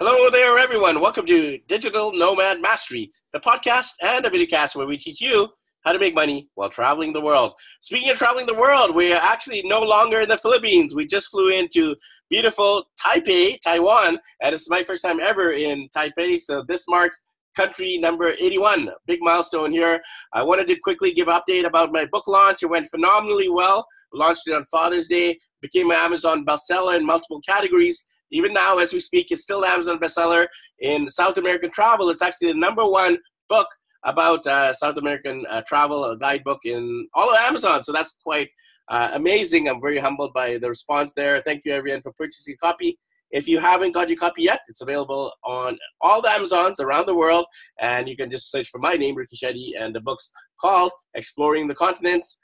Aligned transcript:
Hello 0.00 0.30
there, 0.30 0.58
everyone. 0.58 1.00
Welcome 1.00 1.26
to 1.26 1.58
Digital 1.68 2.12
Nomad 2.14 2.62
Mastery, 2.62 3.12
the 3.34 3.38
podcast 3.38 3.92
and 4.00 4.24
the 4.24 4.30
videocast 4.30 4.74
where 4.74 4.86
we 4.86 4.96
teach 4.96 5.20
you 5.20 5.50
how 5.84 5.92
to 5.92 5.98
make 5.98 6.14
money 6.14 6.48
while 6.54 6.70
traveling 6.70 7.12
the 7.12 7.20
world. 7.20 7.52
Speaking 7.82 8.08
of 8.08 8.16
traveling 8.16 8.46
the 8.46 8.54
world, 8.54 8.96
we 8.96 9.12
are 9.12 9.20
actually 9.22 9.62
no 9.66 9.82
longer 9.82 10.22
in 10.22 10.30
the 10.30 10.38
Philippines. 10.38 10.94
We 10.94 11.06
just 11.06 11.30
flew 11.30 11.50
into 11.50 11.94
beautiful 12.30 12.86
Taipei, 13.04 13.60
Taiwan, 13.60 14.18
and 14.40 14.54
it's 14.54 14.70
my 14.70 14.82
first 14.82 15.04
time 15.04 15.20
ever 15.20 15.52
in 15.52 15.88
Taipei. 15.94 16.40
So 16.40 16.64
this 16.66 16.88
marks 16.88 17.26
country 17.54 17.98
number 17.98 18.30
81. 18.30 18.88
Big 19.06 19.20
milestone 19.20 19.72
here. 19.72 20.00
I 20.32 20.42
wanted 20.42 20.68
to 20.68 20.76
quickly 20.76 21.12
give 21.12 21.28
update 21.28 21.66
about 21.66 21.92
my 21.92 22.06
book 22.06 22.26
launch. 22.26 22.62
It 22.62 22.70
went 22.70 22.86
phenomenally 22.86 23.50
well. 23.50 23.86
Launched 24.14 24.46
it 24.46 24.54
on 24.54 24.64
Father's 24.70 25.06
Day, 25.06 25.38
became 25.60 25.90
an 25.90 25.96
Amazon 25.96 26.46
bestseller 26.46 26.96
in 26.96 27.04
multiple 27.04 27.40
categories. 27.40 28.02
Even 28.32 28.52
now, 28.52 28.78
as 28.78 28.92
we 28.92 29.00
speak, 29.00 29.30
it's 29.30 29.42
still 29.42 29.64
Amazon 29.64 29.98
bestseller 29.98 30.46
in 30.80 31.08
South 31.08 31.36
American 31.38 31.70
travel. 31.70 32.08
It's 32.10 32.22
actually 32.22 32.52
the 32.52 32.58
number 32.58 32.84
one 32.86 33.18
book 33.48 33.68
about 34.04 34.46
uh, 34.46 34.72
South 34.72 34.96
American 34.96 35.44
uh, 35.48 35.62
travel, 35.62 36.04
a 36.04 36.18
guidebook 36.18 36.60
in 36.64 37.08
all 37.14 37.30
of 37.30 37.38
Amazon. 37.40 37.82
So 37.82 37.92
that's 37.92 38.16
quite 38.24 38.50
uh, 38.88 39.10
amazing. 39.12 39.68
I'm 39.68 39.80
very 39.80 39.98
humbled 39.98 40.32
by 40.34 40.58
the 40.58 40.68
response 40.68 41.12
there. 41.14 41.40
Thank 41.40 41.64
you, 41.64 41.72
everyone, 41.72 42.02
for 42.02 42.12
purchasing 42.12 42.54
a 42.54 42.56
copy. 42.56 42.98
If 43.30 43.48
you 43.48 43.60
haven't 43.60 43.92
got 43.92 44.08
your 44.08 44.18
copy 44.18 44.42
yet, 44.42 44.60
it's 44.68 44.82
available 44.82 45.32
on 45.44 45.78
all 46.02 46.20
the 46.20 46.30
Amazons 46.30 46.80
around 46.80 47.06
the 47.06 47.14
world, 47.14 47.46
and 47.80 48.06
you 48.06 48.14
can 48.14 48.30
just 48.30 48.50
search 48.50 48.68
for 48.68 48.78
my 48.78 48.94
name, 48.94 49.14
Ricky 49.14 49.36
Shetty, 49.36 49.70
and 49.78 49.94
the 49.94 50.00
book's 50.00 50.30
called 50.60 50.92
Exploring 51.14 51.66
the 51.66 51.74
Continents. 51.74 52.38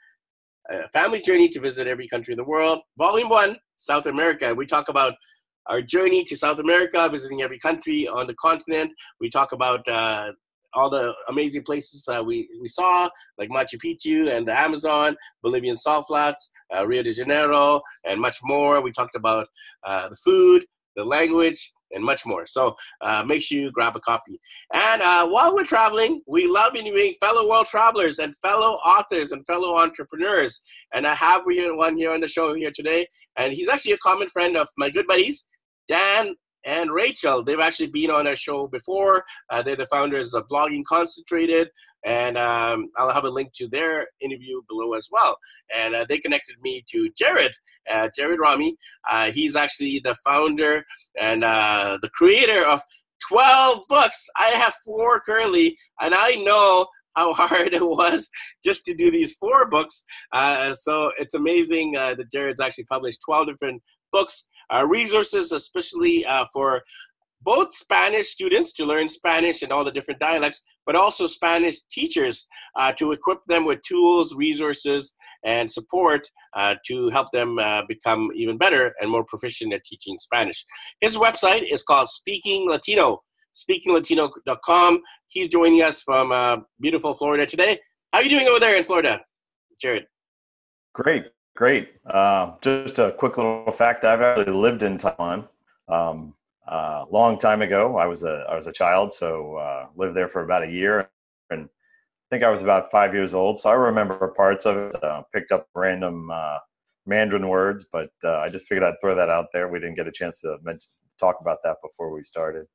A 0.71 0.89
family 0.89 1.21
journey 1.21 1.47
to 1.49 1.59
visit 1.59 1.87
every 1.87 2.07
country 2.07 2.31
in 2.31 2.37
the 2.37 2.43
world. 2.43 2.79
Volume 2.97 3.29
one, 3.29 3.57
South 3.75 4.07
America. 4.07 4.53
We 4.53 4.65
talk 4.65 4.89
about 4.89 5.13
our 5.69 5.81
journey 5.81 6.23
to 6.23 6.35
South 6.35 6.59
America, 6.59 7.07
visiting 7.09 7.41
every 7.41 7.59
country 7.59 8.07
on 8.07 8.27
the 8.27 8.33
continent. 8.35 8.91
We 9.21 9.29
talk 9.29 9.51
about 9.51 9.87
uh, 9.87 10.33
all 10.73 10.89
the 10.89 11.13
amazing 11.29 11.63
places 11.63 12.07
uh, 12.07 12.23
we, 12.23 12.49
we 12.59 12.67
saw, 12.67 13.09
like 13.37 13.49
Machu 13.49 13.75
Picchu 13.83 14.35
and 14.35 14.47
the 14.47 14.59
Amazon, 14.59 15.15
Bolivian 15.43 15.77
salt 15.77 16.07
flats, 16.07 16.51
uh, 16.75 16.85
Rio 16.85 17.03
de 17.03 17.13
Janeiro, 17.13 17.81
and 18.05 18.19
much 18.19 18.39
more. 18.43 18.81
We 18.81 18.91
talked 18.91 19.15
about 19.15 19.47
uh, 19.85 20.09
the 20.09 20.15
food, 20.15 20.65
the 20.95 21.05
language, 21.05 21.71
and 21.91 22.03
much 22.03 22.25
more. 22.25 22.45
So 22.45 22.75
uh, 23.01 23.23
make 23.25 23.41
sure 23.41 23.57
you 23.57 23.71
grab 23.71 23.95
a 23.95 23.99
copy. 23.99 24.39
And 24.73 25.01
uh, 25.01 25.27
while 25.27 25.55
we're 25.55 25.65
traveling, 25.65 26.21
we 26.27 26.47
love 26.47 26.75
interviewing 26.75 27.15
fellow 27.19 27.49
world 27.49 27.65
travelers 27.65 28.19
and 28.19 28.35
fellow 28.37 28.73
authors 28.85 29.31
and 29.31 29.45
fellow 29.45 29.77
entrepreneurs. 29.77 30.61
And 30.93 31.07
I 31.07 31.15
have 31.15 31.41
one 31.45 31.95
here 31.95 32.11
on 32.11 32.21
the 32.21 32.27
show 32.27 32.53
here 32.53 32.71
today, 32.71 33.07
and 33.37 33.53
he's 33.53 33.69
actually 33.69 33.93
a 33.93 33.97
common 33.99 34.27
friend 34.27 34.55
of 34.55 34.67
my 34.77 34.89
good 34.89 35.07
buddies, 35.07 35.47
Dan 35.89 36.35
and 36.65 36.91
Rachel. 36.91 37.43
They've 37.43 37.59
actually 37.59 37.87
been 37.87 38.11
on 38.11 38.27
our 38.27 38.35
show 38.35 38.67
before. 38.67 39.23
Uh, 39.49 39.61
they're 39.61 39.75
the 39.75 39.87
founders 39.87 40.33
of 40.33 40.47
Blogging 40.47 40.83
Concentrated, 40.85 41.69
and 42.05 42.37
um, 42.37 42.89
I'll 42.97 43.11
have 43.11 43.25
a 43.25 43.29
link 43.29 43.53
to 43.55 43.67
their 43.67 44.07
interview 44.21 44.61
below 44.69 44.93
as 44.93 45.09
well. 45.11 45.37
And 45.75 45.95
uh, 45.95 46.05
they 46.07 46.19
connected 46.19 46.55
me 46.61 46.83
to 46.91 47.09
Jared, 47.17 47.53
uh, 47.91 48.09
Jared 48.15 48.39
Romey. 48.39 48.77
Uh, 49.09 49.31
he's 49.31 49.55
actually 49.55 49.99
the 50.03 50.15
founder 50.23 50.83
and 51.19 51.43
uh, 51.43 51.97
the 52.01 52.09
creator 52.09 52.65
of 52.65 52.81
12 53.27 53.81
books. 53.89 54.27
I 54.37 54.49
have 54.49 54.75
four 54.85 55.19
currently, 55.21 55.75
and 56.01 56.13
I 56.13 56.35
know 56.45 56.87
how 57.15 57.33
hard 57.47 57.73
it 57.73 57.85
was 57.85 58.29
just 58.63 58.85
to 58.85 58.93
do 58.93 59.11
these 59.11 59.33
four 59.35 59.69
books. 59.69 60.05
Uh, 60.33 60.73
so 60.73 61.11
it's 61.17 61.33
amazing 61.33 61.93
that 61.93 62.31
Jared's 62.31 62.61
actually 62.61 62.85
published 62.85 63.21
12 63.25 63.47
different 63.47 63.81
books 64.11 64.47
uh, 64.73 64.85
resources, 64.85 65.51
especially 65.51 66.25
uh, 66.25 66.45
for 66.53 66.81
both 67.41 67.73
Spanish 67.73 68.27
students 68.27 68.73
to 68.73 68.85
learn 68.85 69.07
Spanish 69.07 69.61
and 69.61 69.71
all 69.71 69.83
the 69.83 69.91
different 69.91 70.19
dialects, 70.19 70.61
but 70.85 70.95
also 70.95 71.25
Spanish 71.25 71.81
teachers 71.91 72.47
uh, 72.77 72.91
to 72.93 73.11
equip 73.11 73.39
them 73.47 73.65
with 73.65 73.81
tools, 73.83 74.35
resources, 74.35 75.15
and 75.45 75.71
support 75.71 76.29
uh, 76.55 76.75
to 76.85 77.09
help 77.09 77.27
them 77.31 77.57
uh, 77.59 77.81
become 77.87 78.29
even 78.35 78.57
better 78.57 78.93
and 78.99 79.09
more 79.09 79.23
proficient 79.23 79.73
at 79.73 79.83
teaching 79.83 80.17
Spanish. 80.17 80.65
His 80.99 81.15
website 81.17 81.63
is 81.71 81.83
called 81.83 82.09
Speaking 82.09 82.69
Latino, 82.69 83.21
speakinglatino.com. 83.55 85.01
He's 85.27 85.47
joining 85.47 85.81
us 85.81 86.01
from 86.01 86.31
uh, 86.31 86.57
beautiful 86.81 87.13
Florida 87.13 87.45
today. 87.45 87.79
How 88.11 88.19
are 88.19 88.23
you 88.23 88.29
doing 88.29 88.47
over 88.47 88.59
there 88.59 88.75
in 88.75 88.83
Florida, 88.83 89.21
Jared? 89.79 90.05
Great. 90.93 91.25
Great. 91.55 91.93
Uh, 92.09 92.53
just 92.61 92.99
a 92.99 93.11
quick 93.17 93.37
little 93.37 93.71
fact: 93.71 94.05
I've 94.05 94.21
actually 94.21 94.53
lived 94.53 94.83
in 94.83 94.97
Taiwan 94.97 95.47
um, 95.89 96.33
uh, 96.67 97.05
long 97.11 97.37
time 97.37 97.61
ago. 97.61 97.97
I 97.97 98.05
was 98.05 98.23
a 98.23 98.45
I 98.49 98.55
was 98.55 98.67
a 98.67 98.71
child, 98.71 99.11
so 99.11 99.55
uh, 99.55 99.87
lived 99.95 100.15
there 100.15 100.29
for 100.29 100.43
about 100.43 100.63
a 100.63 100.71
year, 100.71 101.09
and 101.49 101.65
I 101.65 101.67
think 102.29 102.43
I 102.43 102.49
was 102.49 102.61
about 102.63 102.91
five 102.91 103.13
years 103.13 103.33
old. 103.33 103.59
So 103.59 103.69
I 103.69 103.73
remember 103.73 104.15
parts 104.37 104.65
of 104.65 104.77
it. 104.77 105.03
Uh, 105.03 105.23
picked 105.33 105.51
up 105.51 105.67
random 105.75 106.31
uh, 106.31 106.59
Mandarin 107.05 107.47
words, 107.47 107.85
but 107.91 108.11
uh, 108.23 108.37
I 108.37 108.49
just 108.49 108.65
figured 108.67 108.83
I'd 108.83 109.01
throw 109.01 109.15
that 109.15 109.29
out 109.29 109.47
there. 109.53 109.67
We 109.67 109.79
didn't 109.79 109.95
get 109.95 110.07
a 110.07 110.11
chance 110.11 110.41
to 110.41 110.57
talk 111.19 111.37
about 111.41 111.57
that 111.63 111.77
before 111.83 112.11
we 112.13 112.23
started. 112.23 112.67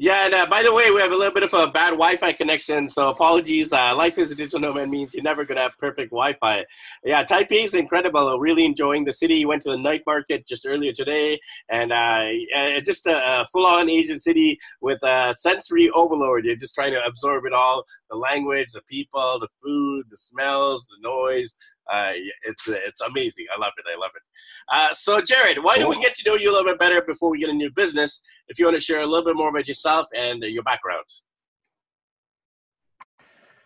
Yeah, 0.00 0.26
and 0.26 0.32
uh, 0.32 0.46
by 0.46 0.62
the 0.62 0.72
way, 0.72 0.92
we 0.92 1.00
have 1.00 1.10
a 1.10 1.16
little 1.16 1.34
bit 1.34 1.42
of 1.42 1.52
a 1.54 1.66
bad 1.66 1.90
Wi-Fi 1.90 2.32
connection, 2.34 2.88
so 2.88 3.08
apologies. 3.08 3.72
Uh, 3.72 3.96
life 3.96 4.16
is 4.16 4.30
a 4.30 4.36
digital 4.36 4.60
nomad 4.60 4.88
means 4.88 5.12
you're 5.12 5.24
never 5.24 5.44
gonna 5.44 5.62
have 5.62 5.76
perfect 5.76 6.12
Wi-Fi. 6.12 6.64
Yeah, 7.02 7.24
Taipei 7.24 7.64
is 7.64 7.74
incredible. 7.74 8.38
Really 8.38 8.64
enjoying 8.64 9.02
the 9.02 9.12
city. 9.12 9.44
Went 9.44 9.62
to 9.62 9.70
the 9.70 9.76
night 9.76 10.04
market 10.06 10.46
just 10.46 10.66
earlier 10.68 10.92
today, 10.92 11.40
and 11.68 11.90
uh, 11.90 12.80
just 12.86 13.08
a, 13.08 13.40
a, 13.40 13.46
full-on 13.46 13.90
Asian 13.90 14.18
city 14.18 14.56
with 14.80 15.02
a 15.02 15.34
sensory 15.34 15.90
overload. 15.92 16.44
You're 16.44 16.54
just 16.54 16.76
trying 16.76 16.92
to 16.92 17.04
absorb 17.04 17.44
it 17.46 17.52
all: 17.52 17.82
the 18.08 18.16
language, 18.16 18.70
the 18.74 18.82
people, 18.82 19.40
the 19.40 19.48
food, 19.60 20.04
the 20.12 20.16
smells, 20.16 20.86
the 20.86 21.08
noise. 21.08 21.56
Uh, 21.92 22.12
it's 22.44 22.68
it's 22.68 23.00
amazing. 23.00 23.46
I 23.54 23.60
love 23.60 23.72
it. 23.78 23.84
I 23.90 23.98
love 23.98 24.10
it. 24.14 24.22
Uh, 24.68 24.94
so, 24.94 25.20
Jared, 25.20 25.62
why 25.62 25.78
don't 25.78 25.90
we 25.90 26.02
get 26.02 26.14
to 26.16 26.28
know 26.28 26.36
you 26.36 26.50
a 26.50 26.52
little 26.52 26.66
bit 26.66 26.78
better 26.78 27.02
before 27.02 27.30
we 27.30 27.38
get 27.38 27.48
into 27.48 27.62
your 27.62 27.72
business? 27.72 28.22
If 28.48 28.58
you 28.58 28.66
want 28.66 28.76
to 28.76 28.80
share 28.80 29.00
a 29.00 29.06
little 29.06 29.24
bit 29.24 29.36
more 29.36 29.48
about 29.48 29.66
yourself 29.66 30.06
and 30.14 30.42
your 30.42 30.62
background. 30.62 31.04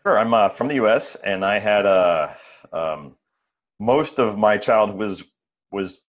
Sure. 0.04 0.18
I'm 0.18 0.34
uh, 0.34 0.48
from 0.48 0.68
the 0.68 0.74
U.S. 0.76 1.14
and 1.16 1.44
I 1.44 1.58
had 1.60 1.86
a 1.86 2.36
uh, 2.72 2.94
um, 2.94 3.16
most 3.78 4.18
of 4.18 4.38
my 4.38 4.56
childhood 4.56 4.98
was 4.98 5.24
was 5.70 6.04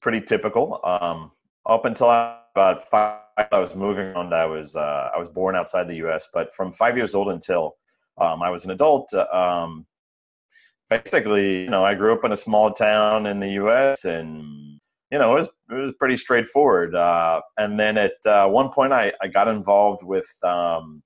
pretty 0.00 0.20
typical. 0.20 0.80
Um, 0.84 1.30
up 1.66 1.84
until 1.84 2.08
about 2.08 2.88
five, 2.88 3.20
I 3.50 3.58
was 3.58 3.74
moving 3.74 4.06
around. 4.06 4.34
I 4.34 4.46
was 4.46 4.76
uh, 4.76 5.10
I 5.14 5.18
was 5.18 5.28
born 5.28 5.56
outside 5.56 5.88
the 5.88 5.96
U.S., 5.96 6.28
but 6.32 6.52
from 6.52 6.72
five 6.72 6.96
years 6.96 7.14
old 7.14 7.28
until 7.28 7.76
um, 8.20 8.42
I 8.42 8.50
was 8.50 8.64
an 8.64 8.72
adult, 8.72 9.12
um, 9.14 9.86
basically, 11.00 11.62
you 11.62 11.70
know, 11.70 11.84
I 11.84 11.94
grew 11.94 12.12
up 12.12 12.24
in 12.24 12.32
a 12.32 12.36
small 12.36 12.72
town 12.72 13.26
in 13.26 13.40
the 13.40 13.50
U.S. 13.52 14.04
and 14.04 14.78
you 15.10 15.18
know, 15.18 15.36
it 15.36 15.40
was 15.40 15.48
it 15.70 15.74
was 15.74 15.94
pretty 15.98 16.16
straightforward. 16.16 16.94
Uh, 16.94 17.40
and 17.58 17.78
then 17.78 17.98
at 17.98 18.14
uh, 18.24 18.48
one 18.48 18.70
point, 18.70 18.92
I, 18.92 19.12
I 19.20 19.28
got 19.28 19.48
involved 19.48 20.02
with 20.02 20.28
um, 20.42 21.02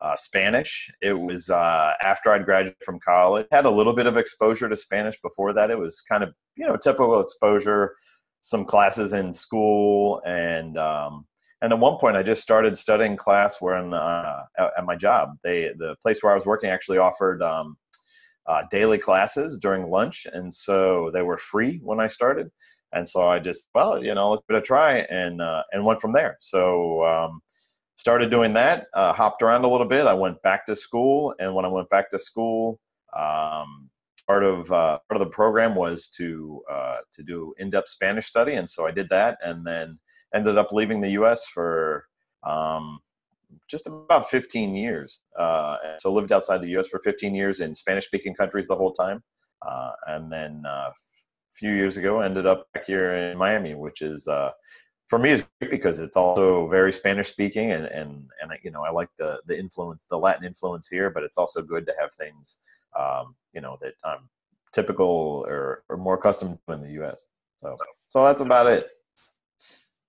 uh, 0.00 0.16
Spanish. 0.16 0.90
It 1.00 1.12
was 1.12 1.50
uh, 1.50 1.92
after 2.02 2.32
I'd 2.32 2.44
graduated 2.44 2.82
from 2.84 2.98
college. 3.00 3.46
Had 3.50 3.66
a 3.66 3.70
little 3.70 3.92
bit 3.94 4.06
of 4.06 4.16
exposure 4.16 4.68
to 4.68 4.76
Spanish 4.76 5.16
before 5.22 5.52
that. 5.52 5.70
It 5.70 5.78
was 5.78 6.00
kind 6.00 6.24
of 6.24 6.34
you 6.56 6.66
know 6.66 6.76
typical 6.76 7.20
exposure, 7.20 7.94
some 8.40 8.64
classes 8.64 9.12
in 9.12 9.32
school, 9.32 10.20
and 10.26 10.76
um, 10.76 11.26
and 11.62 11.72
at 11.72 11.78
one 11.78 11.98
point, 11.98 12.16
I 12.16 12.22
just 12.22 12.42
started 12.42 12.76
studying 12.76 13.16
class 13.16 13.60
where 13.60 13.76
in, 13.76 13.92
uh, 13.92 14.42
at 14.58 14.84
my 14.84 14.96
job. 14.96 15.36
They 15.44 15.70
the 15.76 15.94
place 16.02 16.22
where 16.22 16.32
I 16.32 16.34
was 16.34 16.46
working 16.46 16.70
actually 16.70 16.98
offered 16.98 17.42
um, 17.42 17.76
uh, 18.50 18.64
daily 18.68 18.98
classes 18.98 19.58
during 19.58 19.90
lunch, 19.90 20.26
and 20.32 20.52
so 20.52 21.10
they 21.14 21.22
were 21.22 21.36
free 21.36 21.78
when 21.84 22.00
I 22.00 22.08
started. 22.08 22.50
And 22.92 23.08
so 23.08 23.28
I 23.28 23.38
just, 23.38 23.68
well, 23.72 24.02
you 24.02 24.12
know, 24.12 24.30
let's 24.30 24.42
give 24.48 24.56
it 24.56 24.58
a 24.58 24.62
try, 24.62 24.98
and 24.98 25.40
uh, 25.40 25.62
and 25.70 25.84
went 25.84 26.00
from 26.00 26.12
there. 26.12 26.36
So 26.40 27.04
um, 27.04 27.42
started 27.94 28.28
doing 28.30 28.52
that. 28.54 28.88
Uh, 28.92 29.12
hopped 29.12 29.42
around 29.42 29.64
a 29.64 29.70
little 29.70 29.86
bit. 29.86 30.06
I 30.06 30.14
went 30.14 30.42
back 30.42 30.66
to 30.66 30.74
school, 30.74 31.32
and 31.38 31.54
when 31.54 31.64
I 31.64 31.68
went 31.68 31.88
back 31.90 32.10
to 32.10 32.18
school, 32.18 32.80
um, 33.16 33.88
part 34.26 34.42
of 34.42 34.72
uh, 34.72 34.98
part 35.08 35.20
of 35.20 35.20
the 35.20 35.32
program 35.32 35.76
was 35.76 36.08
to 36.16 36.62
uh, 36.68 36.96
to 37.14 37.22
do 37.22 37.54
in-depth 37.58 37.88
Spanish 37.88 38.26
study, 38.26 38.54
and 38.54 38.68
so 38.68 38.84
I 38.84 38.90
did 38.90 39.08
that, 39.10 39.38
and 39.44 39.64
then 39.64 40.00
ended 40.34 40.58
up 40.58 40.72
leaving 40.72 41.00
the 41.00 41.10
U.S. 41.20 41.46
for 41.46 42.06
um, 42.42 42.98
just 43.68 43.86
about 43.86 44.30
15 44.30 44.74
years. 44.74 45.20
Uh, 45.38 45.76
so 45.98 46.12
lived 46.12 46.32
outside 46.32 46.58
the 46.62 46.68
U.S. 46.70 46.88
for 46.88 46.98
15 47.00 47.34
years 47.34 47.60
in 47.60 47.74
Spanish-speaking 47.74 48.34
countries 48.34 48.66
the 48.66 48.76
whole 48.76 48.92
time, 48.92 49.22
uh, 49.66 49.92
and 50.08 50.30
then 50.32 50.62
uh, 50.66 50.90
a 50.90 50.94
few 51.54 51.72
years 51.72 51.96
ago 51.96 52.20
ended 52.20 52.46
up 52.46 52.66
back 52.72 52.86
here 52.86 53.14
in 53.14 53.38
Miami, 53.38 53.74
which 53.74 54.02
is 54.02 54.28
uh, 54.28 54.50
for 55.06 55.18
me 55.18 55.30
is 55.30 55.44
great 55.60 55.70
because 55.70 55.98
it's 55.98 56.16
also 56.16 56.68
very 56.68 56.92
Spanish-speaking, 56.92 57.72
and 57.72 57.86
and 57.86 58.28
and 58.40 58.52
you 58.62 58.70
know 58.70 58.82
I 58.82 58.90
like 58.90 59.10
the 59.18 59.40
the 59.46 59.58
influence, 59.58 60.06
the 60.06 60.18
Latin 60.18 60.44
influence 60.44 60.88
here, 60.88 61.10
but 61.10 61.22
it's 61.22 61.38
also 61.38 61.62
good 61.62 61.86
to 61.86 61.94
have 61.98 62.12
things 62.14 62.58
um, 62.98 63.34
you 63.52 63.60
know 63.60 63.78
that 63.80 63.94
I'm 64.04 64.28
typical 64.72 65.44
or, 65.48 65.82
or 65.88 65.96
more 65.96 66.14
accustomed 66.14 66.58
to 66.66 66.74
in 66.74 66.80
the 66.82 66.92
U.S. 66.92 67.26
So 67.60 67.76
so 68.08 68.24
that's 68.24 68.42
about 68.42 68.66
it. 68.66 68.88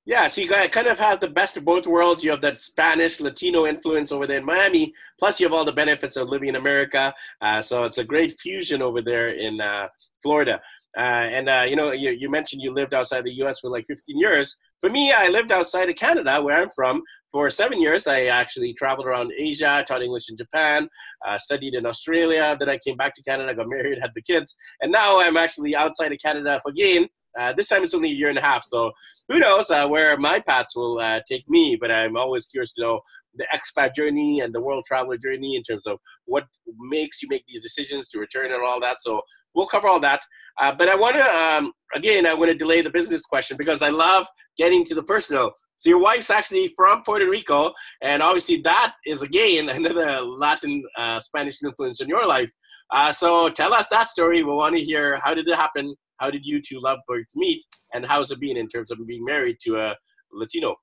Yeah, 0.05 0.25
so 0.27 0.41
you 0.41 0.47
kind 0.47 0.87
of 0.87 0.97
have 0.97 1.19
the 1.19 1.29
best 1.29 1.57
of 1.57 1.65
both 1.65 1.85
worlds. 1.85 2.23
You 2.23 2.31
have 2.31 2.41
that 2.41 2.59
Spanish 2.59 3.21
Latino 3.21 3.67
influence 3.67 4.11
over 4.11 4.25
there 4.25 4.39
in 4.39 4.45
Miami, 4.45 4.93
plus 5.19 5.39
you 5.39 5.45
have 5.45 5.53
all 5.53 5.63
the 5.63 5.71
benefits 5.71 6.15
of 6.15 6.27
living 6.27 6.49
in 6.49 6.55
America. 6.55 7.13
Uh, 7.39 7.61
so 7.61 7.83
it's 7.83 7.99
a 7.99 8.03
great 8.03 8.39
fusion 8.39 8.81
over 8.81 9.03
there 9.03 9.29
in 9.29 9.61
uh, 9.61 9.87
Florida. 10.23 10.59
Uh, 10.97 11.29
and 11.29 11.47
uh, 11.47 11.65
you 11.67 11.75
know, 11.75 11.91
you, 11.91 12.09
you, 12.11 12.29
mentioned 12.29 12.61
you 12.61 12.73
lived 12.73 12.93
outside 12.93 13.23
the 13.23 13.33
U.S. 13.35 13.59
for 13.59 13.69
like 13.69 13.85
15 13.87 14.17
years. 14.17 14.57
For 14.81 14.89
me, 14.89 15.13
I 15.13 15.27
lived 15.27 15.51
outside 15.51 15.89
of 15.89 15.95
Canada, 15.95 16.41
where 16.41 16.57
I'm 16.59 16.69
from, 16.71 17.03
for 17.31 17.49
seven 17.49 17.79
years. 17.79 18.07
I 18.07 18.25
actually 18.25 18.73
traveled 18.73 19.05
around 19.05 19.31
Asia, 19.37 19.85
taught 19.87 20.01
English 20.01 20.29
in 20.29 20.35
Japan, 20.35 20.89
uh, 21.25 21.37
studied 21.37 21.75
in 21.75 21.85
Australia. 21.85 22.57
Then 22.59 22.67
I 22.67 22.77
came 22.77 22.97
back 22.97 23.13
to 23.15 23.23
Canada, 23.23 23.53
got 23.53 23.69
married, 23.69 23.99
had 24.01 24.11
the 24.15 24.21
kids, 24.23 24.57
and 24.81 24.91
now 24.91 25.21
I'm 25.21 25.37
actually 25.37 25.75
outside 25.75 26.11
of 26.11 26.17
Canada 26.17 26.59
again. 26.67 27.07
Uh, 27.39 27.53
this 27.53 27.67
time 27.67 27.83
it's 27.83 27.93
only 27.93 28.09
a 28.09 28.13
year 28.13 28.29
and 28.29 28.37
a 28.37 28.41
half, 28.41 28.63
so 28.63 28.91
who 29.29 29.39
knows 29.39 29.69
uh, 29.69 29.87
where 29.87 30.17
my 30.17 30.39
paths 30.39 30.75
will 30.75 30.99
uh, 30.99 31.21
take 31.27 31.43
me? 31.49 31.77
But 31.79 31.91
I'm 31.91 32.17
always 32.17 32.47
curious 32.47 32.73
to 32.73 32.81
know 32.81 33.01
the 33.35 33.47
expat 33.55 33.95
journey 33.95 34.41
and 34.41 34.53
the 34.53 34.61
world 34.61 34.83
traveler 34.85 35.17
journey 35.17 35.55
in 35.55 35.63
terms 35.63 35.85
of 35.87 35.97
what 36.25 36.45
makes 36.79 37.21
you 37.21 37.29
make 37.29 37.43
these 37.47 37.61
decisions 37.61 38.09
to 38.09 38.19
return 38.19 38.53
and 38.53 38.61
all 38.63 38.79
that. 38.81 39.01
So 39.01 39.21
we'll 39.55 39.67
cover 39.67 39.87
all 39.87 39.99
that. 40.01 40.21
Uh, 40.59 40.73
but 40.75 40.89
I 40.89 40.95
want 40.95 41.15
to, 41.15 41.23
um, 41.23 41.71
again, 41.95 42.25
I 42.25 42.33
want 42.33 42.51
to 42.51 42.57
delay 42.57 42.81
the 42.81 42.89
business 42.89 43.25
question 43.25 43.57
because 43.57 43.81
I 43.81 43.89
love 43.89 44.27
getting 44.57 44.83
to 44.85 44.95
the 44.95 45.03
personal. 45.03 45.53
So 45.77 45.89
your 45.89 45.99
wife's 45.99 46.29
actually 46.29 46.71
from 46.75 47.01
Puerto 47.01 47.27
Rico, 47.27 47.73
and 48.01 48.21
obviously 48.21 48.57
that 48.57 48.93
is 49.05 49.23
again 49.23 49.69
another 49.77 50.21
Latin 50.21 50.83
uh, 50.97 51.19
Spanish 51.19 51.63
influence 51.63 52.01
in 52.01 52.07
your 52.07 52.27
life. 52.27 52.51
Uh, 52.91 53.11
so 53.11 53.49
tell 53.49 53.73
us 53.73 53.87
that 53.87 54.09
story. 54.09 54.43
We 54.43 54.51
want 54.51 54.75
to 54.75 54.83
hear 54.83 55.19
how 55.23 55.33
did 55.33 55.47
it 55.47 55.55
happen? 55.55 55.95
How 56.21 56.29
did 56.29 56.45
you 56.45 56.61
two 56.61 56.79
lovebirds 56.79 57.35
meet, 57.35 57.65
and 57.95 58.05
how's 58.05 58.29
it 58.29 58.39
been 58.39 58.55
in 58.55 58.67
terms 58.67 58.91
of 58.91 59.05
being 59.07 59.25
married 59.25 59.57
to 59.63 59.77
a 59.77 59.95
Latino? 60.31 60.75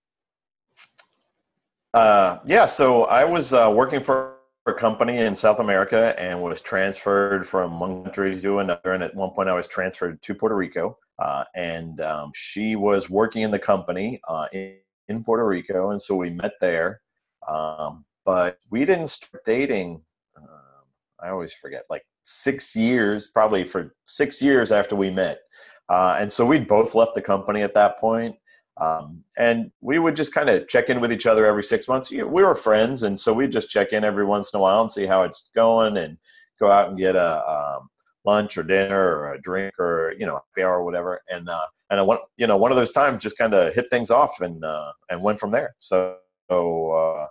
Uh, 1.95 2.39
yeah, 2.45 2.67
so 2.67 3.05
I 3.05 3.25
was 3.25 3.53
uh, 3.53 3.73
working 3.73 4.01
for 4.01 4.35
a 4.67 4.75
company 4.75 5.19
in 5.19 5.37
South 5.37 5.61
America 5.61 6.15
and 6.19 6.43
was 6.43 6.61
transferred 6.61 7.47
from 7.47 7.79
one 7.79 8.03
country 8.03 8.41
to 8.41 8.59
another. 8.59 8.91
And 8.93 9.03
at 9.03 9.15
one 9.15 9.31
point, 9.31 9.49
I 9.49 9.55
was 9.55 9.69
transferred 9.69 10.21
to 10.23 10.35
Puerto 10.35 10.57
Rico. 10.57 10.99
Uh, 11.21 11.45
and 11.55 12.01
um, 12.01 12.33
she 12.35 12.75
was 12.75 13.09
working 13.09 13.43
in 13.43 13.53
the 13.53 13.59
company 13.59 14.21
uh, 14.29 14.47
in, 14.53 14.77
in, 15.09 15.25
Puerto 15.25 15.47
Rico. 15.47 15.91
And 15.91 16.03
so 16.03 16.17
we 16.17 16.31
met 16.31 16.53
there. 16.61 17.01
Um, 17.49 18.05
but 18.25 18.59
we 18.71 18.85
didn't 18.85 19.09
start 19.09 19.45
dating, 19.45 20.03
um, 20.37 20.85
I 21.21 21.31
always 21.31 21.53
forget, 21.53 21.85
like 21.89 22.05
six 22.29 22.77
years, 22.77 23.29
probably 23.29 23.65
for 23.65 23.95
six 24.07 24.43
years 24.43 24.71
after 24.73 24.95
we 24.95 25.11
met. 25.11 25.41
Uh, 25.89 26.17
and 26.21 26.31
so 26.31 26.45
we'd 26.45 26.69
both 26.69 26.95
left 26.95 27.15
the 27.15 27.23
company 27.23 27.63
at 27.63 27.75
that 27.75 27.99
point. 27.99 28.37
Um, 28.81 29.25
and 29.37 29.73
we 29.81 29.99
would 29.99 30.15
just 30.15 30.33
kind 30.33 30.49
of 30.49 30.69
check 30.69 30.89
in 30.89 31.01
with 31.01 31.13
each 31.13 31.27
other 31.27 31.47
every 31.47 31.65
six 31.65 31.89
months. 31.89 32.13
We 32.13 32.23
were 32.23 32.55
friends, 32.55 33.03
and 33.03 33.19
so 33.19 33.33
we'd 33.33 33.51
just 33.51 33.71
check 33.71 33.93
in 33.93 34.05
every 34.05 34.25
once 34.25 34.53
in 34.53 34.59
a 34.59 34.61
while 34.61 34.83
and 34.83 34.91
see 34.91 35.07
how 35.07 35.23
it's 35.23 35.51
going, 35.55 35.97
and 35.97 36.17
go 36.61 36.71
out 36.71 36.89
and 36.89 36.99
get 36.99 37.17
a 37.17 37.49
um, 37.51 37.89
lunch 38.25 38.57
or 38.57 38.63
dinner 38.63 39.17
or 39.17 39.35
a 39.35 39.41
drink 39.41 39.75
or 39.79 40.15
you 40.19 40.27
know 40.27 40.35
happy 40.35 40.65
hour 40.65 40.79
or 40.79 40.85
whatever. 40.85 41.21
And 41.29 41.49
uh, 41.49 41.67
and 41.91 41.99
I 41.99 42.03
went, 42.03 42.21
you 42.37 42.47
know, 42.47 42.57
one 42.57 42.71
of 42.71 42.77
those 42.77 42.93
times 42.93 43.23
just 43.23 43.39
kind 43.39 43.55
of 43.55 43.75
hit 43.75 43.91
things 43.91 44.11
off 44.11 44.41
and 44.41 44.65
uh, 44.65 44.93
and 45.11 45.23
went 45.23 45.41
from 45.41 45.51
there. 45.51 45.75
So, 45.81 46.17
so 46.51 46.93
uh, 46.93 47.27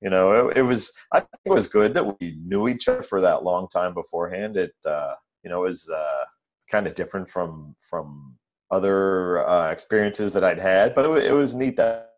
you 0.00 0.10
know, 0.10 0.48
it, 0.48 0.58
it, 0.58 0.62
was 0.62 0.92
I 1.12 1.20
think 1.20 1.30
it 1.44 1.52
was 1.52 1.66
good 1.66 1.94
that 1.94 2.20
we 2.20 2.36
knew 2.44 2.68
each 2.68 2.88
other 2.88 3.02
for 3.02 3.20
that 3.20 3.44
long 3.44 3.68
time 3.68 3.94
beforehand. 3.94 4.56
It 4.56 4.74
uh, 4.84 5.14
you 5.42 5.50
know 5.50 5.64
it 5.64 5.68
was 5.68 5.88
uh, 5.88 6.24
kind 6.70 6.86
of 6.86 6.94
different 6.94 7.28
from 7.28 7.74
from 7.80 8.36
other 8.70 9.46
uh, 9.48 9.70
experiences 9.70 10.32
that 10.32 10.44
I'd 10.44 10.60
had, 10.60 10.94
but 10.94 11.06
it, 11.06 11.26
it 11.26 11.32
was 11.32 11.54
neat 11.54 11.76
that, 11.76 12.10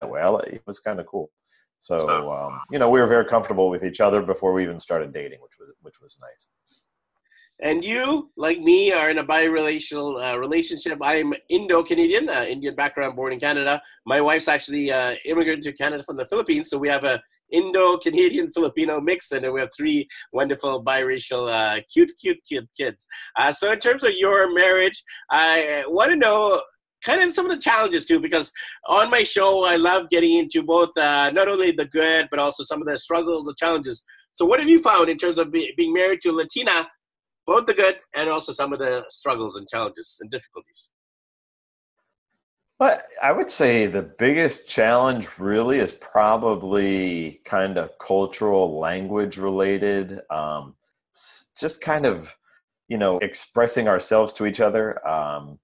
that 0.00 0.08
way. 0.08 0.22
It 0.46 0.62
was 0.66 0.78
kind 0.78 1.00
of 1.00 1.06
cool. 1.06 1.30
So 1.80 2.32
um, 2.32 2.60
you 2.70 2.78
know, 2.78 2.90
we 2.90 3.00
were 3.00 3.06
very 3.06 3.24
comfortable 3.24 3.70
with 3.70 3.84
each 3.84 4.00
other 4.00 4.22
before 4.22 4.52
we 4.52 4.62
even 4.62 4.78
started 4.78 5.12
dating, 5.12 5.40
which 5.40 5.58
was 5.58 5.74
which 5.82 6.00
was 6.00 6.18
nice. 6.20 6.48
And 7.60 7.84
you, 7.84 8.30
like 8.36 8.60
me, 8.60 8.92
are 8.92 9.10
in 9.10 9.18
a 9.18 9.24
biracial 9.24 10.22
uh, 10.22 10.38
relationship. 10.38 10.98
I'm 11.02 11.34
Indo-Canadian, 11.48 12.28
uh, 12.28 12.46
Indian 12.48 12.76
background, 12.76 13.16
born 13.16 13.32
in 13.32 13.40
Canada. 13.40 13.82
My 14.06 14.20
wife's 14.20 14.46
actually 14.46 14.92
uh, 14.92 15.16
immigrated 15.24 15.62
to 15.64 15.72
Canada 15.72 16.04
from 16.04 16.16
the 16.16 16.26
Philippines, 16.26 16.70
so 16.70 16.78
we 16.78 16.88
have 16.88 17.02
a 17.02 17.20
Indo-Canadian 17.50 18.50
Filipino 18.54 19.00
mix, 19.00 19.32
and 19.32 19.52
we 19.52 19.58
have 19.58 19.70
three 19.76 20.06
wonderful 20.32 20.84
biracial, 20.84 21.50
uh, 21.50 21.80
cute, 21.92 22.12
cute, 22.20 22.38
cute 22.46 22.68
kids. 22.76 23.08
Uh, 23.36 23.50
so, 23.50 23.72
in 23.72 23.80
terms 23.80 24.04
of 24.04 24.12
your 24.12 24.54
marriage, 24.54 25.02
I 25.32 25.84
want 25.88 26.10
to 26.10 26.16
know 26.16 26.62
kind 27.04 27.20
of 27.20 27.34
some 27.34 27.46
of 27.46 27.50
the 27.50 27.60
challenges 27.60 28.06
too, 28.06 28.20
because 28.20 28.52
on 28.86 29.10
my 29.10 29.24
show, 29.24 29.64
I 29.64 29.76
love 29.76 30.10
getting 30.10 30.36
into 30.36 30.62
both 30.62 30.96
uh, 30.96 31.30
not 31.30 31.48
only 31.48 31.72
the 31.72 31.86
good, 31.86 32.28
but 32.30 32.38
also 32.38 32.62
some 32.62 32.80
of 32.80 32.86
the 32.86 32.98
struggles, 32.98 33.46
the 33.46 33.54
challenges. 33.58 34.04
So, 34.34 34.46
what 34.46 34.60
have 34.60 34.68
you 34.68 34.78
found 34.78 35.08
in 35.08 35.16
terms 35.16 35.40
of 35.40 35.50
be, 35.50 35.74
being 35.76 35.92
married 35.92 36.20
to 36.22 36.30
Latina, 36.30 36.86
both 37.48 37.64
the 37.64 37.72
good 37.72 37.96
and 38.14 38.28
also 38.28 38.52
some 38.52 38.74
of 38.74 38.78
the 38.78 39.02
struggles 39.08 39.56
and 39.56 39.66
challenges 39.66 40.18
and 40.20 40.30
difficulties? 40.30 40.92
But 42.78 43.06
I 43.20 43.32
would 43.32 43.48
say 43.48 43.86
the 43.86 44.02
biggest 44.02 44.68
challenge 44.68 45.26
really 45.38 45.78
is 45.78 45.94
probably 45.94 47.40
kind 47.44 47.78
of 47.78 47.98
cultural 47.98 48.78
language 48.78 49.38
related. 49.38 50.20
Um, 50.30 50.76
just 51.58 51.80
kind 51.80 52.04
of, 52.04 52.36
you 52.86 52.98
know, 52.98 53.18
expressing 53.18 53.88
ourselves 53.88 54.34
to 54.34 54.46
each 54.46 54.60
other. 54.60 55.04
Um, 55.08 55.58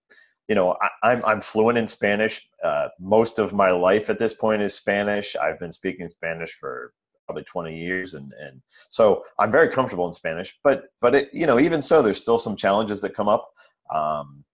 you 0.49 0.55
know, 0.55 0.77
I, 0.81 1.13
am 1.13 1.19
I'm, 1.19 1.25
I'm 1.27 1.41
fluent 1.43 1.79
in 1.79 1.87
Spanish. 1.87 2.49
Uh, 2.65 2.89
most 2.99 3.39
of 3.39 3.53
my 3.53 3.71
life 3.71 4.09
at 4.09 4.19
this 4.19 4.35
point 4.35 4.63
is 4.63 4.75
Spanish. 4.75 5.37
I've 5.37 5.61
been 5.61 5.71
speaking 5.71 6.09
Spanish 6.09 6.53
for 6.53 6.95
probably 7.27 7.45
20 7.45 7.77
years, 7.77 8.15
and 8.15 8.33
and 8.41 8.61
so 8.89 9.25
I'm 9.39 9.53
very 9.53 9.69
comfortable 9.69 10.07
in 10.07 10.13
Spanish. 10.13 10.59
But 10.63 10.85
but 11.01 11.15
it, 11.15 11.31
you 11.33 11.47
know, 11.47 11.59
even 11.59 11.81
so, 11.81 12.03
there's 12.03 12.21
still 12.21 12.39
some 12.39 12.57
challenges 12.57 13.01
that 13.03 13.15
come 13.15 13.29
up. 13.29 13.51
Um, 13.95 14.45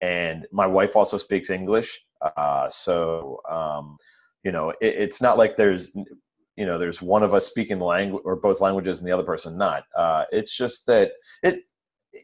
and 0.00 0.46
my 0.52 0.66
wife 0.66 0.96
also 0.96 1.16
speaks 1.16 1.50
English, 1.50 2.00
uh, 2.36 2.68
so 2.68 3.40
um, 3.50 3.96
you 4.44 4.52
know, 4.52 4.70
it, 4.70 4.94
it's 4.94 5.20
not 5.20 5.38
like 5.38 5.56
there's 5.56 5.94
you 6.56 6.66
know 6.66 6.78
there's 6.78 7.00
one 7.00 7.22
of 7.22 7.34
us 7.34 7.46
speaking 7.46 7.80
language 7.80 8.22
or 8.24 8.36
both 8.36 8.60
languages 8.60 8.98
and 8.98 9.08
the 9.08 9.12
other 9.12 9.24
person 9.24 9.56
not. 9.56 9.84
Uh, 9.96 10.24
it's 10.32 10.56
just 10.56 10.86
that 10.86 11.12
it 11.42 11.60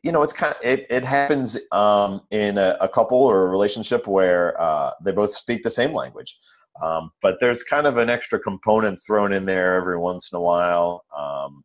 you 0.02 0.12
know 0.12 0.22
it's 0.22 0.32
kind 0.32 0.54
of, 0.54 0.58
it, 0.64 0.86
it 0.90 1.04
happens 1.04 1.58
um, 1.72 2.20
in 2.30 2.58
a, 2.58 2.76
a, 2.80 2.88
couple 2.88 3.18
or 3.18 3.46
a 3.46 3.50
relationship 3.50 4.06
where 4.06 4.60
uh, 4.60 4.90
they 5.02 5.12
both 5.12 5.32
speak 5.32 5.62
the 5.62 5.70
same 5.70 5.92
language 5.92 6.38
um, 6.82 7.10
but 7.22 7.36
there's 7.40 7.62
kind 7.62 7.86
of 7.86 7.96
an 7.96 8.10
extra 8.10 8.38
component 8.38 9.00
thrown 9.06 9.32
in 9.32 9.46
there 9.46 9.74
every 9.74 9.98
once 9.98 10.32
in 10.32 10.36
a 10.36 10.40
while 10.40 11.04
um, 11.16 11.62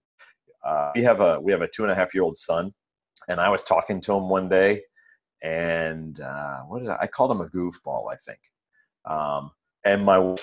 uh, 0.65 0.91
we 0.95 1.01
have 1.01 1.21
a 1.21 1.39
we 1.39 1.51
have 1.51 1.61
a 1.61 1.67
two 1.67 1.83
and 1.83 1.91
a 1.91 1.95
half 1.95 2.13
year 2.13 2.23
old 2.23 2.35
son 2.35 2.73
and 3.27 3.39
i 3.39 3.49
was 3.49 3.63
talking 3.63 4.01
to 4.01 4.13
him 4.13 4.29
one 4.29 4.49
day 4.49 4.81
and 5.41 6.19
uh, 6.19 6.59
what 6.61 6.79
did 6.79 6.89
I, 6.89 6.97
I, 7.01 7.07
called 7.07 7.31
him 7.31 7.41
a 7.41 7.47
goofball, 7.47 8.11
I 8.11 8.15
think. 8.17 8.39
Um, 9.05 9.51
and 9.85 10.05
my 10.05 10.35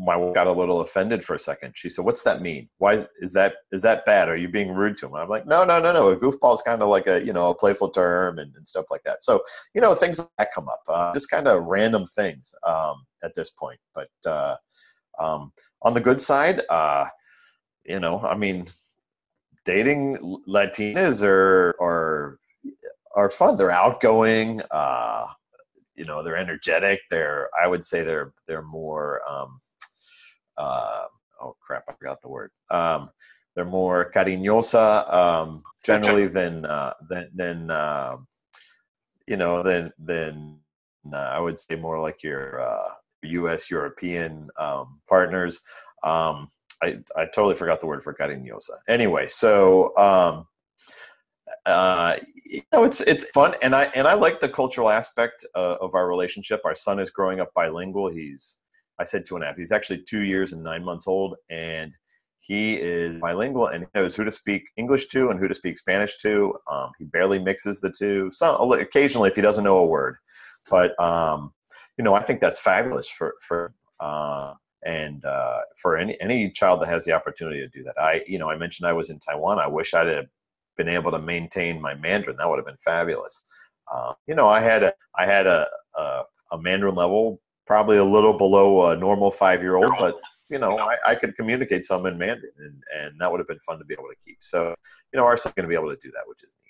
my 0.00 0.16
wife 0.16 0.34
got 0.34 0.46
a 0.46 0.52
little 0.52 0.80
offended 0.80 1.24
for 1.24 1.34
a 1.34 1.38
second. 1.38 1.72
She 1.74 1.90
said, 1.90 2.04
"What's 2.04 2.22
that 2.22 2.40
mean? 2.40 2.68
Why 2.78 2.94
is, 2.94 3.06
is 3.20 3.32
that 3.32 3.54
is 3.72 3.82
that 3.82 4.04
bad? 4.04 4.28
Are 4.28 4.36
you 4.36 4.48
being 4.48 4.70
rude 4.72 4.96
to 4.98 5.06
him?" 5.06 5.14
I'm 5.14 5.28
like, 5.28 5.46
"No, 5.46 5.64
no, 5.64 5.80
no, 5.80 5.92
no. 5.92 6.10
A 6.10 6.16
goofball 6.16 6.54
is 6.54 6.62
kind 6.62 6.82
of 6.82 6.88
like 6.88 7.06
a 7.06 7.24
you 7.24 7.32
know 7.32 7.50
a 7.50 7.54
playful 7.54 7.90
term 7.90 8.38
and, 8.38 8.54
and 8.56 8.66
stuff 8.66 8.86
like 8.90 9.02
that. 9.04 9.22
So 9.22 9.42
you 9.74 9.80
know 9.80 9.94
things 9.94 10.18
like 10.18 10.28
that 10.38 10.54
come 10.54 10.68
up, 10.68 10.80
uh, 10.88 11.12
just 11.14 11.30
kind 11.30 11.48
of 11.48 11.64
random 11.64 12.06
things 12.06 12.54
um, 12.66 13.04
at 13.22 13.34
this 13.34 13.50
point. 13.50 13.80
But 13.94 14.08
uh, 14.24 14.56
um, 15.18 15.52
on 15.82 15.94
the 15.94 16.00
good 16.00 16.20
side, 16.20 16.62
uh, 16.70 17.06
you 17.84 18.00
know, 18.00 18.20
I 18.20 18.36
mean, 18.36 18.68
dating 19.64 20.40
Latinas 20.48 21.22
or 21.22 21.74
are 21.80 22.38
are 23.14 23.30
fun. 23.30 23.56
They're 23.56 23.70
outgoing. 23.70 24.62
Uh, 24.70 25.26
you 25.98 26.04
know, 26.04 26.22
they're 26.22 26.36
energetic. 26.36 27.00
They're 27.10 27.50
I 27.60 27.66
would 27.66 27.84
say 27.84 28.02
they're 28.02 28.32
they're 28.46 28.62
more. 28.62 29.20
Um, 29.28 29.60
uh, 30.56 31.04
oh 31.40 31.56
crap! 31.60 31.84
I 31.88 31.92
forgot 31.92 32.22
the 32.22 32.28
word. 32.28 32.50
Um, 32.70 33.10
they're 33.54 33.64
more 33.64 34.10
cariñosa 34.14 35.12
um, 35.12 35.62
generally 35.84 36.26
than 36.38 36.64
uh, 36.64 36.94
than 37.08 37.30
than 37.34 37.70
uh, 37.70 38.16
you 39.26 39.36
know 39.36 39.62
than 39.62 39.92
than 39.98 40.58
uh, 41.12 41.16
I 41.16 41.40
would 41.40 41.58
say 41.58 41.74
more 41.74 42.00
like 42.00 42.22
your 42.22 42.60
uh, 42.60 42.90
U.S. 43.22 43.70
European 43.70 44.48
um, 44.58 45.00
partners. 45.08 45.62
Um, 46.02 46.48
I 46.82 46.98
I 47.16 47.26
totally 47.34 47.54
forgot 47.54 47.80
the 47.80 47.86
word 47.86 48.02
for 48.02 48.14
cariñosa. 48.14 48.78
Anyway, 48.88 49.26
so 49.26 49.96
um, 49.96 50.46
uh, 51.68 52.16
you 52.44 52.62
know, 52.72 52.84
it's 52.84 53.00
it's 53.02 53.24
fun, 53.30 53.54
and 53.62 53.74
I 53.74 53.84
and 53.94 54.06
I 54.06 54.14
like 54.14 54.40
the 54.40 54.48
cultural 54.48 54.88
aspect 54.90 55.44
uh, 55.54 55.76
of 55.80 55.94
our 55.94 56.08
relationship. 56.08 56.62
Our 56.64 56.74
son 56.74 56.98
is 56.98 57.10
growing 57.10 57.40
up 57.40 57.52
bilingual. 57.54 58.10
He's 58.10 58.58
I 58.98 59.04
said 59.04 59.26
two 59.26 59.36
and 59.36 59.44
a 59.44 59.48
half. 59.48 59.56
He's 59.56 59.72
actually 59.72 60.02
two 60.08 60.22
years 60.22 60.52
and 60.52 60.62
nine 60.62 60.84
months 60.84 61.06
old, 61.06 61.36
and 61.50 61.92
he 62.40 62.74
is 62.74 63.20
bilingual 63.20 63.66
and 63.66 63.86
knows 63.94 64.16
who 64.16 64.24
to 64.24 64.30
speak 64.30 64.70
English 64.78 65.08
to 65.08 65.28
and 65.28 65.38
who 65.38 65.48
to 65.48 65.54
speak 65.54 65.76
Spanish 65.76 66.16
to. 66.18 66.54
Um, 66.70 66.90
he 66.98 67.04
barely 67.04 67.38
mixes 67.38 67.80
the 67.80 67.92
two. 67.92 68.30
Some 68.32 68.72
occasionally, 68.72 69.28
if 69.28 69.36
he 69.36 69.42
doesn't 69.42 69.64
know 69.64 69.78
a 69.78 69.86
word, 69.86 70.16
but 70.70 70.98
um, 70.98 71.52
you 71.98 72.04
know, 72.04 72.14
I 72.14 72.22
think 72.22 72.40
that's 72.40 72.60
fabulous 72.60 73.10
for 73.10 73.34
for 73.46 73.74
uh, 74.00 74.54
and 74.86 75.22
uh, 75.24 75.60
for 75.76 75.98
any 75.98 76.18
any 76.20 76.50
child 76.50 76.80
that 76.80 76.88
has 76.88 77.04
the 77.04 77.12
opportunity 77.12 77.60
to 77.60 77.68
do 77.68 77.84
that. 77.84 78.00
I 78.00 78.22
you 78.26 78.38
know 78.38 78.48
I 78.48 78.56
mentioned 78.56 78.88
I 78.88 78.94
was 78.94 79.10
in 79.10 79.18
Taiwan. 79.18 79.58
I 79.58 79.66
wish 79.66 79.92
I'd 79.92 80.06
have 80.06 80.26
been 80.78 80.88
able 80.88 81.10
to 81.10 81.18
maintain 81.18 81.80
my 81.80 81.94
Mandarin. 81.94 82.36
That 82.38 82.48
would 82.48 82.58
have 82.58 82.66
been 82.66 82.78
fabulous. 82.78 83.42
Uh, 83.92 84.14
you 84.26 84.34
know, 84.34 84.48
I 84.48 84.60
had 84.60 84.82
a 84.82 84.94
I 85.16 85.26
had 85.26 85.46
a, 85.46 85.66
a, 85.96 86.22
a 86.52 86.58
Mandarin 86.58 86.94
level, 86.94 87.40
probably 87.66 87.98
a 87.98 88.04
little 88.04 88.36
below 88.36 88.90
a 88.90 88.96
normal 88.96 89.30
five 89.30 89.60
year 89.60 89.76
old, 89.76 89.92
but 89.98 90.14
you 90.48 90.58
know, 90.58 90.78
I, 90.78 90.96
I, 91.06 91.14
could 91.14 91.36
communicate 91.36 91.84
some 91.84 92.06
in 92.06 92.16
Mandarin, 92.16 92.52
and, 92.58 92.82
and 92.98 93.20
that 93.20 93.30
would 93.30 93.38
have 93.38 93.48
been 93.48 93.58
fun 93.60 93.78
to 93.78 93.84
be 93.84 93.92
able 93.92 94.08
to 94.08 94.16
keep. 94.24 94.38
So, 94.40 94.74
you 95.12 95.18
know, 95.18 95.26
our 95.26 95.36
son's 95.36 95.54
going 95.54 95.64
to 95.64 95.68
be 95.68 95.74
able 95.74 95.90
to 95.90 96.00
do 96.02 96.10
that, 96.12 96.22
which 96.26 96.42
is 96.42 96.54
neat. 96.64 96.67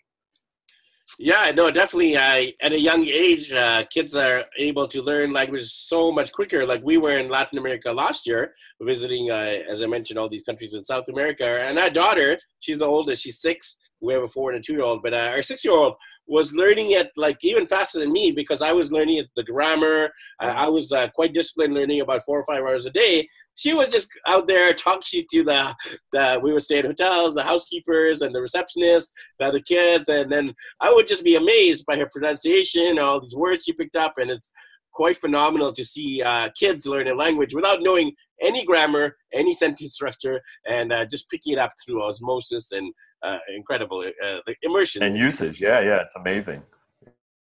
Yeah, 1.16 1.50
no, 1.54 1.70
definitely. 1.70 2.16
Uh, 2.16 2.50
at 2.60 2.72
a 2.72 2.78
young 2.78 3.04
age, 3.04 3.52
uh, 3.52 3.84
kids 3.84 4.14
are 4.14 4.44
able 4.58 4.86
to 4.88 5.00
learn 5.00 5.32
languages 5.32 5.72
so 5.72 6.12
much 6.12 6.32
quicker. 6.32 6.66
Like 6.66 6.82
we 6.84 6.98
were 6.98 7.12
in 7.18 7.28
Latin 7.28 7.58
America 7.58 7.92
last 7.92 8.26
year, 8.26 8.54
visiting, 8.82 9.30
uh, 9.30 9.62
as 9.68 9.82
I 9.82 9.86
mentioned, 9.86 10.18
all 10.18 10.28
these 10.28 10.42
countries 10.42 10.74
in 10.74 10.84
South 10.84 11.08
America. 11.08 11.46
And 11.46 11.78
our 11.78 11.90
daughter, 11.90 12.36
she's 12.60 12.80
the 12.80 12.86
oldest, 12.86 13.22
she's 13.22 13.40
six. 13.40 13.78
We 14.00 14.12
have 14.12 14.22
a 14.22 14.28
four 14.28 14.52
and 14.52 14.60
a 14.60 14.62
two 14.62 14.74
year 14.74 14.82
old, 14.82 15.02
but 15.02 15.14
uh, 15.14 15.32
our 15.34 15.42
six 15.42 15.64
year 15.64 15.74
old 15.74 15.94
was 16.28 16.52
learning 16.52 16.92
it 16.92 17.10
like 17.16 17.38
even 17.42 17.66
faster 17.66 17.98
than 17.98 18.12
me 18.12 18.30
because 18.30 18.62
I 18.62 18.72
was 18.72 18.92
learning 18.92 19.24
the 19.34 19.42
grammar. 19.42 20.12
I 20.38 20.68
was 20.68 20.92
uh, 20.92 21.08
quite 21.08 21.32
disciplined, 21.32 21.74
learning 21.74 22.02
about 22.02 22.24
four 22.24 22.38
or 22.38 22.44
five 22.44 22.60
hours 22.62 22.86
a 22.86 22.90
day 22.90 23.28
she 23.58 23.74
would 23.74 23.90
just 23.90 24.08
out 24.26 24.46
there 24.46 24.72
talk 24.72 25.04
shit 25.04 25.28
to 25.30 25.42
the, 25.42 25.74
the 26.12 26.40
we 26.42 26.52
would 26.52 26.62
stay 26.62 26.78
at 26.78 26.84
hotels, 26.84 27.34
the 27.34 27.42
housekeepers 27.42 28.22
and 28.22 28.32
the 28.34 28.38
receptionists, 28.38 29.10
the 29.38 29.46
other 29.46 29.60
kids, 29.60 30.08
and 30.08 30.30
then 30.30 30.54
I 30.80 30.92
would 30.92 31.08
just 31.08 31.24
be 31.24 31.34
amazed 31.34 31.84
by 31.84 31.96
her 31.96 32.08
pronunciation, 32.10 32.98
all 32.98 33.20
these 33.20 33.34
words 33.34 33.64
she 33.64 33.72
picked 33.72 33.96
up, 33.96 34.14
and 34.18 34.30
it's 34.30 34.52
quite 34.92 35.16
phenomenal 35.16 35.72
to 35.72 35.84
see 35.84 36.22
uh, 36.22 36.48
kids 36.58 36.86
learn 36.86 37.08
a 37.08 37.14
language 37.14 37.54
without 37.54 37.82
knowing 37.82 38.12
any 38.40 38.64
grammar, 38.64 39.16
any 39.34 39.52
sentence 39.52 39.94
structure, 39.94 40.40
and 40.68 40.92
uh, 40.92 41.04
just 41.04 41.28
picking 41.28 41.54
it 41.54 41.58
up 41.58 41.70
through 41.84 42.02
osmosis 42.02 42.70
and 42.72 42.92
uh, 43.24 43.38
incredible 43.54 44.04
uh, 44.24 44.38
immersion 44.62 45.02
and 45.02 45.16
usage. 45.16 45.60
Yeah, 45.60 45.80
yeah, 45.80 46.02
it's 46.02 46.14
amazing. 46.14 46.62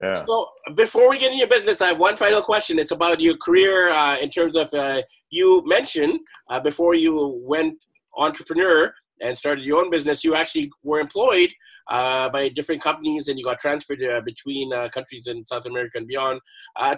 Yeah. 0.02 0.14
So 0.14 0.50
before 0.76 1.10
we 1.10 1.20
get 1.20 1.28
into 1.28 1.40
your 1.40 1.48
business, 1.48 1.82
I 1.82 1.88
have 1.88 2.00
one 2.00 2.16
final 2.16 2.42
question. 2.42 2.80
It's 2.80 2.92
about 2.92 3.20
your 3.20 3.36
career 3.38 3.90
uh, 3.90 4.18
in 4.18 4.30
terms 4.30 4.56
of 4.56 4.74
uh, 4.74 5.02
you 5.30 5.62
mentioned 5.66 6.20
uh, 6.50 6.60
before 6.60 6.96
you 6.96 7.42
went 7.44 7.86
entrepreneur 8.18 8.94
and 9.22 9.38
started 9.38 9.66
your 9.66 9.84
own 9.84 9.90
business, 9.90 10.24
you 10.24 10.36
actually 10.36 10.72
were 10.84 11.02
employed 11.02 11.50
uh, 11.90 12.30
by 12.30 12.48
different 12.50 12.82
companies 12.82 13.28
and 13.28 13.38
you 13.38 13.44
got 13.44 13.60
transferred 13.60 14.02
uh, 14.04 14.22
between 14.22 14.72
uh, 14.72 14.88
countries 14.90 15.28
in 15.28 15.46
South 15.46 15.66
America 15.66 15.98
and 15.98 16.08
beyond. 16.08 16.40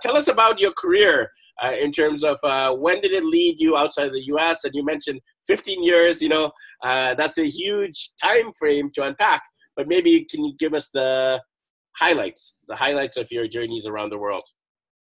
tell 0.01 0.15
us 0.15 0.27
about 0.27 0.59
your 0.59 0.71
career 0.73 1.31
in 1.79 1.91
terms 1.91 2.23
of 2.23 2.37
when 2.79 3.01
did 3.01 3.13
it 3.13 3.23
lead 3.23 3.55
you 3.59 3.77
outside 3.77 4.07
of 4.07 4.13
the 4.13 4.25
U.S. 4.25 4.63
And 4.63 4.75
you 4.75 4.85
mentioned 4.85 5.21
15 5.47 5.83
years. 5.83 6.21
You 6.21 6.29
know, 6.29 6.51
that's 6.83 7.39
a 7.39 7.49
huge 7.49 8.11
time 8.21 8.51
frame 8.59 8.91
to 8.93 9.03
unpack. 9.03 9.41
But 9.75 9.87
maybe 9.87 10.25
can 10.29 10.43
you 10.43 10.53
give 10.59 10.73
us 10.73 10.89
the 10.89 11.41
highlights, 11.97 12.57
the 12.67 12.75
highlights 12.75 13.17
of 13.17 13.31
your 13.31 13.47
journeys 13.47 13.85
around 13.85 14.09
the 14.09 14.17
world. 14.17 14.43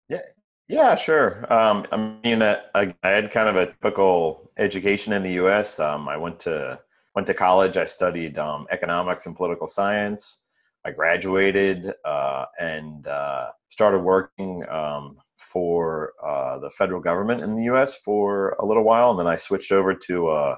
Yeah, 0.10 0.22
yeah, 0.67 0.96
sure. 0.96 1.51
Um, 1.51 1.86
I 1.91 2.19
mean, 2.24 2.41
uh, 2.41 2.62
I, 2.75 2.93
I, 3.03 3.10
had 3.10 3.31
kind 3.31 3.50
of 3.50 3.55
a 3.55 3.67
typical 3.67 4.51
education 4.57 5.13
in 5.13 5.24
the 5.24 5.34
U.S. 5.34 5.79
Um, 5.79 6.10
I 6.10 6.17
went 6.17 6.39
to 6.41 6.79
went 7.15 7.27
to 7.27 7.34
college. 7.34 7.77
I 7.77 7.86
studied 7.86 8.38
um, 8.38 8.67
economics 8.72 9.25
and 9.25 9.36
political 9.36 9.67
science. 9.67 10.43
I 10.86 10.91
graduated 10.91 11.93
uh, 12.05 12.46
and 12.60 13.07
uh, 13.07 13.48
started 13.69 14.00
working 14.00 14.67
um, 14.69 15.17
for 15.38 16.13
uh, 16.25 16.60
the 16.60 16.69
federal 16.69 17.01
government 17.01 17.41
in 17.43 17.55
the 17.55 17.63
U.S. 17.63 17.98
for 17.98 18.55
a 18.60 18.65
little 18.65 18.84
while, 18.84 19.12
and 19.12 19.19
then 19.19 19.27
I 19.27 19.36
switched 19.36 19.72
over 19.72 19.93
to 19.93 20.27
uh, 20.27 20.55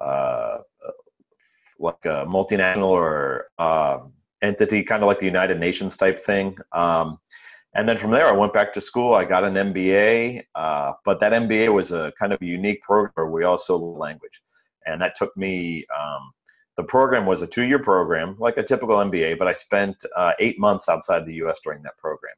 uh, 0.00 0.58
like 1.78 2.04
a 2.04 2.26
multinational 2.26 2.88
or 2.88 3.46
um, 3.58 4.12
entity, 4.42 4.82
kind 4.82 5.02
of 5.02 5.06
like 5.06 5.18
the 5.18 5.26
United 5.26 5.58
Nations 5.58 5.96
type 5.96 6.20
thing. 6.20 6.56
Um, 6.72 7.18
and 7.74 7.88
then 7.88 7.96
from 7.96 8.10
there, 8.10 8.26
I 8.26 8.32
went 8.32 8.52
back 8.52 8.72
to 8.72 8.80
school. 8.80 9.14
I 9.14 9.24
got 9.24 9.44
an 9.44 9.54
MBA, 9.54 10.42
uh, 10.54 10.92
but 11.04 11.20
that 11.20 11.32
MBA 11.32 11.72
was 11.72 11.92
a 11.92 12.12
kind 12.18 12.32
of 12.32 12.42
a 12.42 12.46
unique 12.46 12.82
program 12.82 13.12
where 13.14 13.26
we 13.26 13.44
also 13.44 13.76
language, 13.78 14.42
and 14.86 15.00
that 15.00 15.16
took 15.16 15.36
me. 15.36 15.86
Um, 15.96 16.32
the 16.76 16.84
program 16.84 17.26
was 17.26 17.42
a 17.42 17.46
two-year 17.46 17.78
program, 17.78 18.36
like 18.38 18.56
a 18.56 18.62
typical 18.62 18.96
MBA, 18.96 19.38
but 19.38 19.46
I 19.46 19.52
spent 19.52 20.04
uh, 20.16 20.32
eight 20.38 20.58
months 20.58 20.88
outside 20.88 21.26
the 21.26 21.34
U.S. 21.34 21.60
during 21.62 21.82
that 21.82 21.98
program. 21.98 22.34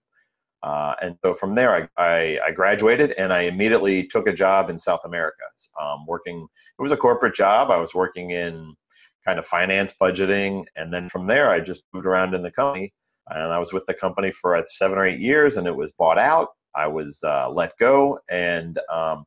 Uh, 0.62 0.94
and 1.00 1.16
so 1.24 1.34
from 1.34 1.54
there, 1.54 1.74
I, 1.74 2.02
I, 2.02 2.38
I, 2.46 2.50
graduated 2.52 3.12
and 3.12 3.32
I 3.32 3.42
immediately 3.42 4.06
took 4.06 4.28
a 4.28 4.32
job 4.32 4.70
in 4.70 4.78
South 4.78 5.00
America, 5.04 5.42
um, 5.80 6.06
working. 6.06 6.46
It 6.78 6.82
was 6.82 6.92
a 6.92 6.96
corporate 6.96 7.34
job. 7.34 7.70
I 7.70 7.78
was 7.78 7.94
working 7.94 8.30
in 8.30 8.76
kind 9.24 9.38
of 9.38 9.46
finance 9.46 9.94
budgeting. 10.00 10.64
And 10.76 10.92
then 10.92 11.08
from 11.08 11.26
there, 11.26 11.50
I 11.50 11.60
just 11.60 11.84
moved 11.92 12.06
around 12.06 12.34
in 12.34 12.42
the 12.42 12.50
company. 12.50 12.92
And 13.28 13.52
I 13.52 13.58
was 13.58 13.72
with 13.72 13.86
the 13.86 13.94
company 13.94 14.32
for 14.32 14.56
uh, 14.56 14.62
seven 14.66 14.98
or 14.98 15.06
eight 15.06 15.20
years, 15.20 15.56
and 15.56 15.66
it 15.66 15.76
was 15.76 15.92
bought 15.92 16.18
out. 16.18 16.48
I 16.74 16.86
was 16.86 17.22
uh, 17.22 17.50
let 17.50 17.76
go, 17.78 18.18
and 18.28 18.78
um, 18.90 19.24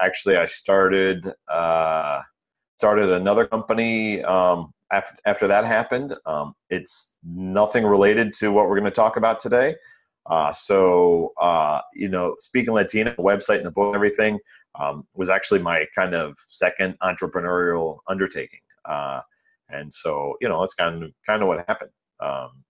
actually, 0.00 0.36
I 0.36 0.46
started 0.46 1.32
uh, 1.50 2.20
started 2.76 3.10
another 3.10 3.46
company 3.46 4.22
um, 4.24 4.72
after 4.92 5.16
after 5.24 5.48
that 5.48 5.64
happened. 5.64 6.14
Um, 6.26 6.54
it's 6.68 7.16
nothing 7.24 7.84
related 7.86 8.32
to 8.34 8.52
what 8.52 8.68
we're 8.68 8.78
going 8.78 8.84
to 8.84 8.90
talk 8.90 9.16
about 9.16 9.40
today. 9.40 9.76
Uh, 10.26 10.52
so, 10.52 11.32
uh, 11.40 11.80
you 11.94 12.08
know, 12.08 12.36
speaking 12.40 12.74
Latino, 12.74 13.14
the 13.16 13.22
website 13.22 13.58
and 13.58 13.66
the 13.66 13.70
book, 13.70 13.86
and 13.86 13.94
everything 13.94 14.38
um, 14.78 15.06
was 15.14 15.30
actually 15.30 15.60
my 15.60 15.86
kind 15.94 16.14
of 16.14 16.36
second 16.48 16.96
entrepreneurial 17.02 17.98
undertaking. 18.08 18.60
Uh, 18.84 19.20
and 19.70 19.92
so 19.92 20.34
you 20.40 20.48
know 20.48 20.60
that's 20.60 20.74
kind 20.74 21.02
of 21.02 21.10
kind 21.26 21.42
of 21.42 21.48
what 21.48 21.64
happened. 21.68 21.90
Um, 22.20 22.64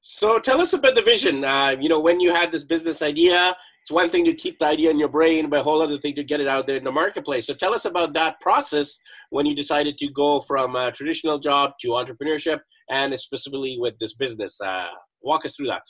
so 0.00 0.38
tell 0.38 0.60
us 0.60 0.72
about 0.72 0.94
the 0.94 1.02
vision. 1.02 1.44
Uh, 1.44 1.76
you 1.80 1.88
know 1.88 2.00
when 2.00 2.20
you 2.20 2.32
had 2.32 2.52
this 2.52 2.64
business 2.64 3.02
idea 3.02 3.54
it's 3.82 3.90
one 3.90 4.10
thing 4.10 4.24
to 4.26 4.34
keep 4.34 4.58
the 4.58 4.66
idea 4.66 4.90
in 4.90 4.98
your 4.98 5.08
brain 5.08 5.48
but 5.48 5.60
a 5.60 5.62
whole 5.62 5.80
other 5.80 5.98
thing 5.98 6.14
to 6.14 6.22
get 6.22 6.40
it 6.40 6.46
out 6.46 6.66
there 6.66 6.76
in 6.76 6.84
the 6.84 6.92
marketplace. 6.92 7.46
So 7.46 7.54
tell 7.54 7.74
us 7.74 7.86
about 7.86 8.12
that 8.14 8.38
process 8.40 8.98
when 9.30 9.46
you 9.46 9.54
decided 9.54 9.96
to 9.98 10.08
go 10.10 10.40
from 10.42 10.76
a 10.76 10.92
traditional 10.92 11.38
job 11.38 11.72
to 11.80 11.88
entrepreneurship 11.88 12.60
and 12.90 13.18
specifically 13.18 13.78
with 13.80 13.98
this 13.98 14.14
business. 14.14 14.60
Uh, 14.60 14.88
walk 15.22 15.44
us 15.44 15.56
through 15.56 15.68
that. 15.68 15.82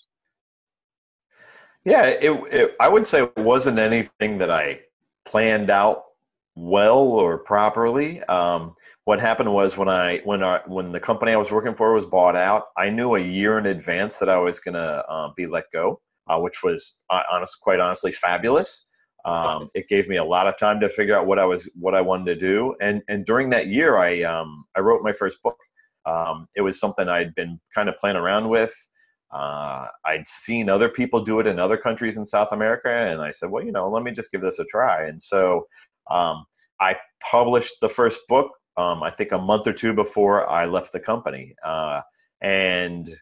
Yeah 1.85 2.07
it, 2.07 2.31
it, 2.53 2.77
i 2.79 2.89
would 2.89 3.07
say 3.07 3.23
it 3.23 3.39
wasn't 3.39 3.79
anything 3.79 4.39
that 4.39 4.51
i 4.51 4.81
planned 5.25 5.71
out 5.71 6.05
well 6.55 6.99
or 6.99 7.39
properly. 7.39 8.23
Um, 8.25 8.75
what 9.11 9.19
happened 9.19 9.53
was 9.53 9.77
when 9.77 9.89
I 9.89 10.21
when 10.23 10.41
our 10.45 10.63
when 10.69 10.93
the 10.93 11.01
company 11.01 11.33
I 11.33 11.37
was 11.37 11.51
working 11.51 11.75
for 11.75 11.93
was 11.93 12.07
bought 12.07 12.37
out, 12.37 12.67
I 12.77 12.91
knew 12.91 13.17
a 13.17 13.21
year 13.21 13.59
in 13.59 13.67
advance 13.67 14.19
that 14.19 14.29
I 14.29 14.39
was 14.39 14.61
going 14.61 14.75
to 14.77 15.05
uh, 15.11 15.33
be 15.37 15.49
let 15.49 15.65
go, 15.73 16.01
uh, 16.29 16.39
which 16.39 16.63
was 16.63 17.01
uh, 17.11 17.23
honest, 17.29 17.59
quite 17.61 17.81
honestly 17.81 18.13
fabulous. 18.13 18.89
Um, 19.25 19.69
it 19.75 19.89
gave 19.89 20.07
me 20.07 20.15
a 20.15 20.23
lot 20.23 20.47
of 20.47 20.57
time 20.57 20.79
to 20.79 20.89
figure 20.89 21.19
out 21.19 21.27
what 21.27 21.41
I 21.41 21.45
was 21.45 21.69
what 21.75 21.93
I 21.97 22.01
wanted 22.03 22.27
to 22.27 22.41
do, 22.41 22.77
and 22.81 23.03
and 23.09 23.27
during 23.27 23.51
that 23.51 23.67
year, 23.67 23.99
I 23.99 24.23
um, 24.23 24.65
I 24.77 24.81
wrote 24.81 25.03
my 25.03 25.13
first 25.13 25.43
book. 25.43 25.59
Um, 26.07 26.47
it 26.55 26.61
was 26.61 26.79
something 26.79 27.09
I'd 27.09 27.35
been 27.35 27.59
kind 27.75 27.89
of 27.89 27.99
playing 27.99 28.17
around 28.17 28.49
with. 28.49 28.75
Uh, 29.35 29.87
I'd 30.07 30.29
seen 30.29 30.71
other 30.71 30.89
people 30.89 31.25
do 31.25 31.41
it 31.41 31.49
in 31.49 31.59
other 31.59 31.77
countries 31.77 32.17
in 32.17 32.25
South 32.25 32.53
America, 32.53 32.89
and 32.89 33.21
I 33.21 33.33
said, 33.33 33.51
well, 33.51 33.65
you 33.65 33.73
know, 33.73 33.91
let 33.91 34.05
me 34.05 34.13
just 34.13 34.31
give 34.31 34.41
this 34.41 34.61
a 34.61 34.65
try. 34.67 35.03
And 35.09 35.21
so 35.21 35.67
um, 36.13 36.45
I 36.81 36.95
published 37.29 37.81
the 37.81 37.89
first 37.89 38.21
book 38.29 38.53
um, 38.81 39.03
I 39.03 39.11
think 39.11 39.33
a 39.33 39.39
month 39.39 39.67
or 39.67 39.73
two 39.73 39.93
before 39.93 40.49
I 40.49 40.65
left 40.65 40.93
the 40.93 41.01
company, 41.01 41.57
uh, 41.65 42.03
and 42.41 43.13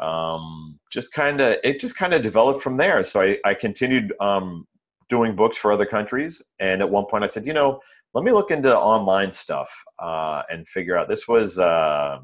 um, 0.00 0.80
just 0.90 1.12
kind 1.12 1.38
of 1.40 1.58
it 1.62 1.78
just 1.80 1.96
kind 1.96 2.14
of 2.14 2.22
developed 2.22 2.62
from 2.62 2.76
there. 2.76 3.04
So 3.04 3.20
I, 3.20 3.38
I 3.44 3.54
continued 3.54 4.12
um, 4.20 4.66
doing 5.08 5.36
books 5.36 5.56
for 5.56 5.72
other 5.72 5.86
countries, 5.86 6.42
and 6.58 6.82
at 6.82 6.90
one 6.90 7.06
point 7.06 7.22
I 7.22 7.28
said, 7.28 7.46
you 7.46 7.52
know, 7.52 7.78
let 8.14 8.24
me 8.24 8.32
look 8.32 8.50
into 8.50 8.76
online 8.76 9.30
stuff 9.30 9.70
uh, 9.98 10.42
and 10.50 10.66
figure 10.66 10.96
out. 10.96 11.08
This 11.08 11.28
was 11.28 11.58
uh, 11.58 12.18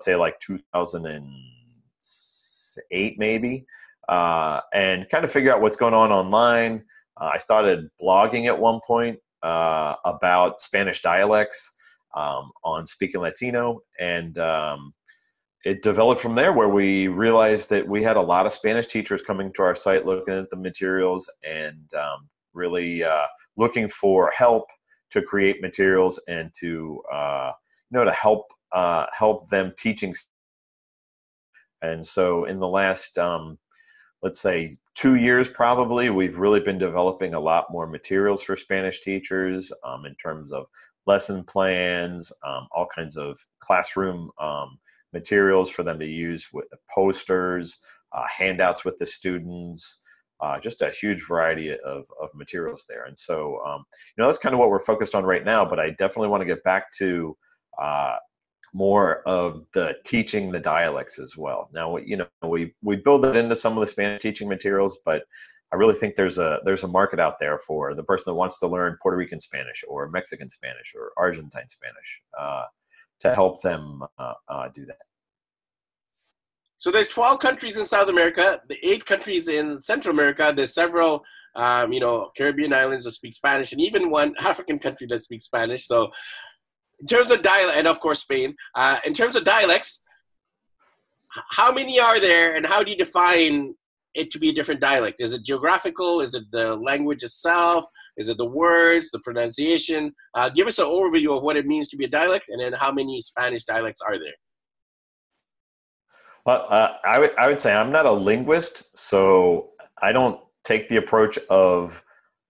say 0.00 0.14
like 0.16 0.38
2008 0.40 3.18
maybe, 3.18 3.66
uh, 4.08 4.60
and 4.72 5.08
kind 5.08 5.24
of 5.24 5.32
figure 5.32 5.52
out 5.52 5.60
what's 5.60 5.76
going 5.76 5.94
on 5.94 6.12
online. 6.12 6.84
Uh, 7.20 7.30
I 7.34 7.38
started 7.38 7.88
blogging 8.00 8.46
at 8.46 8.56
one 8.58 8.80
point 8.86 9.18
uh, 9.42 9.96
about 10.04 10.60
Spanish 10.60 11.02
dialects 11.02 11.74
um, 12.16 12.50
on 12.64 12.86
Speaking 12.86 13.20
Latino, 13.20 13.80
and 13.98 14.38
um, 14.38 14.94
it 15.64 15.82
developed 15.82 16.20
from 16.20 16.34
there 16.34 16.52
where 16.52 16.68
we 16.68 17.08
realized 17.08 17.68
that 17.70 17.86
we 17.86 18.02
had 18.02 18.16
a 18.16 18.20
lot 18.20 18.46
of 18.46 18.52
Spanish 18.52 18.86
teachers 18.86 19.22
coming 19.22 19.52
to 19.54 19.62
our 19.62 19.74
site 19.74 20.06
looking 20.06 20.34
at 20.34 20.50
the 20.50 20.56
materials 20.56 21.30
and 21.44 21.92
um, 21.94 22.28
really 22.54 23.04
uh, 23.04 23.26
looking 23.56 23.88
for 23.88 24.32
help 24.36 24.64
to 25.10 25.22
create 25.22 25.60
materials 25.60 26.20
and 26.28 26.52
to 26.58 27.02
uh, 27.12 27.52
you 27.90 27.98
know 27.98 28.04
to 28.04 28.12
help 28.12 28.46
uh, 28.72 29.06
help 29.16 29.48
them 29.50 29.72
teaching. 29.76 30.14
And 31.82 32.06
so 32.06 32.44
in 32.44 32.58
the 32.60 32.68
last 32.68 33.18
um, 33.18 33.58
let's 34.22 34.40
say 34.40 34.76
two 34.94 35.16
years 35.16 35.48
probably 35.48 36.10
we've 36.10 36.38
really 36.38 36.60
been 36.60 36.78
developing 36.78 37.34
a 37.34 37.40
lot 37.40 37.70
more 37.70 37.86
materials 37.86 38.42
for 38.42 38.56
spanish 38.56 39.00
teachers 39.00 39.72
um, 39.84 40.04
in 40.04 40.14
terms 40.16 40.52
of 40.52 40.66
lesson 41.10 41.44
plans 41.44 42.32
um, 42.46 42.66
all 42.74 42.86
kinds 42.94 43.16
of 43.16 43.38
classroom 43.60 44.30
um, 44.40 44.78
materials 45.12 45.68
for 45.70 45.82
them 45.82 45.98
to 45.98 46.06
use 46.06 46.48
with 46.52 46.66
posters 46.94 47.78
uh, 48.12 48.24
handouts 48.38 48.84
with 48.84 48.96
the 48.98 49.06
students 49.06 50.02
uh, 50.40 50.58
just 50.58 50.80
a 50.80 50.90
huge 50.90 51.22
variety 51.28 51.70
of, 51.70 52.04
of 52.22 52.28
materials 52.34 52.84
there 52.88 53.04
and 53.04 53.18
so 53.18 53.60
um, 53.66 53.84
you 54.16 54.22
know 54.22 54.26
that's 54.26 54.38
kind 54.38 54.54
of 54.54 54.58
what 54.58 54.70
we're 54.70 54.78
focused 54.78 55.14
on 55.14 55.24
right 55.24 55.44
now 55.44 55.64
but 55.64 55.80
i 55.80 55.90
definitely 55.90 56.28
want 56.28 56.40
to 56.40 56.46
get 56.46 56.62
back 56.64 56.92
to 56.92 57.36
uh, 57.80 58.16
more 58.72 59.22
of 59.26 59.64
the 59.74 59.94
teaching 60.04 60.52
the 60.52 60.60
dialects 60.60 61.18
as 61.18 61.36
well. 61.36 61.68
Now, 61.72 61.96
you 61.96 62.16
know, 62.16 62.26
we 62.46 62.72
we 62.82 62.96
build 62.96 63.24
it 63.24 63.36
into 63.36 63.56
some 63.56 63.76
of 63.76 63.80
the 63.80 63.86
Spanish 63.86 64.22
teaching 64.22 64.48
materials, 64.48 64.98
but 65.04 65.24
I 65.72 65.76
really 65.76 65.94
think 65.94 66.16
there's 66.16 66.38
a 66.38 66.58
there's 66.64 66.82
a 66.82 66.88
market 66.88 67.20
out 67.20 67.38
there 67.38 67.58
for 67.58 67.94
the 67.94 68.02
person 68.02 68.32
that 68.32 68.36
wants 68.36 68.58
to 68.58 68.66
learn 68.66 68.98
Puerto 69.00 69.16
Rican 69.16 69.38
Spanish 69.38 69.84
or 69.86 70.08
Mexican 70.08 70.50
Spanish 70.50 70.94
or 70.96 71.12
Argentine 71.16 71.68
Spanish 71.68 72.20
uh, 72.38 72.64
to 73.20 73.34
help 73.34 73.62
them 73.62 74.02
uh, 74.18 74.34
uh, 74.48 74.68
do 74.74 74.84
that. 74.86 74.98
So 76.78 76.90
there's 76.90 77.08
12 77.08 77.40
countries 77.40 77.76
in 77.76 77.84
South 77.84 78.08
America, 78.08 78.60
the 78.68 78.78
eight 78.82 79.04
countries 79.04 79.48
in 79.48 79.80
Central 79.80 80.14
America. 80.14 80.52
There's 80.56 80.72
several, 80.72 81.22
um, 81.54 81.92
you 81.92 82.00
know, 82.00 82.30
Caribbean 82.36 82.72
islands 82.72 83.04
that 83.04 83.12
speak 83.12 83.34
Spanish, 83.34 83.72
and 83.72 83.80
even 83.80 84.10
one 84.10 84.34
African 84.40 84.78
country 84.78 85.06
that 85.08 85.20
speaks 85.20 85.44
Spanish. 85.44 85.86
So 85.86 86.10
in 87.00 87.06
terms 87.06 87.30
of 87.30 87.42
dialect, 87.42 87.78
and 87.78 87.86
of 87.86 88.00
course 88.00 88.20
Spain. 88.20 88.56
Uh, 88.74 88.98
in 89.04 89.14
terms 89.14 89.36
of 89.36 89.44
dialects, 89.44 90.04
how 91.50 91.72
many 91.72 92.00
are 92.00 92.18
there, 92.18 92.54
and 92.56 92.66
how 92.66 92.82
do 92.82 92.90
you 92.90 92.96
define 92.96 93.74
it 94.14 94.30
to 94.32 94.38
be 94.38 94.50
a 94.50 94.52
different 94.52 94.80
dialect? 94.80 95.20
Is 95.20 95.32
it 95.32 95.44
geographical? 95.44 96.20
Is 96.20 96.34
it 96.34 96.44
the 96.50 96.76
language 96.76 97.22
itself? 97.22 97.86
Is 98.16 98.28
it 98.28 98.36
the 98.36 98.46
words, 98.46 99.10
the 99.10 99.20
pronunciation? 99.20 100.12
Uh, 100.34 100.48
give 100.48 100.66
us 100.66 100.78
an 100.78 100.86
overview 100.86 101.36
of 101.36 101.42
what 101.42 101.56
it 101.56 101.66
means 101.66 101.88
to 101.88 101.96
be 101.96 102.04
a 102.04 102.08
dialect, 102.08 102.46
and 102.48 102.62
then 102.62 102.72
how 102.72 102.92
many 102.92 103.20
Spanish 103.22 103.64
dialects 103.64 104.00
are 104.00 104.18
there? 104.18 104.34
Well, 106.46 106.66
uh, 106.68 106.94
I 107.04 107.18
would 107.18 107.36
I 107.38 107.48
would 107.48 107.60
say 107.60 107.72
I'm 107.74 107.92
not 107.92 108.06
a 108.06 108.12
linguist, 108.12 108.96
so 108.98 109.70
I 110.00 110.12
don't 110.12 110.40
take 110.64 110.88
the 110.88 110.96
approach 110.96 111.38
of 111.48 112.02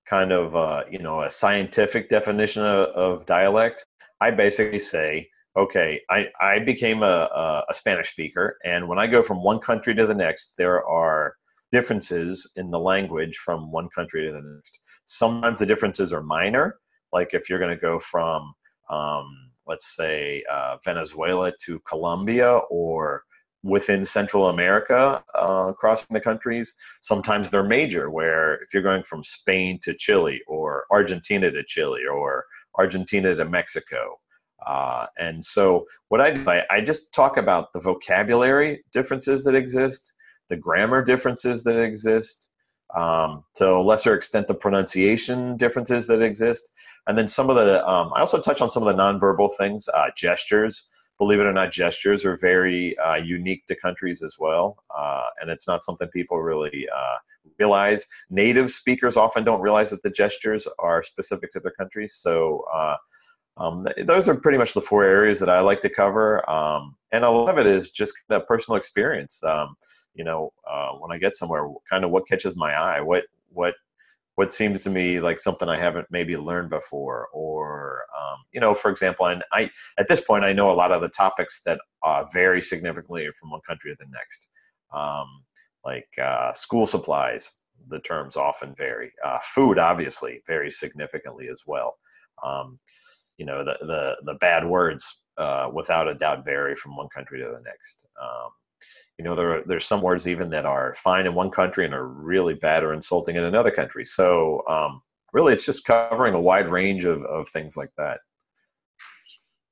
kind 0.09 0.33
of 0.33 0.57
uh, 0.57 0.85
you 0.91 0.99
know 0.99 1.23
a 1.23 1.31
scientific 1.31 2.09
definition 2.09 2.63
of, 2.65 2.89
of 2.89 3.27
dialect. 3.27 3.85
I 4.21 4.31
basically 4.31 4.79
say, 4.79 5.29
okay, 5.57 6.01
I, 6.11 6.27
I 6.41 6.59
became 6.59 7.03
a, 7.03 7.65
a, 7.69 7.75
Spanish 7.75 8.11
speaker, 8.11 8.59
and 8.65 8.87
when 8.87 8.99
I 8.99 9.07
go 9.07 9.23
from 9.23 9.43
one 9.43 9.59
country 9.59 9.95
to 9.95 10.07
the 10.07 10.15
next, 10.15 10.55
there 10.59 10.85
are 10.85 11.37
differences 11.73 12.51
in 12.57 12.71
the 12.71 12.79
language 12.79 13.37
from 13.37 13.71
one 13.71 13.89
country 13.89 14.27
to 14.27 14.33
the 14.33 14.41
next. 14.43 14.81
Sometimes 15.05 15.59
the 15.59 15.67
differences 15.67 16.13
are 16.13 16.23
minor, 16.23 16.77
like 17.13 17.35
if 17.35 17.49
you're 17.49 17.59
going 17.59 17.75
to 17.75 17.81
go 17.81 17.99
from, 17.99 18.55
um, 18.89 19.51
let's 19.67 19.97
say, 19.97 20.45
uh, 20.53 20.77
Venezuela 20.85 21.53
to 21.65 21.81
Colombia 21.81 22.61
or 22.71 23.25
within 23.63 24.05
Central 24.05 24.49
America, 24.49 25.23
uh, 25.35 25.73
crossing 25.73 26.15
the 26.15 26.21
countries. 26.21 26.75
Sometimes 27.03 27.51
they're 27.51 27.63
major, 27.63 28.11
where 28.11 28.55
if 28.63 28.73
you're 28.73 28.83
going 28.83 29.03
from 29.03 29.23
Spain 29.23 29.79
to 29.83 29.95
Chile 29.95 30.41
or 30.47 30.87
Argentina 30.91 31.51
to 31.51 31.63
Chile 31.65 32.03
or 32.11 32.47
Argentina 32.79 33.35
to 33.35 33.45
Mexico. 33.45 34.19
Uh, 34.67 35.07
and 35.19 35.45
so, 35.45 35.87
what 36.09 36.21
I 36.21 36.33
do, 36.33 36.49
I, 36.49 36.65
I 36.71 36.81
just 36.81 37.15
talk 37.15 37.37
about 37.37 37.73
the 37.73 37.81
vocabulary 37.81 38.85
differences 38.93 39.45
that 39.45 39.55
exist, 39.55 40.13
the 40.51 40.57
grammar 40.57 41.03
differences 41.03 41.65
that 41.65 41.81
exist, 41.81 42.49
um, 42.95 43.45
to 43.57 43.71
a 43.71 43.81
lesser 43.81 44.15
extent, 44.15 44.49
the 44.49 44.55
pronunciation 44.55 45.57
differences 45.57 46.07
that 46.09 46.21
exist. 46.21 46.69
And 47.07 47.17
then 47.17 47.29
some 47.29 47.49
of 47.49 47.57
the, 47.57 47.87
um, 47.89 48.13
I 48.15 48.21
also 48.21 48.41
touch 48.41 48.61
on 48.61 48.69
some 48.69 48.87
of 48.87 48.95
the 48.95 49.03
nonverbal 49.03 49.51
things, 49.57 49.89
uh, 49.89 50.11
gestures. 50.17 50.89
Believe 51.19 51.41
it 51.41 51.47
or 51.47 51.53
not, 51.53 51.73
gestures 51.73 52.25
are 52.25 52.37
very 52.37 52.99
uh, 52.99 53.15
unique 53.15 53.67
to 53.67 53.77
countries 53.77 54.23
as 54.23 54.37
well. 54.39 54.83
Uh, 54.95 55.29
and 55.41 55.51
it's 55.51 55.67
not 55.67 55.85
something 55.85 56.09
people 56.09 56.43
really 56.43 56.87
uh, 56.95 57.17
realize. 57.59 58.07
Native 58.29 58.71
speakers 58.71 59.17
often 59.17 59.45
don't 59.45 59.61
realize 59.61 59.91
that 59.91 60.03
the 60.03 60.11
gestures 60.11 60.67
are 60.79 61.03
specific 61.03 61.53
to 61.53 61.61
their 61.61 61.73
countries. 61.73 62.15
So 62.15 62.65
uh, 62.75 62.97
um, 63.57 63.87
those 63.99 64.29
are 64.29 64.35
pretty 64.35 64.59
much 64.59 64.75
the 64.75 64.81
four 64.81 65.05
areas 65.05 65.39
that 65.41 65.51
I 65.51 65.61
like 65.61 65.81
to 65.83 65.91
cover. 65.91 66.49
Um, 66.49 66.97
and 67.13 67.25
a 67.25 67.31
lot 67.31 67.51
of 67.51 67.59
it 67.59 67.67
is 67.67 67.91
just 67.91 68.15
that 68.29 68.49
personal 68.49 68.79
experience. 68.79 69.43
Um, 69.45 69.77
you 70.21 70.25
know, 70.25 70.53
uh, 70.71 70.91
when 70.99 71.11
I 71.11 71.17
get 71.17 71.35
somewhere, 71.35 71.67
kind 71.89 72.05
of 72.05 72.11
what 72.11 72.29
catches 72.29 72.55
my 72.55 72.75
eye, 72.75 73.01
what 73.01 73.25
what 73.49 73.73
what 74.35 74.53
seems 74.53 74.83
to 74.83 74.91
me 74.91 75.19
like 75.19 75.41
something 75.41 75.67
I 75.67 75.79
haven't 75.79 76.09
maybe 76.11 76.37
learned 76.37 76.69
before, 76.69 77.29
or 77.33 78.03
um, 78.15 78.37
you 78.53 78.61
know, 78.61 78.75
for 78.75 78.91
example, 78.91 79.25
and 79.25 79.43
I 79.51 79.71
at 79.99 80.09
this 80.09 80.21
point 80.21 80.45
I 80.45 80.53
know 80.53 80.71
a 80.71 80.77
lot 80.83 80.93
of 80.93 81.01
the 81.01 81.09
topics 81.09 81.63
that 81.65 81.81
uh, 82.03 82.25
vary 82.35 82.61
significantly 82.61 83.27
from 83.39 83.51
one 83.51 83.63
country 83.67 83.93
to 83.93 83.97
the 83.99 84.11
next. 84.13 84.47
Um, 84.93 85.45
like 85.87 86.11
uh, 86.23 86.53
school 86.53 86.87
supplies, 86.87 87.53
the 87.89 88.01
terms 88.01 88.37
often 88.37 88.75
vary. 88.77 89.11
Uh, 89.25 89.39
food, 89.43 89.79
obviously, 89.79 90.43
varies 90.47 90.79
significantly 90.79 91.49
as 91.51 91.63
well. 91.67 91.97
Um, 92.45 92.79
you 93.39 93.47
know, 93.47 93.65
the, 93.65 93.79
the, 93.81 94.17
the 94.27 94.35
bad 94.35 94.67
words, 94.67 95.23
uh, 95.39 95.71
without 95.73 96.09
a 96.09 96.15
doubt, 96.15 96.45
vary 96.45 96.77
from 96.77 96.95
one 96.95 97.09
country 97.09 97.39
to 97.39 97.47
the 97.47 97.63
next. 97.65 98.05
You 99.19 99.25
know, 99.25 99.35
there 99.35 99.59
are, 99.59 99.63
there's 99.67 99.87
some 99.87 100.03
words 100.03 100.27
even 100.27 100.51
that 100.51 100.67
are 100.67 100.95
fine 100.95 101.27
in 101.27 101.35
one 101.35 101.51
country 101.51 101.85
and 101.85 101.95
are 101.95 102.07
really 102.07 102.55
bad 102.55 102.83
or 102.83 102.93
insulting 102.93 103.37
in 103.37 103.45
another 103.45 103.71
country. 103.71 104.05
So, 104.05 104.63
um, 104.69 105.03
really, 105.33 105.53
it's 105.53 105.67
just 105.67 105.85
covering 105.85 106.35
a 106.35 106.41
wide 106.41 106.69
range 106.69 107.05
of, 107.05 107.23
of 107.25 107.49
things 107.49 107.77
like 107.77 107.91
that. 107.97 108.21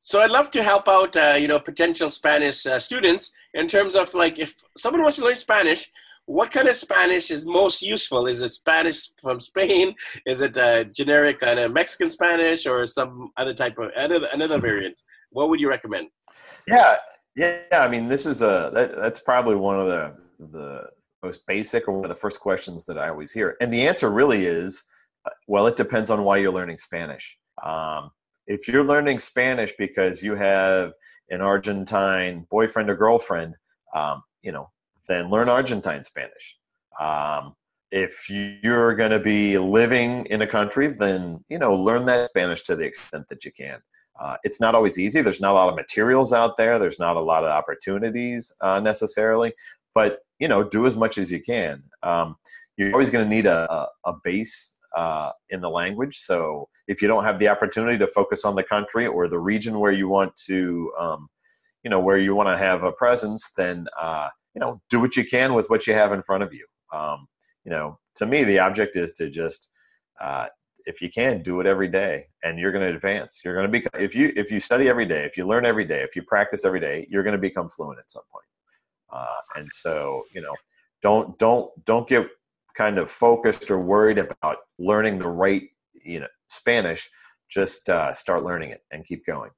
So 0.01 0.21
I'd 0.21 0.31
love 0.31 0.51
to 0.53 0.63
help 0.63 0.89
out, 0.89 1.15
uh, 1.17 1.37
you 1.39 1.49
know, 1.49 1.61
potential 1.61 2.09
Spanish 2.09 2.65
uh, 2.65 2.79
students 2.79 3.31
in 3.53 3.69
terms 3.69 3.95
of 3.95 4.15
like 4.15 4.39
if 4.39 4.55
someone 4.79 5.03
wants 5.03 5.19
to 5.19 5.25
learn 5.25 5.37
Spanish, 5.37 5.91
what 6.25 6.51
kind 6.51 6.69
of 6.69 6.77
Spanish 6.77 7.31
is 7.31 7.45
most 7.45 7.83
useful? 7.83 8.27
Is 8.27 8.41
it 8.41 8.51
Spanish 8.51 9.11
from 9.21 9.41
Spain? 9.41 9.95
Is 10.27 10.41
it 10.41 10.57
a 10.57 10.87
generic 10.87 11.41
kind 11.41 11.59
of 11.59 11.73
Mexican 11.73 12.11
Spanish 12.11 12.67
or 12.67 12.87
some 12.87 13.31
other 13.37 13.53
type 13.53 13.77
of 13.79 13.91
another, 13.97 14.29
another 14.33 14.57
mm-hmm. 14.57 14.67
variant? 14.67 15.03
What 15.31 15.51
would 15.51 15.61
you 15.61 15.69
recommend? 15.69 16.09
Yeah, 16.67 16.97
yeah. 17.39 17.59
I 17.73 17.89
mean, 17.89 18.09
this 18.09 18.27
is 18.27 18.43
a 18.43 18.71
that, 18.75 18.97
that's 18.97 19.21
probably 19.21 19.57
one 19.57 19.79
of 19.79 19.87
the 19.87 20.15
the 20.53 20.85
most 21.23 21.47
basic 21.47 21.89
or 21.89 21.93
one 21.93 22.05
of 22.05 22.09
the 22.09 22.15
first 22.15 22.41
questions 22.41 22.87
that 22.87 22.99
I 22.99 23.09
always 23.09 23.33
hear, 23.33 23.57
and 23.61 23.73
the 23.73 23.87
answer 23.87 24.11
really 24.11 24.47
is, 24.47 24.85
uh, 25.27 25.31
well, 25.47 25.67
it 25.67 25.77
depends 25.77 26.11
on 26.11 26.25
why 26.25 26.39
you're 26.39 26.53
learning 26.53 26.79
Spanish. 26.79 27.39
Um, 27.65 28.11
if 28.47 28.67
you're 28.67 28.85
learning 28.85 29.19
Spanish 29.19 29.73
because 29.79 30.23
you 30.23 30.35
have 30.35 30.93
an 31.31 31.41
Argentine 31.41 32.47
boyfriend 32.51 32.89
or 32.91 32.97
girlfriend, 32.97 33.55
um, 33.95 34.23
you 34.43 34.53
know, 34.53 34.71
then 35.09 35.31
learn 35.31 35.49
Argentine 35.49 36.03
Spanish. 36.03 36.57
Um, 37.01 37.55
if 37.91 38.29
you're 38.29 38.95
going 38.95 39.11
to 39.11 39.21
be 39.21 39.59
living 39.59 40.27
in 40.27 40.43
a 40.43 40.47
country, 40.47 40.89
then 40.89 41.45
you 41.49 41.59
know 41.59 41.75
learn 41.75 42.07
that 42.07 42.29
Spanish 42.31 42.63
to 42.65 42.77
the 42.77 42.85
extent 42.85 43.29
that 43.29 43.45
you 43.45 43.53
can. 43.53 43.81
Uh, 44.19 44.37
it's 44.43 44.61
not 44.61 44.75
always 44.75 44.99
easy. 44.99 45.21
There's 45.21 45.41
not 45.41 45.53
a 45.53 45.55
lot 45.55 45.69
of 45.69 45.77
materials 45.77 46.33
out 46.33 46.57
there. 46.57 46.79
There's 46.79 46.99
not 46.99 47.17
a 47.17 47.21
lot 47.21 47.45
of 47.45 47.51
opportunities 47.51 48.53
uh, 48.61 48.81
necessarily, 48.81 49.53
but 49.95 50.19
you 50.39 50.49
know, 50.49 50.63
do 50.63 50.87
as 50.87 50.97
much 50.97 51.19
as 51.19 51.31
you 51.31 51.41
can. 51.41 51.83
Um, 52.03 52.37
you're 52.77 52.93
always 52.93 53.11
going 53.11 53.29
to 53.29 53.31
need 53.31 53.47
a, 53.47 53.89
a 54.05 54.15
base 54.23 54.79
uh, 54.97 55.31
in 55.51 55.61
the 55.61 55.71
language. 55.71 56.17
So 56.17 56.69
if 56.87 57.03
you 57.03 57.09
don't 57.09 57.25
have 57.25 57.39
the 57.39 57.49
opportunity 57.49 57.99
to 57.99 58.07
focus 58.07 58.45
on 58.45 58.55
the 58.55 58.63
country 58.63 59.07
or 59.07 59.29
the 59.29 59.39
region 59.39 59.79
where 59.79 59.93
you 59.93 60.09
want 60.09 60.37
to, 60.47 60.93
um, 60.99 61.29
you 61.83 61.91
know, 61.91 62.01
where 62.01 62.19
you 62.19 62.35
want 62.35 62.49
to 62.49 62.57
have 62.57 62.83
a 62.85 62.93
presence, 62.93 63.53
then 63.57 63.87
uh, 64.01 64.29
you 64.55 64.61
know, 64.61 64.81
do 64.91 65.01
what 65.01 65.17
you 65.17 65.25
can 65.25 65.55
with 65.55 65.71
what 65.71 65.87
you 65.87 65.95
have 65.95 66.13
in 66.13 66.23
front 66.23 66.43
of 66.43 66.53
you. 66.53 66.67
Um, 66.93 67.29
you 67.65 67.71
know, 67.71 67.99
to 68.17 68.27
me, 68.27 68.45
the 68.45 68.59
object 68.59 68.97
is 68.97 69.13
to 69.15 69.29
just, 69.29 69.69
uh, 70.21 70.47
if 70.89 71.03
you 71.03 71.11
can, 71.11 71.43
do 71.43 71.61
it 71.61 71.67
every 71.67 71.89
day, 71.89 72.27
and 72.43 72.59
you're 72.59 72.73
going 72.73 72.89
to 72.89 72.95
advance. 72.95 73.43
You're 73.45 73.55
going 73.55 73.71
to 73.71 73.81
be 73.81 73.87
if 74.03 74.15
you 74.15 74.33
if 74.35 74.51
you 74.51 74.59
study 74.59 74.89
every 74.89 75.07
day, 75.07 75.25
if 75.25 75.37
you 75.37 75.47
learn 75.47 75.67
every 75.67 75.85
day, 75.85 76.01
if 76.03 76.17
you 76.17 76.23
practice 76.23 76.65
every 76.65 76.81
day, 76.81 77.07
you're 77.11 77.23
going 77.23 77.37
to 77.37 77.41
become 77.41 77.69
fluent 77.69 77.99
at 77.99 78.11
some 78.11 78.23
point. 78.33 78.47
Uh, 79.13 79.41
and 79.57 79.69
so, 79.71 80.25
you 80.35 80.41
know, 80.41 80.55
don't 81.03 81.39
don't 81.39 81.71
don't 81.85 82.09
get 82.09 82.27
kind 82.75 82.99
of 82.99 83.11
focused 83.11 83.71
or 83.71 83.79
worried 83.79 84.19
about 84.19 84.59
learning 84.79 85.19
the 85.19 85.29
right 85.29 85.65
you 86.05 86.21
know 86.21 86.29
Spanish, 86.49 87.11
just 87.51 87.89
uh, 87.91 88.13
start 88.15 88.43
learning 88.43 88.71
it 88.71 88.83
and 88.91 89.05
keep 89.05 89.27
going. 89.27 89.51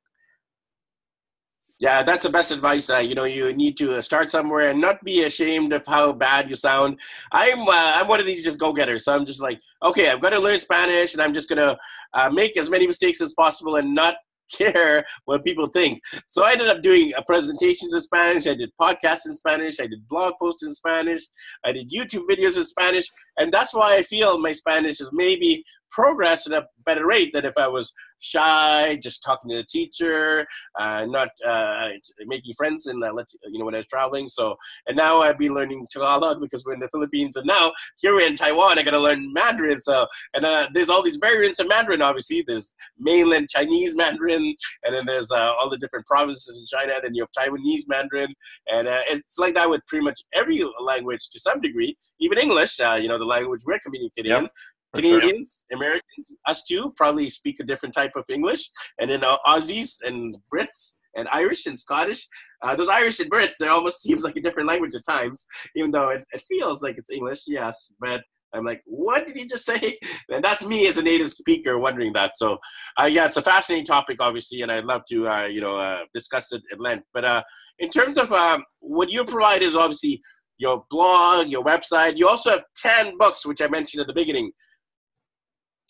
Yeah, 1.81 2.03
that's 2.03 2.25
the 2.25 2.31
best 2.31 2.51
advice. 2.51 2.91
Uh, 2.91 2.99
you 2.99 3.15
know, 3.15 3.25
you 3.25 3.55
need 3.55 3.79
to 3.79 4.03
start 4.03 4.31
somewhere 4.31 4.69
and 4.69 4.83
not 4.83 5.03
be 5.03 5.23
ashamed 5.23 5.73
of 5.73 5.83
how 5.87 6.13
bad 6.13 6.51
you 6.51 6.55
sound. 6.55 7.01
I'm 7.33 7.63
uh, 7.63 7.93
I'm 7.97 8.07
one 8.07 8.21
of 8.21 8.27
these 8.27 8.45
just 8.45 8.61
go 8.61 8.75
getters. 8.75 9.07
So 9.07 9.15
I'm 9.15 9.25
just 9.25 9.41
like, 9.41 9.59
okay, 9.83 10.11
I'm 10.11 10.21
to 10.21 10.39
learn 10.39 10.61
Spanish, 10.61 11.15
and 11.15 11.23
I'm 11.23 11.33
just 11.33 11.49
to 11.59 11.79
uh, 12.13 12.29
make 12.31 12.59
as 12.59 12.69
many 12.69 12.87
mistakes 12.87 13.23
as 13.23 13.33
possible 13.33 13.77
and 13.77 13.95
not 13.95 14.17
care 14.53 15.07
what 15.25 15.43
people 15.43 15.67
think. 15.69 16.03
So 16.27 16.45
I 16.45 16.53
ended 16.53 16.69
up 16.69 16.83
doing 16.83 17.13
presentations 17.27 17.95
in 17.95 18.01
Spanish. 18.03 18.47
I 18.47 18.55
did 18.55 18.71
podcasts 18.79 19.27
in 19.27 19.35
Spanish. 19.35 19.81
I 19.81 19.87
did 19.87 20.07
blog 20.07 20.35
posts 20.39 20.63
in 20.63 20.75
Spanish. 20.75 21.23
I 21.65 21.73
did 21.73 21.91
YouTube 21.91 22.25
videos 22.29 22.59
in 22.59 22.67
Spanish. 22.67 23.07
And 23.39 23.51
that's 23.51 23.73
why 23.73 23.95
I 23.95 24.03
feel 24.03 24.39
my 24.39 24.53
Spanish 24.53 25.01
is 25.01 25.11
maybe 25.15 25.65
progress 25.91 26.47
at 26.47 26.53
a 26.53 26.67
better 26.85 27.07
rate 27.07 27.33
than 27.33 27.45
if 27.45 27.57
I 27.57 27.69
was 27.69 27.93
shy, 28.21 28.97
just 29.03 29.23
talking 29.23 29.51
to 29.51 29.57
the 29.57 29.65
teacher, 29.65 30.47
uh, 30.79 31.07
not 31.07 31.29
uh, 31.47 31.91
making 32.27 32.55
friends, 32.55 32.87
and 32.87 33.03
uh, 33.03 33.13
you 33.51 33.59
know 33.59 33.65
when 33.65 33.75
I 33.75 33.79
was 33.79 33.87
traveling. 33.87 34.29
So, 34.29 34.57
and 34.87 34.97
now 34.97 35.21
I've 35.21 35.39
been 35.39 35.55
learning 35.55 35.87
Tagalog 35.91 36.41
because 36.41 36.65
we're 36.65 36.75
in 36.75 36.81
the 36.81 36.89
Philippines, 36.89 37.37
and 37.37 37.47
now 37.47 37.73
here 37.99 38.15
we're 38.15 38.27
in 38.27 38.37
Taiwan. 38.37 38.79
I 38.79 38.83
got 38.83 38.93
to 38.93 38.99
learn 38.99 39.33
Mandarin. 39.33 39.81
So, 39.81 40.07
and 40.35 40.45
uh, 40.45 40.69
there's 40.73 40.91
all 40.91 41.03
these 41.03 41.17
variants 41.17 41.59
of 41.59 41.69
Mandarin. 41.69 42.03
Obviously, 42.03 42.45
there's 42.47 42.75
mainland 42.99 43.49
Chinese 43.51 43.97
Mandarin, 43.97 44.55
and 44.85 44.95
then 44.95 45.07
there's 45.07 45.31
uh, 45.31 45.53
all 45.59 45.69
the 45.69 45.79
different 45.79 46.07
provinces 46.07 46.61
in 46.61 46.79
China. 46.79 46.95
Then 47.03 47.15
you 47.15 47.25
have 47.25 47.31
Taiwanese 47.37 47.89
Mandarin, 47.89 48.33
and 48.71 48.89
uh, 48.89 49.01
it's 49.09 49.39
like 49.39 49.55
that 49.55 49.69
with 49.69 49.85
pretty 49.87 50.05
much 50.05 50.21
every 50.35 50.63
language 50.81 51.29
to 51.31 51.41
some 51.41 51.61
degree, 51.61 51.97
even 52.21 52.39
English. 52.39 52.79
you 52.79 53.09
know, 53.09 53.19
the 53.19 53.25
language 53.25 53.63
we're 53.67 53.79
communicating 53.81 54.31
yep. 54.31 54.51
Canadians, 54.95 55.65
sure. 55.71 55.79
Americans, 55.79 56.33
us 56.47 56.65
too, 56.65 56.93
probably 56.97 57.29
speak 57.31 57.61
a 57.61 57.65
different 57.65 57.95
type 57.95 58.13
of 58.17 58.25
English. 58.29 58.69
And 58.99 59.09
then 59.11 59.25
uh, 59.25 59.37
Aussies 59.47 59.97
and 60.05 60.35
Brits 60.53 60.97
and 61.17 61.29
Irish 61.31 61.67
and 61.67 61.79
Scottish. 61.79 62.27
Uh, 62.63 62.77
those 62.77 62.89
Irish 62.89 63.21
and 63.21 63.31
Brits, 63.31 63.61
it 63.61 63.69
almost 63.69 64.03
seems 64.03 64.23
like 64.23 64.37
a 64.37 64.41
different 64.41 64.69
language 64.69 64.95
at 64.95 65.03
times, 65.09 65.47
even 65.77 65.91
though 65.91 66.11
it, 66.11 66.23
it 66.33 66.43
feels 66.43 66.83
like 66.83 66.97
it's 66.99 67.11
English, 67.11 67.45
yes. 67.47 67.93
But 68.01 68.23
I'm 68.53 68.65
like, 68.65 68.83
what 68.85 69.27
did 69.27 69.37
he 69.37 69.47
just 69.47 69.65
say? 69.65 69.97
And 70.31 70.43
that's 70.45 70.65
me 70.65 70.87
as 70.87 70.97
a 70.97 71.03
native 71.03 71.31
speaker 71.31 71.79
wondering 71.79 72.13
that. 72.15 72.37
So, 72.37 72.59
uh, 73.01 73.07
yeah, 73.07 73.27
it's 73.27 73.37
a 73.37 73.43
fascinating 73.43 73.87
topic, 73.87 74.19
obviously, 74.21 74.63
and 74.63 74.71
I'd 74.71 74.85
love 74.85 75.03
to, 75.11 75.29
uh, 75.29 75.47
you 75.47 75.61
know, 75.61 75.77
uh, 75.77 76.01
discuss 76.15 76.53
it 76.53 76.63
at 76.73 76.81
length. 76.81 77.05
But 77.13 77.25
uh, 77.25 77.43
in 77.79 77.91
terms 77.91 78.19
of 78.19 78.33
um, 78.33 78.63
what 78.81 79.11
you 79.11 79.25
provide 79.25 79.63
is 79.63 79.77
obviously 79.77 80.21
your 80.61 80.85
blog, 80.91 81.49
your 81.49 81.65
website. 81.65 82.17
You 82.17 82.29
also 82.29 82.51
have 82.51 82.65
10 82.77 83.17
books, 83.17 83.45
which 83.47 83.61
I 83.63 83.69
mentioned 83.69 84.03
at 84.03 84.07
the 84.07 84.13
beginning. 84.13 84.53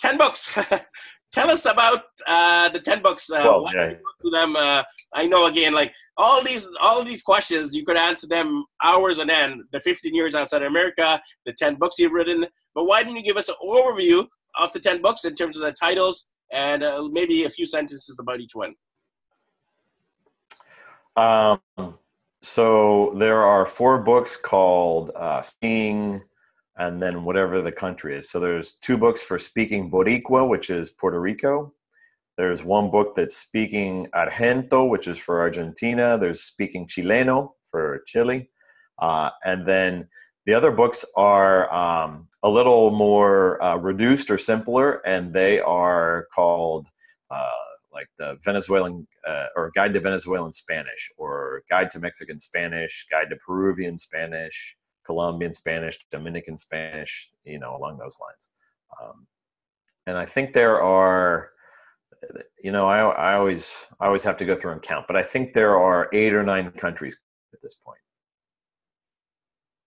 10 0.01 0.19
books. 0.19 0.59
Tell 1.33 1.49
us 1.49 1.65
about 1.65 2.03
uh, 2.27 2.69
the 2.71 2.81
10 2.81 3.03
books. 3.03 3.31
Uh, 3.31 3.41
well, 3.45 3.71
yeah. 3.73 3.93
to 4.23 4.31
them? 4.31 4.57
Uh, 4.57 4.83
I 5.15 5.27
know, 5.27 5.47
again, 5.47 5.73
like 5.73 5.93
all 6.17 6.43
these 6.43 6.69
all 6.81 7.05
these 7.05 7.23
questions, 7.23 7.75
you 7.75 7.85
could 7.85 7.97
answer 7.97 8.27
them 8.27 8.65
hours 8.83 9.21
on 9.21 9.31
end. 9.31 9.63
The 9.73 9.81
15 9.81 10.13
years 10.13 10.35
outside 10.35 10.63
of 10.63 10.69
America, 10.69 11.21
the 11.47 11.53
10 11.53 11.77
books 11.77 11.99
you've 11.99 12.13
written. 12.13 12.47
But 12.75 12.85
why 12.85 13.05
didn't 13.05 13.17
you 13.17 13.23
give 13.23 13.37
us 13.37 13.49
an 13.49 13.55
overview 13.65 14.27
of 14.59 14.73
the 14.73 14.81
10 14.81 15.03
books 15.03 15.25
in 15.25 15.37
terms 15.37 15.57
of 15.57 15.63
the 15.63 15.73
titles 15.73 16.29
and 16.53 16.83
uh, 16.83 17.09
maybe 17.13 17.45
a 17.45 17.51
few 17.51 17.67
sentences 17.67 18.19
about 18.19 18.41
each 18.41 18.55
one? 18.55 18.75
Um, 21.17 21.61
so 22.43 23.15
there 23.17 23.43
are 23.43 23.67
four 23.67 24.03
books 24.03 24.37
called 24.37 25.11
uh, 25.15 25.43
Speaking 25.43 26.23
and 26.81 27.01
then 27.03 27.25
whatever 27.25 27.61
the 27.61 27.71
country 27.71 28.16
is. 28.16 28.31
So 28.31 28.40
there's 28.40 28.79
two 28.79 28.97
books 28.97 29.23
for 29.23 29.38
speaking 29.38 29.90
Boricua, 29.90 30.49
which 30.49 30.71
is 30.71 30.90
Puerto 30.90 31.21
Rico. 31.21 31.75
There's 32.38 32.64
one 32.64 32.90
book 32.90 33.14
that's 33.14 33.37
speaking 33.37 34.09
Argento, 34.14 34.88
which 34.88 35.07
is 35.07 35.19
for 35.19 35.40
Argentina. 35.40 36.16
There's 36.19 36.40
speaking 36.40 36.87
Chileno 36.87 37.51
for 37.71 38.03
Chile. 38.07 38.49
Uh, 38.99 39.29
and 39.45 39.66
then 39.66 40.09
the 40.47 40.55
other 40.55 40.71
books 40.71 41.05
are 41.16 41.71
um, 41.71 42.29
a 42.43 42.49
little 42.49 42.90
more 42.90 43.62
uh, 43.62 43.77
reduced 43.77 44.31
or 44.31 44.38
simpler, 44.38 45.07
and 45.07 45.35
they 45.35 45.61
are 45.61 46.29
called 46.35 46.87
uh, 47.31 47.51
like 47.93 48.09
the 48.19 48.38
Venezuelan 48.43 49.07
uh, 49.29 49.47
or 49.55 49.71
Guide 49.75 49.93
to 49.93 50.01
Venezuelan 50.01 50.53
Spanish, 50.53 51.11
or 51.19 51.62
Guide 51.69 51.90
to 51.90 51.99
Mexican 51.99 52.40
Spanish, 52.40 53.07
Guide 53.11 53.29
to 53.29 53.37
Peruvian 53.37 53.99
Spanish, 53.99 54.79
Colombian 55.11 55.53
Spanish, 55.53 55.99
Dominican 56.12 56.57
Spanish, 56.57 57.33
you 57.42 57.59
know, 57.59 57.77
along 57.77 57.99
those 57.99 58.16
lines. 58.20 58.51
Um, 59.03 59.27
and 60.07 60.16
I 60.16 60.25
think 60.25 60.53
there 60.53 60.81
are, 60.81 61.51
you 62.62 62.70
know, 62.70 62.87
I, 62.87 62.99
I 63.01 63.35
always 63.35 63.77
I 64.01 64.07
always 64.07 64.23
have 64.23 64.37
to 64.37 64.44
go 64.44 64.55
through 64.55 64.73
and 64.73 64.83
count, 64.83 65.07
but 65.09 65.16
I 65.16 65.25
think 65.25 65.53
there 65.53 65.77
are 65.77 66.09
eight 66.12 66.33
or 66.33 66.44
nine 66.44 66.70
countries 66.70 67.18
at 67.53 67.61
this 67.61 67.75
point. 67.85 67.99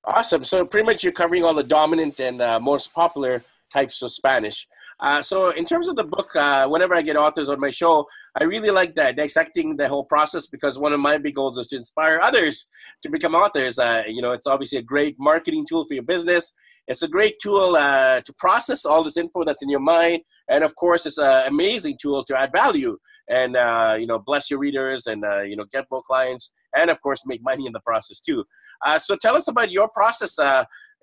Awesome. 0.04 0.44
So 0.44 0.66
pretty 0.66 0.86
much 0.86 1.04
you're 1.04 1.14
covering 1.14 1.46
all 1.46 1.54
the 1.54 1.64
dominant 1.64 2.20
and 2.20 2.42
uh, 2.42 2.60
most 2.60 2.94
popular 2.94 3.42
types 3.72 4.02
of 4.02 4.12
Spanish. 4.12 4.68
Uh, 5.00 5.22
so 5.22 5.50
in 5.52 5.66
terms 5.66 5.88
of 5.88 5.96
the 5.96 6.04
book, 6.04 6.36
uh, 6.36 6.68
whenever 6.68 6.96
I 6.96 7.02
get 7.02 7.18
authors 7.18 7.50
on 7.50 7.60
my 7.60 7.72
show, 7.72 8.06
I 8.40 8.46
really 8.46 8.72
like 8.72 8.96
that 8.96 9.16
dissecting 9.16 9.76
the 9.76 9.88
whole 9.88 10.06
process 10.06 10.48
because 10.48 10.80
one 10.80 10.94
of 10.94 11.00
my 11.00 11.18
big 11.18 11.36
goals 11.36 11.58
is 11.58 11.68
to 11.70 11.78
inspire 11.78 12.20
others 12.22 12.68
to 13.04 13.10
become 13.10 13.36
authors. 13.36 13.80
Uh, 13.80 14.04
you 14.08 14.22
know, 14.22 14.32
it's 14.32 14.48
obviously 14.48 14.80
a 14.80 14.84
great 14.84 15.16
marketing 15.20 15.66
tool 15.68 15.86
for 15.86 15.94
your 15.94 16.04
business. 16.04 16.54
It's 16.88 17.02
a 17.02 17.08
great 17.08 17.36
tool 17.42 17.76
uh, 17.76 18.22
to 18.22 18.34
process 18.34 18.86
all 18.86 19.04
this 19.04 19.18
info 19.18 19.46
that's 19.46 19.64
in 19.64 19.70
your 19.70 19.80
mind, 19.80 20.22
and 20.50 20.66
of 20.66 20.76
course, 20.76 21.06
it's 21.06 21.18
an 21.18 21.48
amazing 21.48 21.98
tool 22.02 22.26
to 22.26 22.38
add 22.38 22.52
value 22.52 22.98
and 23.30 23.56
uh, 23.56 23.96
you 23.98 24.06
know 24.06 24.20
bless 24.20 24.50
your 24.52 24.60
readers 24.60 25.08
and 25.08 25.24
uh, 25.24 25.44
you 25.44 25.56
know 25.56 25.64
get 25.72 25.86
more 25.90 26.04
clients 26.06 26.52
and 26.76 26.90
of 26.90 27.02
course 27.02 27.22
make 27.26 27.42
money 27.42 27.66
in 27.66 27.72
the 27.72 27.80
process 27.86 28.20
too. 28.20 28.44
so 28.98 29.16
tell 29.16 29.38
us 29.38 29.48
about 29.48 29.72
your 29.72 29.88
process. 29.90 30.38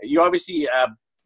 you 0.03 0.20
obviously 0.20 0.68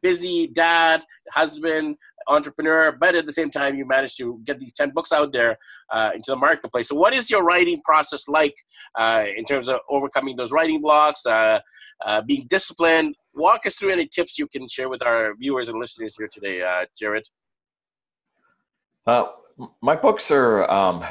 busy 0.05 0.47
dad, 0.49 1.03
husband, 1.33 1.97
entrepreneur, 2.29 2.93
but 2.93 3.15
at 3.15 3.25
the 3.25 3.33
same 3.33 3.51
time, 3.51 3.75
you 3.75 3.87
managed 3.87 4.19
to 4.19 4.39
get 4.45 4.61
these 4.61 4.75
10 4.75 4.91
books 4.91 5.13
out 5.13 5.33
there 5.33 5.57
uh, 5.91 6.11
into 6.15 6.27
the 6.29 6.37
marketplace. 6.37 6.89
So, 6.91 6.95
what 6.95 7.15
is 7.15 7.31
your 7.31 7.43
writing 7.43 7.81
process 7.85 8.29
like 8.29 8.55
uh, 8.95 9.25
in 9.37 9.45
terms 9.45 9.69
of 9.69 9.77
overcoming 9.89 10.37
those 10.37 10.53
writing 10.53 10.81
blocks, 10.81 11.27
uh, 11.27 11.59
uh 12.05 12.23
being 12.23 12.47
disciplined? 12.49 13.17
Walk 13.35 13.67
us 13.67 13.77
through 13.77 13.91
any 13.91 14.07
tips 14.07 14.39
you 14.39 14.47
can 14.47 14.69
share 14.69 14.89
with 14.89 15.05
our 15.05 15.35
viewers 15.41 15.69
and 15.69 15.81
listeners 15.81 16.15
here 16.17 16.29
today, 16.31 16.63
uh, 16.63 16.85
Jared. 16.97 17.25
Uh, 19.07 19.25
my 19.83 19.97
books 19.97 20.31
are, 20.31 20.71
um, 20.71 21.05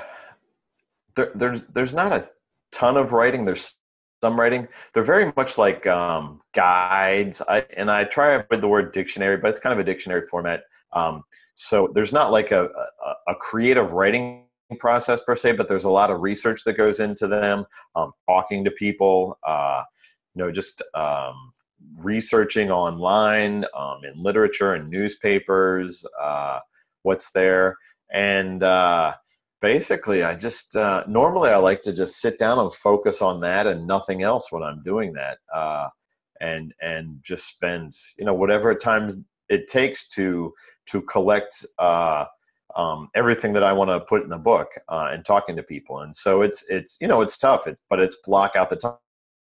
there, 1.16 1.32
there's, 1.36 1.68
there's 1.68 1.94
not 1.94 2.12
a 2.14 2.30
ton 2.72 2.96
of 2.96 3.12
writing. 3.12 3.46
There's 3.46 3.76
some 4.24 4.40
writing. 4.40 4.70
They're 4.94 5.04
very 5.04 5.34
much 5.36 5.58
like 5.58 5.86
um, 5.86 6.40
guides, 6.54 7.42
I, 7.42 7.66
and 7.76 7.92
I 7.92 8.06
try 8.06 8.38
with 8.50 8.62
the 8.62 8.70
word 8.70 8.94
dictionary, 8.94 9.36
but 9.36 9.50
it's 9.50 9.60
kind 9.60 9.74
of 9.74 9.80
a 9.80 9.84
dictionary 9.84 10.22
format. 10.22 10.62
Um, 10.94 11.24
so 11.56 11.92
there's 11.94 12.14
not 12.14 12.32
like 12.32 12.52
a, 12.52 12.64
a, 13.06 13.32
a, 13.32 13.36
creative 13.36 13.92
writing 13.92 14.46
process 14.80 15.22
per 15.22 15.36
se, 15.36 15.54
but 15.54 15.68
there's 15.68 15.84
a 15.84 15.90
lot 15.90 16.10
of 16.10 16.22
research 16.22 16.64
that 16.64 16.78
goes 16.78 17.02
into 17.02 17.28
them, 17.28 17.66
um, 17.98 18.14
talking 18.26 18.64
to 18.64 18.72
people, 18.72 19.38
uh, 19.46 19.84
you 20.34 20.42
know, 20.42 20.52
just 20.54 20.82
um, 20.94 21.52
researching 21.98 22.72
online 22.72 23.66
um, 23.76 24.06
in 24.06 24.24
literature 24.24 24.74
and 24.74 24.90
newspapers, 24.90 26.06
uh, 26.22 26.60
what's 27.02 27.34
there, 27.34 27.78
and 28.14 28.64
uh, 28.64 29.16
basically 29.63 30.23
i 30.23 30.36
just 30.36 30.76
uh, 30.76 31.04
normally 31.08 31.49
i 31.49 31.56
like 31.56 31.82
to 31.82 31.93
just 31.93 32.19
sit 32.19 32.38
down 32.38 32.60
and 32.60 32.73
focus 32.73 33.21
on 33.21 33.39
that 33.39 33.65
and 33.65 33.88
nothing 33.88 34.21
else 34.21 34.52
when 34.52 34.62
i'm 34.62 34.84
doing 34.84 35.13
that 35.13 35.38
uh, 35.56 35.88
and 36.41 36.73
and 36.82 37.17
just 37.23 37.47
spend 37.47 37.95
you 38.17 38.26
know 38.26 38.34
whatever 38.34 38.76
time 38.76 39.10
it 39.47 39.67
takes 39.67 40.08
to 40.10 40.54
to 40.86 41.02
collect 41.04 41.65
uh, 41.80 42.26
um, 42.76 43.10
everything 43.15 43.54
that 43.54 43.63
i 43.63 43.71
want 43.71 43.89
to 43.89 43.99
put 44.02 44.23
in 44.23 44.30
the 44.30 44.38
book 44.38 44.67
uh, 44.89 45.10
and 45.12 45.23
talking 45.26 45.56
to 45.56 45.63
people. 45.63 45.99
And 45.99 46.15
so 46.15 46.41
it's 46.41 46.69
it's 46.69 46.97
you 46.99 47.08
know 47.08 47.21
it's 47.21 47.38
tough 47.38 47.65
it, 47.67 47.78
but 47.89 47.99
it's 47.99 48.17
block 48.26 48.56
out 48.56 48.69
the 48.69 48.76
time. 48.76 48.97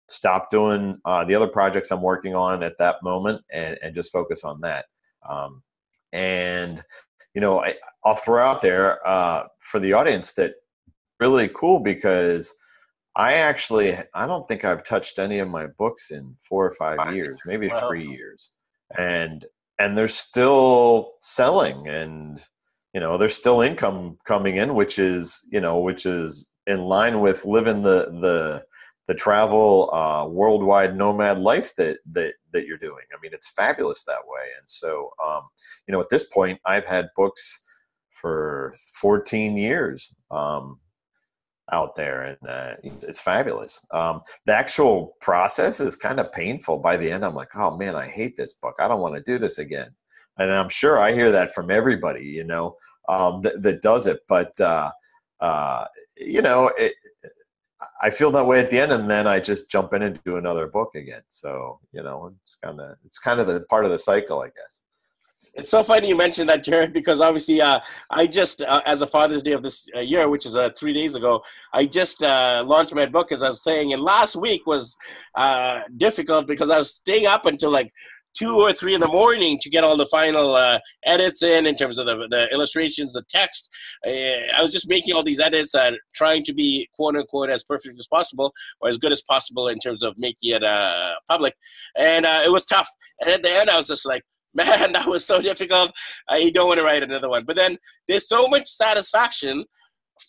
Stop 0.09 0.51
doing 0.51 0.99
uh, 1.05 1.25
the 1.27 1.35
other 1.35 1.49
projects 1.49 1.91
i'm 1.91 2.01
working 2.01 2.35
on 2.35 2.63
at 2.63 2.79
that 2.79 3.03
moment 3.03 3.43
and, 3.53 3.79
and 3.83 3.95
just 3.95 4.11
focus 4.11 4.43
on 4.43 4.63
that. 4.63 4.87
Um, 5.29 5.63
and 6.13 6.83
you 7.39 7.41
know, 7.41 7.63
I, 7.63 7.77
will 8.05 8.17
throw 8.17 8.45
out 8.45 8.63
there 8.63 9.07
uh, 9.07 9.45
for 9.61 9.79
the 9.79 9.93
audience 9.93 10.33
that 10.33 10.55
really 11.21 11.49
cool 11.49 11.79
because 11.79 12.53
I 13.15 13.35
actually 13.35 13.97
I 14.13 14.27
don't 14.27 14.49
think 14.49 14.65
I've 14.65 14.83
touched 14.83 15.21
any 15.21 15.39
of 15.39 15.49
my 15.49 15.69
books 15.69 16.11
in 16.11 16.35
four 16.41 16.67
or 16.67 16.73
five 16.73 17.15
years, 17.15 17.39
maybe 17.47 17.69
three 17.69 18.09
years, 18.09 18.51
and 18.99 19.47
and 19.79 19.97
they're 19.97 20.09
still 20.09 21.13
selling 21.23 21.87
and 21.87 22.43
you 22.93 22.99
know 22.99 23.17
there's 23.17 23.37
still 23.37 23.61
income 23.61 24.19
coming 24.27 24.57
in 24.57 24.75
which 24.75 24.99
is 24.99 25.47
you 25.53 25.61
know 25.61 25.79
which 25.79 26.07
is 26.07 26.49
in 26.67 26.81
line 26.81 27.21
with 27.21 27.45
living 27.45 27.83
the 27.83 28.19
the 28.21 28.65
the 29.09 29.15
travel 29.15 29.93
uh, 29.93 30.29
worldwide 30.29 30.97
nomad 30.97 31.39
life 31.39 31.75
that 31.77 31.99
that 32.13 32.35
that 32.53 32.67
you're 32.67 32.77
doing. 32.77 33.05
I 33.13 33.21
mean, 33.21 33.33
it's 33.33 33.51
fabulous 33.51 34.05
that 34.05 34.27
way. 34.27 34.45
And 34.59 34.69
so, 34.69 35.11
um, 35.27 35.43
you 35.87 35.93
know, 35.93 36.01
at 36.01 36.11
this 36.11 36.29
point, 36.29 36.61
I've 36.65 36.87
had 36.87 37.09
books 37.17 37.63
for 38.13 38.75
14 38.95 39.57
years 39.57 40.15
um, 40.31 40.79
out 41.73 41.97
there, 41.97 42.23
and 42.23 42.49
uh, 42.49 42.75
it's 42.83 43.21
fabulous. 43.21 43.85
Um, 43.93 44.21
the 44.45 44.55
actual 44.55 45.17
process 45.21 45.81
is 45.81 45.97
kind 45.97 46.21
of 46.21 46.33
painful. 46.33 46.79
By 46.79 46.99
the 46.99 47.11
end, 47.11 47.25
I'm 47.25 47.35
like, 47.35 47.57
oh 47.57 47.77
man, 47.77 47.95
I 47.95 48.07
hate 48.07 48.37
this 48.37 48.55
book. 48.55 48.75
I 48.79 48.89
don't 48.89 49.01
want 49.01 49.17
to 49.17 49.23
do 49.23 49.39
this 49.39 49.59
again. 49.59 49.91
And 50.37 50.53
I'm 50.53 50.69
sure 50.69 51.01
I 51.01 51.13
hear 51.13 51.33
that 51.33 51.53
from 51.53 51.71
everybody, 51.71 52.25
you 52.25 52.45
know, 52.45 52.77
um, 53.09 53.41
that, 53.43 53.63
that 53.63 53.83
does 53.83 54.07
it. 54.07 54.21
But 54.29 54.59
uh, 54.61 54.91
uh, 55.41 55.87
you 56.17 56.43
know, 56.43 56.71
it, 56.77 56.95
I 58.01 58.11
feel 58.11 58.31
that 58.33 58.47
way 58.47 58.61
at 58.61 58.71
the 58.71 58.79
end, 58.79 58.93
and 58.93 59.11
then 59.11 59.27
I 59.27 59.41
just 59.41 59.71
jump 59.71 59.93
in 59.93 60.03
and 60.03 60.23
do 60.25 60.37
another 60.37 60.67
book 60.67 60.95
again. 60.95 61.23
So 61.29 61.81
you 61.93 62.03
know, 62.03 62.33
it's 62.43 62.57
kind 62.63 62.81
of 62.81 62.97
it's 63.05 63.19
kind 63.19 63.41
of 63.41 63.47
the 63.47 63.61
part 63.69 63.85
of 63.85 63.91
the 63.91 63.99
cycle, 63.99 64.41
I 64.41 64.47
guess. 64.49 64.83
It's 65.55 65.71
so 65.71 65.83
funny 65.83 66.09
you 66.09 66.17
mentioned 66.17 66.49
that, 66.51 66.63
Jared, 66.63 66.93
because 66.93 67.21
obviously, 67.21 67.61
uh, 67.61 67.81
I 68.11 68.27
just, 68.27 68.61
uh, 68.61 68.83
as 68.87 69.03
a 69.03 69.07
Father's 69.07 69.43
Day 69.43 69.53
of 69.53 69.63
this 69.63 69.89
uh, 69.95 70.01
year, 70.01 70.29
which 70.29 70.47
is 70.47 70.55
uh, 70.55 70.71
three 70.77 70.93
days 70.93 71.15
ago, 71.15 71.43
I 71.73 71.87
just 71.87 72.23
uh, 72.23 72.63
launched 72.67 72.95
my 72.95 73.07
book, 73.07 73.33
as 73.33 73.43
I 73.43 73.49
was 73.49 73.63
saying, 73.63 73.93
and 73.93 74.03
last 74.03 74.37
week 74.37 74.67
was 74.67 74.97
difficult 75.97 76.47
because 76.47 76.71
I 76.71 76.79
was 76.79 76.95
staying 76.95 77.27
up 77.27 77.47
until 77.47 77.71
like 77.71 77.93
two 78.39 78.61
or 78.61 78.73
three 78.73 78.95
in 78.95 79.01
the 79.01 79.09
morning 79.09 79.59
to 79.61 79.69
get 79.69 79.85
all 79.85 79.97
the 79.97 80.07
final 80.07 80.55
uh, 80.55 80.79
edits 81.05 81.43
in 81.43 81.67
in 81.67 81.75
terms 81.75 81.99
of 81.99 82.07
the, 82.07 82.29
the 82.31 82.49
illustrations 82.53 83.13
the 83.13 83.23
text. 83.29 83.71
Uh, 84.07 84.11
i 84.57 84.63
was 84.63 84.73
just 84.73 84.89
making 84.89 85.15
all 85.15 85.23
these 85.23 85.41
edits 85.41 85.75
uh, 85.75 85.91
trying 86.15 86.43
to 86.45 86.55
be 86.55 86.89
quote 86.95 87.17
unquote 87.17 87.51
as 87.51 87.65
perfect 87.65 87.99
as 87.99 88.07
possible 88.07 88.53
or 88.81 88.89
as 88.89 88.99
good 88.99 89.13
as 89.13 89.23
possible 89.23 89.69
in 89.69 89.79
terms 89.79 90.03
of 90.03 90.15
making 90.19 90.55
it 90.55 90.63
uh, 90.63 91.15
public. 91.29 91.55
And 91.97 92.25
uh, 92.25 92.43
it 92.45 92.53
was 92.53 92.65
tough. 92.65 92.89
And 93.21 93.31
at 93.31 93.43
the 93.43 93.51
end 93.51 93.71
i 93.71 93.77
was 93.77 93.89
just 93.89 94.07
like 94.07 94.23
man 94.55 94.93
that 94.93 95.07
was 95.07 95.27
so 95.27 95.43
difficult. 95.43 95.93
I 96.29 96.51
don't 96.51 96.69
want 96.69 96.79
to 96.79 96.85
write 96.85 97.03
another 97.03 97.29
one. 97.29 97.45
But 97.45 97.57
then 97.57 97.77
there's 98.07 98.29
so 98.29 98.49
much 98.49 98.67
satisfaction 98.67 99.65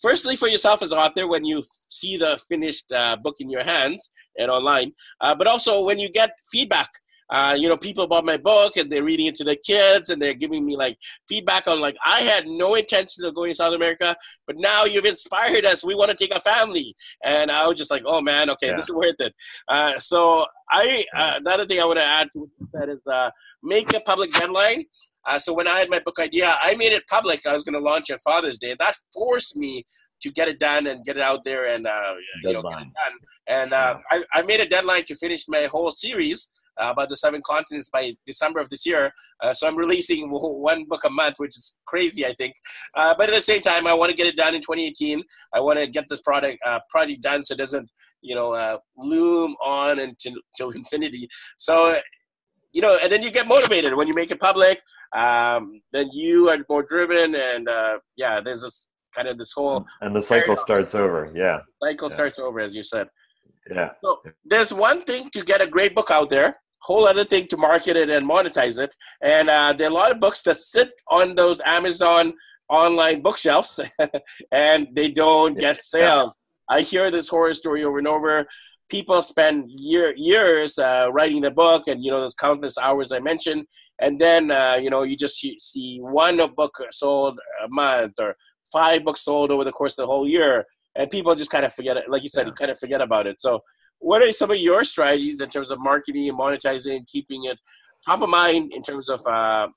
firstly 0.02 0.36
for 0.36 0.48
yourself 0.48 0.82
as 0.82 0.92
an 0.92 0.98
author 0.98 1.26
when 1.26 1.44
you 1.44 1.62
see 1.88 2.16
the 2.16 2.38
finished 2.48 2.92
uh, 2.92 3.16
book 3.16 3.36
in 3.40 3.50
your 3.50 3.64
hands 3.64 4.10
and 4.38 4.48
online 4.48 4.92
uh, 5.20 5.34
but 5.34 5.48
also 5.48 5.82
when 5.82 5.98
you 5.98 6.08
get 6.08 6.30
feedback 6.52 6.88
uh, 7.30 7.56
you 7.58 7.68
know, 7.68 7.76
people 7.76 8.06
bought 8.06 8.24
my 8.24 8.36
book 8.36 8.76
and 8.76 8.90
they're 8.90 9.04
reading 9.04 9.26
it 9.26 9.34
to 9.36 9.44
their 9.44 9.56
kids 9.64 10.10
and 10.10 10.20
they're 10.20 10.34
giving 10.34 10.66
me 10.66 10.76
like 10.76 10.96
feedback 11.28 11.68
on 11.68 11.80
like, 11.80 11.96
I 12.04 12.22
had 12.22 12.48
no 12.48 12.74
intention 12.74 13.24
of 13.24 13.34
going 13.34 13.50
to 13.50 13.54
South 13.54 13.74
America, 13.74 14.16
but 14.46 14.56
now 14.58 14.84
you've 14.84 15.04
inspired 15.04 15.64
us. 15.64 15.84
We 15.84 15.94
want 15.94 16.10
to 16.10 16.16
take 16.16 16.34
a 16.34 16.40
family. 16.40 16.94
And 17.24 17.50
I 17.50 17.66
was 17.68 17.78
just 17.78 17.90
like, 17.90 18.02
oh 18.04 18.20
man, 18.20 18.50
okay, 18.50 18.68
yeah. 18.68 18.76
this 18.76 18.88
is 18.88 18.94
worth 18.94 19.20
it. 19.20 19.32
Uh, 19.68 19.98
so 19.98 20.44
I, 20.70 21.04
uh, 21.14 21.34
another 21.36 21.66
thing 21.66 21.80
I 21.80 21.84
want 21.84 21.98
to 21.98 22.04
add 22.04 22.28
to 22.32 22.40
what 22.40 22.50
you 22.58 22.68
said 22.74 22.88
is 22.88 23.06
uh, 23.10 23.30
make 23.62 23.94
a 23.94 24.00
public 24.00 24.32
deadline. 24.32 24.84
Uh, 25.24 25.38
so 25.38 25.52
when 25.52 25.68
I 25.68 25.78
had 25.78 25.90
my 25.90 26.00
book 26.00 26.18
idea, 26.18 26.56
I 26.60 26.74
made 26.76 26.92
it 26.92 27.06
public. 27.08 27.46
I 27.46 27.52
was 27.52 27.62
going 27.62 27.74
to 27.74 27.80
launch 27.80 28.10
on 28.10 28.18
Father's 28.24 28.58
Day. 28.58 28.70
And 28.70 28.78
that 28.78 28.96
forced 29.14 29.56
me 29.56 29.84
to 30.22 30.30
get 30.30 30.48
it 30.48 30.58
done 30.58 30.86
and 30.86 31.04
get 31.04 31.16
it 31.16 31.22
out 31.22 31.44
there 31.44 31.66
and 31.66 31.86
uh, 31.86 32.14
you 32.42 32.52
know 32.52 32.62
get 32.62 32.68
it 32.68 32.72
done. 32.72 32.92
And 33.46 33.72
uh, 33.72 33.98
I, 34.10 34.22
I 34.34 34.42
made 34.42 34.60
a 34.60 34.66
deadline 34.66 35.04
to 35.04 35.14
finish 35.14 35.44
my 35.48 35.68
whole 35.70 35.90
series 35.90 36.52
about 36.80 37.08
the 37.08 37.16
seven 37.16 37.40
continents 37.46 37.90
by 37.90 38.12
December 38.26 38.60
of 38.60 38.70
this 38.70 38.86
year. 38.86 39.12
Uh, 39.40 39.52
so 39.52 39.66
I'm 39.66 39.76
releasing 39.76 40.28
one 40.30 40.84
book 40.84 41.04
a 41.04 41.10
month, 41.10 41.36
which 41.38 41.56
is 41.56 41.78
crazy, 41.86 42.26
I 42.26 42.32
think. 42.32 42.54
Uh, 42.94 43.14
but 43.16 43.28
at 43.28 43.36
the 43.36 43.42
same 43.42 43.60
time, 43.60 43.86
I 43.86 43.94
want 43.94 44.10
to 44.10 44.16
get 44.16 44.26
it 44.26 44.36
done 44.36 44.54
in 44.54 44.60
2018. 44.60 45.22
I 45.52 45.60
want 45.60 45.78
to 45.78 45.86
get 45.86 46.08
this 46.08 46.20
product 46.22 46.58
uh, 46.64 46.80
product 46.88 47.22
done 47.22 47.44
so 47.44 47.54
it 47.54 47.58
doesn't, 47.58 47.90
you 48.22 48.34
know, 48.34 48.52
uh, 48.52 48.78
loom 48.96 49.54
on 49.64 49.98
until, 49.98 50.34
until 50.52 50.70
infinity. 50.76 51.28
So, 51.58 51.98
you 52.72 52.82
know, 52.82 52.98
and 53.02 53.10
then 53.10 53.22
you 53.22 53.30
get 53.30 53.46
motivated 53.46 53.94
when 53.94 54.08
you 54.08 54.14
make 54.14 54.30
it 54.30 54.40
public. 54.40 54.80
Um, 55.12 55.80
then 55.92 56.08
you 56.12 56.48
are 56.50 56.58
more 56.68 56.84
driven, 56.84 57.34
and 57.34 57.68
uh, 57.68 57.98
yeah, 58.16 58.40
there's 58.40 58.62
this 58.62 58.92
kind 59.14 59.26
of 59.26 59.38
this 59.38 59.52
whole 59.52 59.84
and 60.00 60.14
the 60.14 60.22
cycle 60.22 60.54
starts 60.54 60.94
over. 60.94 61.32
Yeah, 61.34 61.60
cycle 61.82 62.08
yeah. 62.08 62.14
starts 62.14 62.38
over, 62.38 62.60
as 62.60 62.76
you 62.76 62.84
said. 62.84 63.08
Yeah. 63.70 63.90
So 64.02 64.20
there's 64.44 64.72
one 64.72 65.02
thing 65.02 65.30
to 65.30 65.44
get 65.44 65.60
a 65.60 65.66
great 65.66 65.94
book 65.94 66.10
out 66.10 66.30
there, 66.30 66.56
whole 66.82 67.06
other 67.06 67.24
thing 67.24 67.46
to 67.48 67.56
market 67.56 67.96
it 67.96 68.10
and 68.10 68.28
monetize 68.28 68.82
it. 68.82 68.94
And 69.22 69.48
uh, 69.50 69.74
there 69.76 69.88
are 69.88 69.90
a 69.90 69.94
lot 69.94 70.10
of 70.10 70.20
books 70.20 70.42
that 70.42 70.56
sit 70.56 70.90
on 71.08 71.34
those 71.34 71.60
Amazon 71.64 72.34
online 72.68 73.20
bookshelves 73.20 73.80
and 74.52 74.88
they 74.92 75.10
don't 75.10 75.58
get 75.58 75.82
sales. 75.82 76.38
I 76.68 76.82
hear 76.82 77.10
this 77.10 77.28
horror 77.28 77.52
story 77.52 77.84
over 77.84 77.98
and 77.98 78.06
over. 78.06 78.46
People 78.88 79.20
spend 79.22 79.64
year, 79.68 80.14
years 80.16 80.78
uh, 80.78 81.08
writing 81.12 81.42
the 81.42 81.50
book, 81.50 81.88
and 81.88 82.02
you 82.02 82.10
know 82.10 82.20
those 82.20 82.34
countless 82.34 82.78
hours 82.78 83.12
I 83.12 83.20
mentioned, 83.20 83.66
and 84.00 84.20
then 84.20 84.50
uh, 84.50 84.78
you 84.80 84.90
know 84.90 85.02
you 85.02 85.16
just 85.16 85.38
see 85.38 85.98
one 85.98 86.40
book 86.56 86.76
sold 86.90 87.38
a 87.64 87.68
month 87.68 88.14
or 88.18 88.36
five 88.72 89.04
books 89.04 89.22
sold 89.22 89.50
over 89.50 89.64
the 89.64 89.72
course 89.72 89.92
of 89.98 90.02
the 90.02 90.06
whole 90.06 90.26
year, 90.28 90.64
and 90.96 91.10
people 91.10 91.34
just 91.36 91.52
kind 91.52 91.64
of 91.64 91.72
forget 91.72 91.96
it. 91.96 92.10
Like 92.10 92.22
you 92.22 92.28
said, 92.28 92.42
yeah. 92.42 92.46
you 92.48 92.52
kind 92.52 92.70
of 92.70 92.80
forget 92.80 93.00
about 93.00 93.28
it. 93.28 93.40
So 93.40 93.60
what 94.00 94.22
are 94.22 94.32
some 94.32 94.50
of 94.50 94.56
your 94.56 94.82
strategies 94.82 95.40
in 95.40 95.48
terms 95.48 95.70
of 95.70 95.78
marketing 95.80 96.28
and 96.28 96.38
monetizing, 96.38 96.96
and 96.96 97.06
keeping 97.06 97.44
it 97.44 97.58
top 98.04 98.22
of 98.22 98.28
mind 98.28 98.72
in 98.72 98.82
terms 98.82 99.08
of 99.08 99.24
uh, 99.26 99.68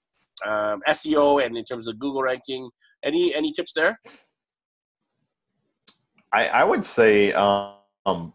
um, 0.45 0.81
SEO 0.87 1.45
and 1.45 1.57
in 1.57 1.63
terms 1.63 1.87
of 1.87 1.99
Google 1.99 2.23
ranking? 2.23 2.69
Any 3.03 3.35
any 3.35 3.51
tips 3.51 3.73
there? 3.73 3.99
I, 6.31 6.47
I 6.47 6.63
would 6.63 6.83
say, 6.83 7.31
um, 7.33 8.33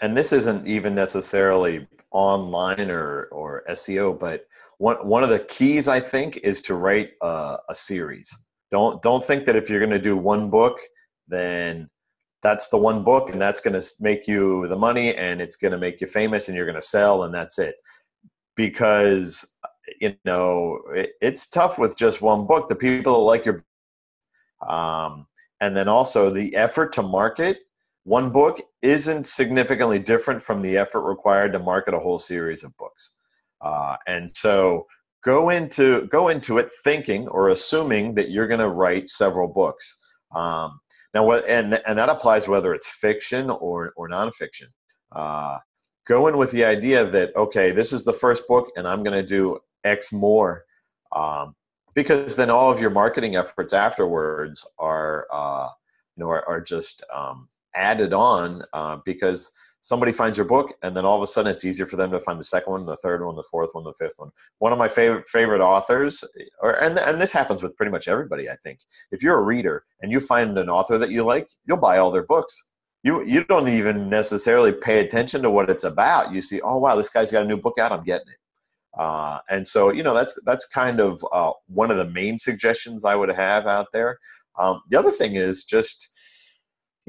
and 0.00 0.16
this 0.16 0.32
isn't 0.32 0.66
even 0.68 0.94
necessarily 0.94 1.88
online 2.12 2.90
or 2.90 3.24
or 3.32 3.64
SEO, 3.70 4.18
but 4.18 4.46
one 4.78 4.96
one 5.06 5.22
of 5.24 5.30
the 5.30 5.40
keys 5.40 5.88
I 5.88 6.00
think 6.00 6.38
is 6.38 6.62
to 6.62 6.74
write 6.74 7.12
a, 7.22 7.58
a 7.68 7.74
series. 7.74 8.30
Don't 8.70 9.02
don't 9.02 9.24
think 9.24 9.46
that 9.46 9.56
if 9.56 9.68
you're 9.68 9.80
going 9.80 9.90
to 9.90 9.98
do 9.98 10.16
one 10.16 10.50
book, 10.50 10.78
then 11.26 11.88
that's 12.42 12.68
the 12.68 12.78
one 12.78 13.04
book 13.04 13.30
and 13.30 13.40
that's 13.40 13.60
going 13.60 13.78
to 13.78 13.86
make 14.00 14.26
you 14.26 14.66
the 14.68 14.76
money 14.76 15.14
and 15.14 15.40
it's 15.40 15.56
going 15.56 15.72
to 15.72 15.78
make 15.78 16.00
you 16.00 16.06
famous 16.06 16.48
and 16.48 16.56
you're 16.56 16.66
going 16.66 16.74
to 16.74 16.82
sell 16.82 17.24
and 17.24 17.34
that's 17.34 17.58
it. 17.58 17.76
Because 18.56 19.54
you 20.00 20.16
know 20.24 20.80
it, 20.94 21.12
it's 21.20 21.48
tough 21.48 21.78
with 21.78 21.96
just 21.96 22.22
one 22.22 22.46
book. 22.46 22.68
The 22.68 22.76
people 22.76 23.14
that 23.14 23.18
like 23.20 23.44
your 23.44 23.64
um, 24.66 25.26
and 25.60 25.76
then 25.76 25.88
also 25.88 26.30
the 26.30 26.54
effort 26.56 26.92
to 26.94 27.02
market 27.02 27.58
one 28.04 28.30
book 28.30 28.60
isn't 28.82 29.26
significantly 29.26 29.98
different 29.98 30.42
from 30.42 30.62
the 30.62 30.76
effort 30.76 31.02
required 31.02 31.52
to 31.52 31.58
market 31.58 31.94
a 31.94 31.98
whole 31.98 32.18
series 32.18 32.64
of 32.64 32.76
books. 32.76 33.14
Uh, 33.60 33.96
and 34.06 34.34
so 34.34 34.86
go 35.22 35.50
into 35.50 36.06
go 36.06 36.28
into 36.28 36.58
it 36.58 36.70
thinking 36.82 37.28
or 37.28 37.50
assuming 37.50 38.14
that 38.14 38.30
you're 38.30 38.48
going 38.48 38.60
to 38.60 38.68
write 38.68 39.08
several 39.08 39.48
books. 39.48 39.98
Um, 40.34 40.80
now, 41.14 41.30
and 41.32 41.80
and 41.86 41.98
that 41.98 42.08
applies 42.08 42.48
whether 42.48 42.74
it's 42.74 42.88
fiction 42.88 43.50
or 43.50 43.92
or 43.96 44.08
nonfiction. 44.08 44.68
Uh, 45.12 45.58
go 46.06 46.28
in 46.28 46.38
with 46.38 46.50
the 46.52 46.64
idea 46.64 47.04
that 47.04 47.34
okay, 47.36 47.72
this 47.72 47.92
is 47.92 48.04
the 48.04 48.12
first 48.12 48.46
book, 48.48 48.70
and 48.76 48.86
I'm 48.86 49.02
going 49.02 49.16
to 49.16 49.26
do 49.26 49.58
X 49.84 50.12
more, 50.12 50.64
um, 51.14 51.54
because 51.94 52.36
then 52.36 52.50
all 52.50 52.70
of 52.70 52.80
your 52.80 52.90
marketing 52.90 53.36
efforts 53.36 53.72
afterwards 53.72 54.66
are 54.78 55.26
uh, 55.32 55.68
you 56.16 56.24
know 56.24 56.30
are, 56.30 56.48
are 56.48 56.60
just 56.60 57.02
um, 57.14 57.48
added 57.74 58.12
on 58.12 58.62
uh, 58.72 58.98
because 59.04 59.52
somebody 59.80 60.12
finds 60.12 60.36
your 60.36 60.46
book 60.46 60.74
and 60.82 60.96
then 60.96 61.04
all 61.04 61.16
of 61.16 61.22
a 61.22 61.26
sudden 61.26 61.52
it's 61.52 61.64
easier 61.64 61.86
for 61.86 61.96
them 61.96 62.10
to 62.10 62.20
find 62.20 62.38
the 62.38 62.44
second 62.44 62.72
one 62.72 62.86
the 62.86 62.96
third 62.96 63.24
one 63.24 63.36
the 63.36 63.42
fourth 63.42 63.70
one 63.72 63.84
the 63.84 63.94
fifth 63.94 64.18
one. 64.18 64.30
One 64.58 64.72
of 64.72 64.78
my 64.78 64.88
favorite 64.88 65.28
favorite 65.28 65.60
authors 65.60 66.24
or 66.60 66.72
and, 66.82 66.98
and 66.98 67.20
this 67.20 67.32
happens 67.32 67.62
with 67.62 67.76
pretty 67.76 67.92
much 67.92 68.08
everybody 68.08 68.48
i 68.48 68.56
think. 68.56 68.80
If 69.10 69.22
you're 69.22 69.38
a 69.38 69.42
reader 69.42 69.84
and 70.00 70.12
you 70.12 70.20
find 70.20 70.56
an 70.58 70.68
author 70.68 70.98
that 70.98 71.10
you 71.10 71.24
like 71.24 71.48
you'll 71.66 71.78
buy 71.78 71.98
all 71.98 72.10
their 72.10 72.26
books. 72.26 72.66
You 73.02 73.24
you 73.24 73.44
don't 73.44 73.68
even 73.68 74.10
necessarily 74.10 74.72
pay 74.72 75.00
attention 75.00 75.42
to 75.42 75.50
what 75.50 75.70
it's 75.70 75.84
about. 75.84 76.32
You 76.32 76.42
see 76.42 76.60
oh 76.60 76.78
wow 76.78 76.96
this 76.96 77.08
guy's 77.08 77.32
got 77.32 77.44
a 77.44 77.48
new 77.48 77.56
book 77.56 77.78
out. 77.78 77.92
I'm 77.92 78.04
getting 78.04 78.28
it. 78.28 78.36
Uh, 78.98 79.38
and 79.48 79.66
so 79.66 79.90
you 79.90 80.02
know 80.02 80.14
that's 80.14 80.38
that's 80.44 80.66
kind 80.66 81.00
of 81.00 81.24
uh, 81.32 81.52
one 81.68 81.90
of 81.90 81.96
the 81.96 82.04
main 82.04 82.36
suggestions 82.36 83.04
i 83.04 83.14
would 83.14 83.30
have 83.30 83.66
out 83.66 83.86
there. 83.92 84.18
Um, 84.58 84.82
the 84.90 84.98
other 84.98 85.10
thing 85.12 85.36
is 85.36 85.64
just 85.64 86.10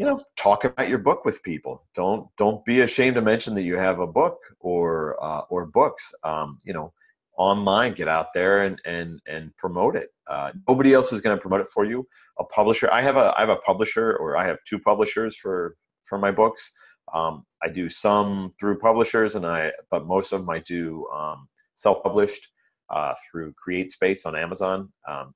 you 0.02 0.08
know 0.08 0.20
talk 0.36 0.64
about 0.64 0.90
your 0.90 0.98
book 0.98 1.26
with 1.26 1.44
people. 1.44 1.84
Don't 1.94 2.28
don't 2.36 2.66
be 2.66 2.82
ashamed 2.82 3.14
to 3.18 3.22
mention 3.22 3.54
that 3.54 3.62
you 3.62 3.78
have 3.78 4.00
a 4.00 4.08
book 4.08 4.40
or 4.60 5.24
uh, 5.24 5.42
or 5.52 5.68
books 5.68 6.12
um, 6.24 6.58
you 6.64 6.74
know 6.74 6.92
online. 7.38 7.94
Get 7.94 8.08
out 8.08 8.30
there 8.34 8.64
and 8.64 8.82
and 8.84 9.22
and 9.28 9.56
promote 9.58 9.96
it. 9.96 10.10
Uh, 10.28 10.54
nobody 10.68 10.96
else 10.96 11.14
is 11.14 11.22
going 11.22 11.38
to 11.38 11.42
promote 11.42 11.62
it 11.62 11.68
for 11.68 11.86
you. 11.86 12.08
A 12.40 12.44
publisher 12.46 12.92
i 12.92 13.00
have 13.04 13.16
a 13.16 13.32
i 13.38 13.42
have 13.42 13.50
a 13.50 13.58
publisher 13.58 14.18
or 14.18 14.38
i 14.38 14.48
have 14.48 14.58
two 14.68 14.80
publishers 14.80 15.38
for 15.38 15.76
for 16.04 16.18
my 16.18 16.32
books. 16.32 16.74
Um, 17.14 17.46
i 17.62 17.70
do 17.70 17.88
some 17.88 18.54
through 18.60 18.80
publishers 18.80 19.36
and 19.36 19.46
i 19.46 19.72
but 19.92 20.08
most 20.08 20.32
of 20.32 20.40
them 20.42 20.50
i 20.50 20.60
do 20.60 21.08
um, 21.14 21.48
self-published 21.76 22.48
uh, 22.90 23.14
through 23.24 23.54
CreateSpace 23.54 24.26
on 24.26 24.36
amazon. 24.36 24.92
Um, 25.08 25.36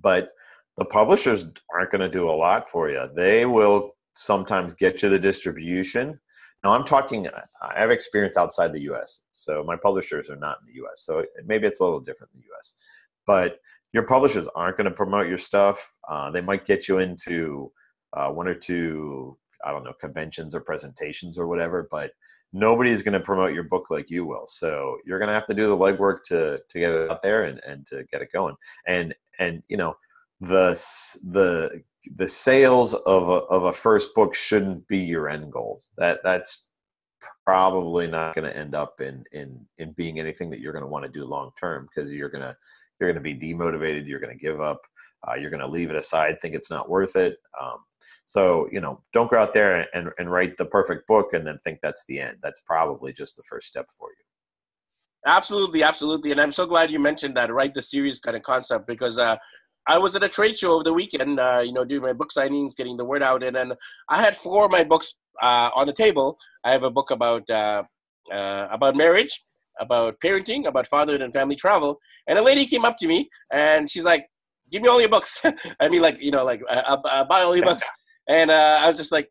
but 0.00 0.30
the 0.76 0.84
publishers 0.84 1.50
aren't 1.72 1.90
going 1.90 2.00
to 2.00 2.08
do 2.08 2.28
a 2.28 2.32
lot 2.32 2.68
for 2.68 2.90
you. 2.90 3.08
They 3.14 3.46
will 3.46 3.93
sometimes 4.14 4.74
get 4.74 5.02
you 5.02 5.08
the 5.08 5.18
distribution. 5.18 6.20
Now, 6.62 6.72
I'm 6.72 6.84
talking, 6.84 7.28
I 7.28 7.78
have 7.78 7.90
experience 7.90 8.36
outside 8.36 8.72
the 8.72 8.82
US, 8.92 9.24
so 9.32 9.62
my 9.64 9.76
publishers 9.76 10.30
are 10.30 10.36
not 10.36 10.58
in 10.60 10.72
the 10.72 10.84
US. 10.84 11.02
So 11.04 11.24
maybe 11.46 11.66
it's 11.66 11.80
a 11.80 11.84
little 11.84 12.00
different 12.00 12.32
in 12.34 12.40
the 12.40 12.46
US. 12.54 12.74
But 13.26 13.58
your 13.92 14.04
publishers 14.04 14.48
aren't 14.56 14.76
going 14.76 14.90
to 14.90 14.96
promote 14.96 15.28
your 15.28 15.38
stuff. 15.38 15.96
Uh, 16.08 16.30
they 16.30 16.40
might 16.40 16.64
get 16.64 16.88
you 16.88 16.98
into 16.98 17.70
uh, 18.12 18.28
one 18.28 18.48
or 18.48 18.54
two, 18.54 19.36
I 19.64 19.70
don't 19.70 19.84
know, 19.84 19.92
conventions 20.00 20.54
or 20.54 20.60
presentations 20.60 21.38
or 21.38 21.46
whatever, 21.46 21.88
but 21.90 22.12
nobody 22.52 22.90
is 22.90 23.02
going 23.02 23.12
to 23.12 23.20
promote 23.20 23.52
your 23.52 23.64
book 23.64 23.90
like 23.90 24.10
you 24.10 24.24
will. 24.24 24.46
So 24.46 24.98
you're 25.04 25.18
going 25.18 25.28
to 25.28 25.34
have 25.34 25.46
to 25.46 25.54
do 25.54 25.68
the 25.68 25.76
legwork 25.76 26.22
to 26.28 26.60
to 26.68 26.78
get 26.78 26.92
it 26.92 27.10
out 27.10 27.22
there 27.22 27.44
and, 27.44 27.60
and 27.66 27.84
to 27.86 28.04
get 28.10 28.22
it 28.22 28.32
going. 28.32 28.54
And 28.86 29.14
and 29.38 29.62
you 29.68 29.76
know 29.76 29.96
the 30.40 30.70
the 31.30 31.82
the 32.16 32.28
sales 32.28 32.94
of 32.94 33.28
a, 33.28 33.42
of 33.50 33.64
a 33.64 33.72
first 33.72 34.14
book 34.14 34.34
shouldn't 34.34 34.86
be 34.88 34.98
your 34.98 35.28
end 35.28 35.52
goal. 35.52 35.82
That 35.96 36.20
that's 36.22 36.66
probably 37.44 38.06
not 38.06 38.34
going 38.34 38.50
to 38.50 38.56
end 38.56 38.74
up 38.74 39.00
in 39.00 39.24
in 39.32 39.64
in 39.78 39.92
being 39.92 40.18
anything 40.18 40.50
that 40.50 40.60
you're 40.60 40.72
going 40.72 40.84
to 40.84 40.90
want 40.90 41.04
to 41.04 41.10
do 41.10 41.24
long 41.24 41.50
term 41.58 41.88
because 41.94 42.12
you're 42.12 42.30
going 42.30 42.42
to 42.42 42.56
you're 43.00 43.12
to 43.12 43.20
be 43.20 43.34
demotivated. 43.34 44.06
You're 44.06 44.20
going 44.20 44.36
to 44.36 44.42
give 44.42 44.60
up. 44.60 44.80
Uh, 45.26 45.34
you're 45.34 45.50
going 45.50 45.60
to 45.60 45.66
leave 45.66 45.88
it 45.88 45.96
aside, 45.96 46.38
think 46.40 46.54
it's 46.54 46.70
not 46.70 46.90
worth 46.90 47.16
it. 47.16 47.38
Um, 47.58 47.78
so 48.26 48.68
you 48.70 48.80
know, 48.80 49.00
don't 49.12 49.30
go 49.30 49.38
out 49.38 49.54
there 49.54 49.86
and, 49.94 50.10
and 50.18 50.30
write 50.30 50.58
the 50.58 50.66
perfect 50.66 51.06
book 51.06 51.32
and 51.32 51.46
then 51.46 51.58
think 51.64 51.78
that's 51.82 52.04
the 52.06 52.20
end. 52.20 52.38
That's 52.42 52.60
probably 52.60 53.12
just 53.12 53.36
the 53.36 53.42
first 53.42 53.68
step 53.68 53.86
for 53.98 54.08
you. 54.08 54.24
Absolutely, 55.26 55.82
absolutely, 55.82 56.32
and 56.32 56.40
I'm 56.40 56.52
so 56.52 56.66
glad 56.66 56.90
you 56.90 56.98
mentioned 56.98 57.34
that. 57.36 57.50
Write 57.50 57.72
the 57.72 57.80
series 57.80 58.20
kind 58.20 58.36
of 58.36 58.42
concept 58.42 58.86
because 58.86 59.18
uh, 59.18 59.36
I 59.86 59.98
was 59.98 60.16
at 60.16 60.22
a 60.22 60.28
trade 60.28 60.58
show 60.58 60.72
over 60.72 60.84
the 60.84 60.92
weekend, 60.92 61.38
uh, 61.38 61.62
you 61.64 61.72
know, 61.72 61.84
doing 61.84 62.02
my 62.02 62.12
book 62.12 62.30
signings, 62.36 62.76
getting 62.76 62.96
the 62.96 63.04
word 63.04 63.22
out, 63.22 63.42
and 63.42 63.54
then 63.54 63.72
I 64.08 64.22
had 64.22 64.36
four 64.36 64.64
of 64.64 64.70
my 64.70 64.82
books 64.82 65.14
uh, 65.42 65.70
on 65.74 65.86
the 65.86 65.92
table. 65.92 66.38
I 66.64 66.72
have 66.72 66.82
a 66.82 66.90
book 66.90 67.10
about 67.10 67.48
uh, 67.50 67.82
uh 68.32 68.68
about 68.70 68.96
marriage, 68.96 69.42
about 69.78 70.18
parenting, 70.20 70.66
about 70.66 70.86
fatherhood 70.86 71.22
and 71.22 71.32
family 71.32 71.56
travel, 71.56 71.98
and 72.26 72.38
a 72.38 72.42
lady 72.42 72.66
came 72.66 72.84
up 72.84 72.96
to 72.98 73.06
me 73.06 73.28
and 73.52 73.90
she's 73.90 74.04
like, 74.04 74.26
"Give 74.70 74.82
me 74.82 74.88
all 74.88 75.00
your 75.00 75.10
books." 75.10 75.42
I 75.80 75.88
mean, 75.88 76.02
like 76.02 76.22
you 76.22 76.30
know, 76.30 76.44
like 76.44 76.62
uh, 76.68 76.96
uh, 77.04 77.24
buy 77.24 77.42
all 77.42 77.56
your 77.56 77.66
books, 77.66 77.84
and 78.28 78.50
I 78.50 78.88
was 78.88 78.96
just 78.96 79.12
like. 79.12 79.28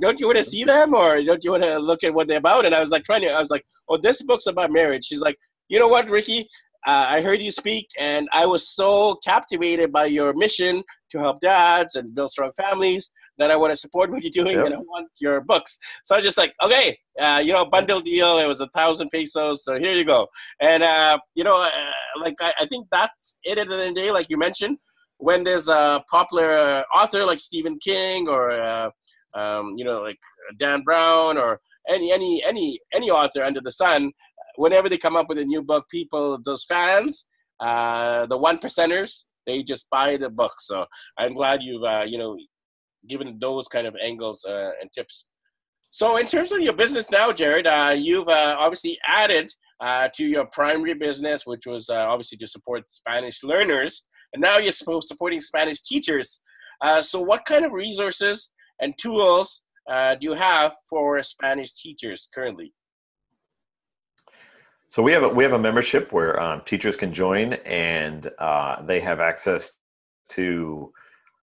don't 0.00 0.20
you 0.20 0.26
want 0.28 0.38
to 0.38 0.50
see 0.54 0.64
them 0.64 0.94
or 0.94 1.20
don't 1.28 1.42
you 1.44 1.50
want 1.54 1.64
to 1.64 1.78
look 1.90 2.04
at 2.04 2.14
what 2.14 2.26
they're 2.28 2.44
about? 2.46 2.64
And 2.66 2.74
I 2.74 2.80
was 2.84 2.90
like 2.90 3.04
trying 3.04 3.22
to, 3.22 3.30
I 3.38 3.42
was 3.44 3.50
like, 3.50 3.64
oh, 3.88 3.96
this 3.96 4.22
book's 4.22 4.46
about 4.46 4.70
marriage. 4.70 5.04
She's 5.06 5.24
like, 5.28 5.36
you 5.68 5.78
know 5.80 5.88
what, 5.88 6.08
Ricky? 6.08 6.48
Uh, 6.86 7.06
I 7.08 7.22
heard 7.22 7.40
you 7.40 7.50
speak, 7.50 7.88
and 7.98 8.28
I 8.32 8.46
was 8.46 8.68
so 8.68 9.16
captivated 9.24 9.90
by 9.90 10.06
your 10.06 10.34
mission 10.34 10.82
to 11.10 11.18
help 11.18 11.40
dads 11.40 11.94
and 11.94 12.14
build 12.14 12.30
strong 12.30 12.52
families 12.56 13.10
that 13.38 13.50
I 13.50 13.56
want 13.56 13.72
to 13.72 13.76
support 13.76 14.10
what 14.10 14.22
you're 14.22 14.30
doing, 14.30 14.56
yep. 14.56 14.66
and 14.66 14.74
I 14.74 14.78
want 14.78 15.08
your 15.18 15.40
books. 15.40 15.78
So 16.02 16.14
I 16.14 16.18
was 16.18 16.24
just 16.24 16.38
like, 16.38 16.54
okay, 16.62 16.98
uh, 17.18 17.40
you 17.44 17.52
know, 17.52 17.64
bundle 17.64 18.00
deal. 18.00 18.38
It 18.38 18.46
was 18.46 18.60
a 18.60 18.68
thousand 18.68 19.08
pesos, 19.10 19.64
so 19.64 19.78
here 19.78 19.92
you 19.92 20.04
go. 20.04 20.28
And 20.60 20.82
uh, 20.82 21.18
you 21.34 21.44
know, 21.44 21.56
uh, 21.56 22.20
like 22.20 22.34
I, 22.40 22.52
I, 22.60 22.66
think 22.66 22.86
that's 22.92 23.38
it 23.44 23.58
at 23.58 23.68
the 23.68 23.74
end 23.74 23.88
of 23.88 23.94
the 23.94 24.00
day. 24.00 24.10
Like 24.10 24.28
you 24.28 24.36
mentioned, 24.36 24.78
when 25.18 25.42
there's 25.42 25.68
a 25.68 26.02
popular 26.10 26.84
author 26.94 27.24
like 27.24 27.40
Stephen 27.40 27.78
King 27.78 28.28
or 28.28 28.50
uh, 28.50 28.90
um, 29.34 29.74
you 29.76 29.84
know, 29.84 30.02
like 30.02 30.18
Dan 30.58 30.82
Brown 30.82 31.38
or 31.38 31.60
any 31.88 32.12
any 32.12 32.42
any 32.44 32.78
any 32.92 33.10
author 33.10 33.42
under 33.42 33.60
the 33.60 33.72
sun 33.72 34.12
whenever 34.56 34.88
they 34.88 34.98
come 34.98 35.16
up 35.16 35.28
with 35.28 35.38
a 35.38 35.44
new 35.44 35.62
book, 35.62 35.86
people, 35.90 36.38
those 36.44 36.64
fans, 36.64 37.28
uh, 37.60 38.26
the 38.26 38.36
one 38.36 38.58
percenters, 38.58 39.24
they 39.46 39.62
just 39.62 39.88
buy 39.90 40.16
the 40.16 40.30
book. 40.30 40.54
So 40.60 40.84
I'm 41.18 41.34
glad 41.34 41.62
you've, 41.62 41.84
uh, 41.84 42.04
you 42.06 42.18
know, 42.18 42.36
given 43.08 43.38
those 43.38 43.68
kind 43.68 43.86
of 43.86 43.94
angles 44.02 44.44
uh, 44.48 44.70
and 44.80 44.90
tips. 44.92 45.28
So 45.90 46.16
in 46.16 46.26
terms 46.26 46.50
of 46.52 46.60
your 46.60 46.72
business 46.72 47.10
now, 47.10 47.32
Jared, 47.32 47.66
uh, 47.66 47.94
you've 47.96 48.28
uh, 48.28 48.56
obviously 48.58 48.98
added 49.06 49.52
uh, 49.80 50.08
to 50.14 50.24
your 50.24 50.46
primary 50.46 50.94
business, 50.94 51.46
which 51.46 51.66
was 51.66 51.90
obviously 51.90 52.38
to 52.38 52.46
support 52.46 52.84
Spanish 52.88 53.44
learners, 53.44 54.06
and 54.32 54.40
now 54.40 54.58
you're 54.58 54.72
supporting 54.72 55.40
Spanish 55.40 55.82
teachers. 55.82 56.42
so 57.02 57.20
what 57.20 57.44
kind 57.44 57.64
of 57.64 57.72
resources 57.72 58.52
and 58.80 58.94
tools 58.98 59.64
do 59.88 60.18
you 60.20 60.32
have 60.32 60.72
for 60.88 61.22
Spanish 61.22 61.72
teachers 61.74 62.28
currently? 62.34 62.72
So 64.94 65.02
we 65.02 65.10
have 65.10 65.24
a, 65.24 65.28
we 65.28 65.42
have 65.42 65.54
a 65.54 65.58
membership 65.58 66.12
where 66.12 66.40
um, 66.40 66.62
teachers 66.64 66.94
can 66.94 67.12
join, 67.12 67.54
and 67.64 68.30
uh, 68.38 68.80
they 68.82 69.00
have 69.00 69.18
access 69.18 69.72
to 70.28 70.92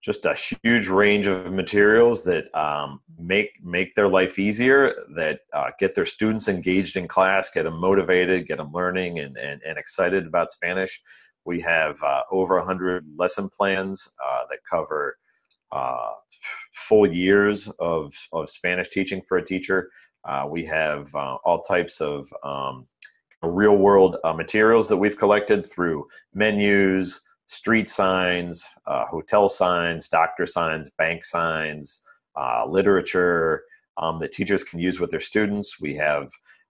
just 0.02 0.26
a 0.26 0.38
huge 0.64 0.88
range 0.88 1.28
of 1.28 1.52
materials 1.52 2.24
that 2.24 2.46
um, 2.58 3.02
make 3.20 3.50
make 3.62 3.94
their 3.94 4.08
life 4.08 4.40
easier, 4.40 4.96
that 5.18 5.42
uh, 5.52 5.72
get 5.80 5.96
their 5.96 6.06
students 6.06 6.48
engaged 6.48 6.96
in 6.96 7.10
class, 7.10 7.52
get 7.54 7.64
them 7.64 7.78
motivated, 7.78 8.48
get 8.48 8.58
them 8.60 8.72
learning 8.72 9.20
and, 9.20 9.36
and, 9.36 9.62
and 9.68 9.78
excited 9.78 10.26
about 10.26 10.50
Spanish. 10.50 11.02
We 11.44 11.60
have 11.60 12.02
uh, 12.02 12.22
over 12.32 12.56
100 12.58 13.06
lesson 13.18 13.50
plans 13.50 14.16
uh, 14.26 14.44
that 14.50 14.60
cover 14.64 15.18
uh, 15.74 16.12
full 16.72 17.06
years 17.06 17.68
of, 17.82 18.14
of 18.32 18.50
Spanish 18.50 18.88
teaching 18.88 19.22
for 19.28 19.38
a 19.38 19.46
teacher. 19.46 19.90
Uh, 20.24 20.46
we 20.50 20.64
have 20.64 21.14
all 21.14 21.64
types 21.68 22.00
of 22.00 22.32
um, 22.46 22.88
real 23.50 23.78
world 23.78 24.18
uh, 24.24 24.34
materials 24.34 24.88
that 24.90 24.98
we've 24.98 25.18
collected 25.18 25.66
through 25.66 26.08
menus, 26.34 27.22
street 27.48 27.90
signs, 27.90 28.68
uh, 28.86 29.06
hotel 29.06 29.50
signs, 29.50 30.08
doctor 30.08 30.46
signs, 30.46 30.90
bank 30.92 31.24
signs, 31.24 32.04
uh, 32.36 32.66
literature 32.68 33.64
um, 33.98 34.18
that 34.18 34.32
teachers 34.32 34.64
can 34.64 34.80
use 34.80 35.00
with 35.00 35.12
their 35.12 35.20
students. 35.20 35.82
We 35.82 35.96
have 35.96 36.30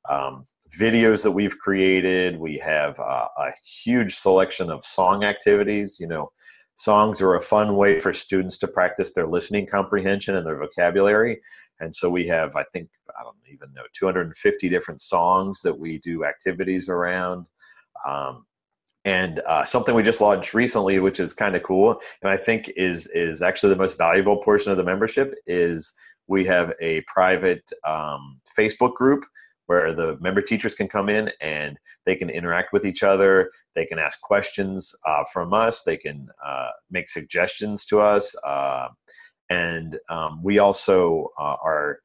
um, 0.09 0.45
videos 0.79 1.23
that 1.23 1.31
we've 1.31 1.57
created. 1.59 2.39
We 2.39 2.57
have 2.59 2.99
uh, 2.99 3.27
a 3.37 3.51
huge 3.83 4.15
selection 4.15 4.71
of 4.71 4.83
song 4.83 5.23
activities. 5.23 5.97
You 5.99 6.07
know, 6.07 6.31
songs 6.75 7.21
are 7.21 7.35
a 7.35 7.41
fun 7.41 7.75
way 7.75 7.99
for 7.99 8.13
students 8.13 8.57
to 8.59 8.67
practice 8.67 9.13
their 9.13 9.27
listening 9.27 9.67
comprehension 9.67 10.35
and 10.35 10.45
their 10.45 10.57
vocabulary. 10.57 11.41
And 11.81 11.93
so 11.93 12.09
we 12.09 12.27
have, 12.27 12.55
I 12.55 12.63
think, 12.71 12.89
I 13.19 13.23
don't 13.23 13.35
even 13.51 13.73
know, 13.73 13.83
250 13.93 14.69
different 14.69 15.01
songs 15.01 15.61
that 15.61 15.77
we 15.77 15.97
do 15.97 16.23
activities 16.23 16.87
around. 16.87 17.47
Um, 18.07 18.45
and 19.03 19.39
uh, 19.39 19.65
something 19.65 19.95
we 19.95 20.03
just 20.03 20.21
launched 20.21 20.53
recently, 20.53 20.99
which 20.99 21.19
is 21.19 21.33
kind 21.33 21.55
of 21.55 21.63
cool, 21.63 21.99
and 22.21 22.29
I 22.31 22.37
think 22.37 22.71
is 22.77 23.07
is 23.07 23.41
actually 23.41 23.71
the 23.73 23.79
most 23.79 23.97
valuable 23.97 24.37
portion 24.37 24.71
of 24.71 24.77
the 24.77 24.83
membership, 24.83 25.33
is 25.47 25.93
we 26.27 26.45
have 26.45 26.73
a 26.79 27.01
private 27.01 27.67
um, 27.87 28.39
Facebook 28.57 28.93
group 28.93 29.25
where 29.65 29.93
the 29.93 30.17
member 30.21 30.41
teachers 30.41 30.75
can 30.75 30.87
come 30.87 31.09
in 31.09 31.31
and 31.41 31.77
they 32.05 32.15
can 32.15 32.29
interact 32.29 32.73
with 32.73 32.85
each 32.85 33.03
other. 33.03 33.51
They 33.75 33.85
can 33.85 33.97
ask 33.97 34.21
questions 34.21 34.93
uh, 35.07 35.23
from 35.31 35.53
us. 35.53 35.83
They 35.83 35.97
can 35.97 36.27
uh, 36.45 36.69
make 36.91 37.09
suggestions 37.09 37.85
to 37.85 38.01
us. 38.01 38.35
And 39.51 39.99
um, 40.07 40.41
we 40.41 40.59
also 40.59 41.27
uh, 41.37 41.57
are 41.61 41.99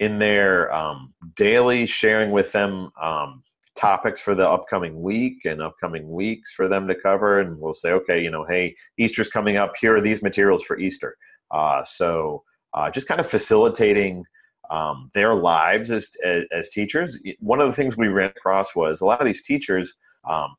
in 0.00 0.18
there 0.18 0.72
um, 0.74 1.12
daily 1.36 1.84
sharing 1.84 2.30
with 2.30 2.52
them 2.52 2.90
um, 3.00 3.42
topics 3.76 4.18
for 4.18 4.34
the 4.34 4.48
upcoming 4.48 5.02
week 5.02 5.44
and 5.44 5.60
upcoming 5.60 6.10
weeks 6.10 6.54
for 6.54 6.68
them 6.68 6.88
to 6.88 6.94
cover. 6.94 7.38
And 7.38 7.60
we'll 7.60 7.74
say 7.74 7.92
okay 7.92 8.22
you 8.22 8.30
know 8.30 8.44
hey 8.44 8.74
easter's 8.96 9.28
coming 9.28 9.58
up. 9.58 9.74
Here 9.78 9.94
are 9.94 10.00
these 10.00 10.22
materials 10.22 10.64
for 10.64 10.78
easter. 10.78 11.16
Uh, 11.50 11.84
so 11.84 12.42
uh, 12.72 12.90
just 12.90 13.08
kind 13.08 13.20
of 13.20 13.26
facilitating 13.26 14.24
um, 14.70 15.10
their 15.14 15.34
lives 15.34 15.90
as, 15.90 16.10
as, 16.24 16.44
as, 16.50 16.70
teachers. 16.70 17.18
One 17.38 17.60
of 17.60 17.68
the 17.68 17.72
things 17.72 17.96
we 17.96 18.08
ran 18.08 18.30
across 18.30 18.74
was 18.74 19.00
a 19.00 19.06
lot 19.06 19.20
of 19.20 19.26
these 19.26 19.44
teachers 19.44 19.94
um, 20.28 20.56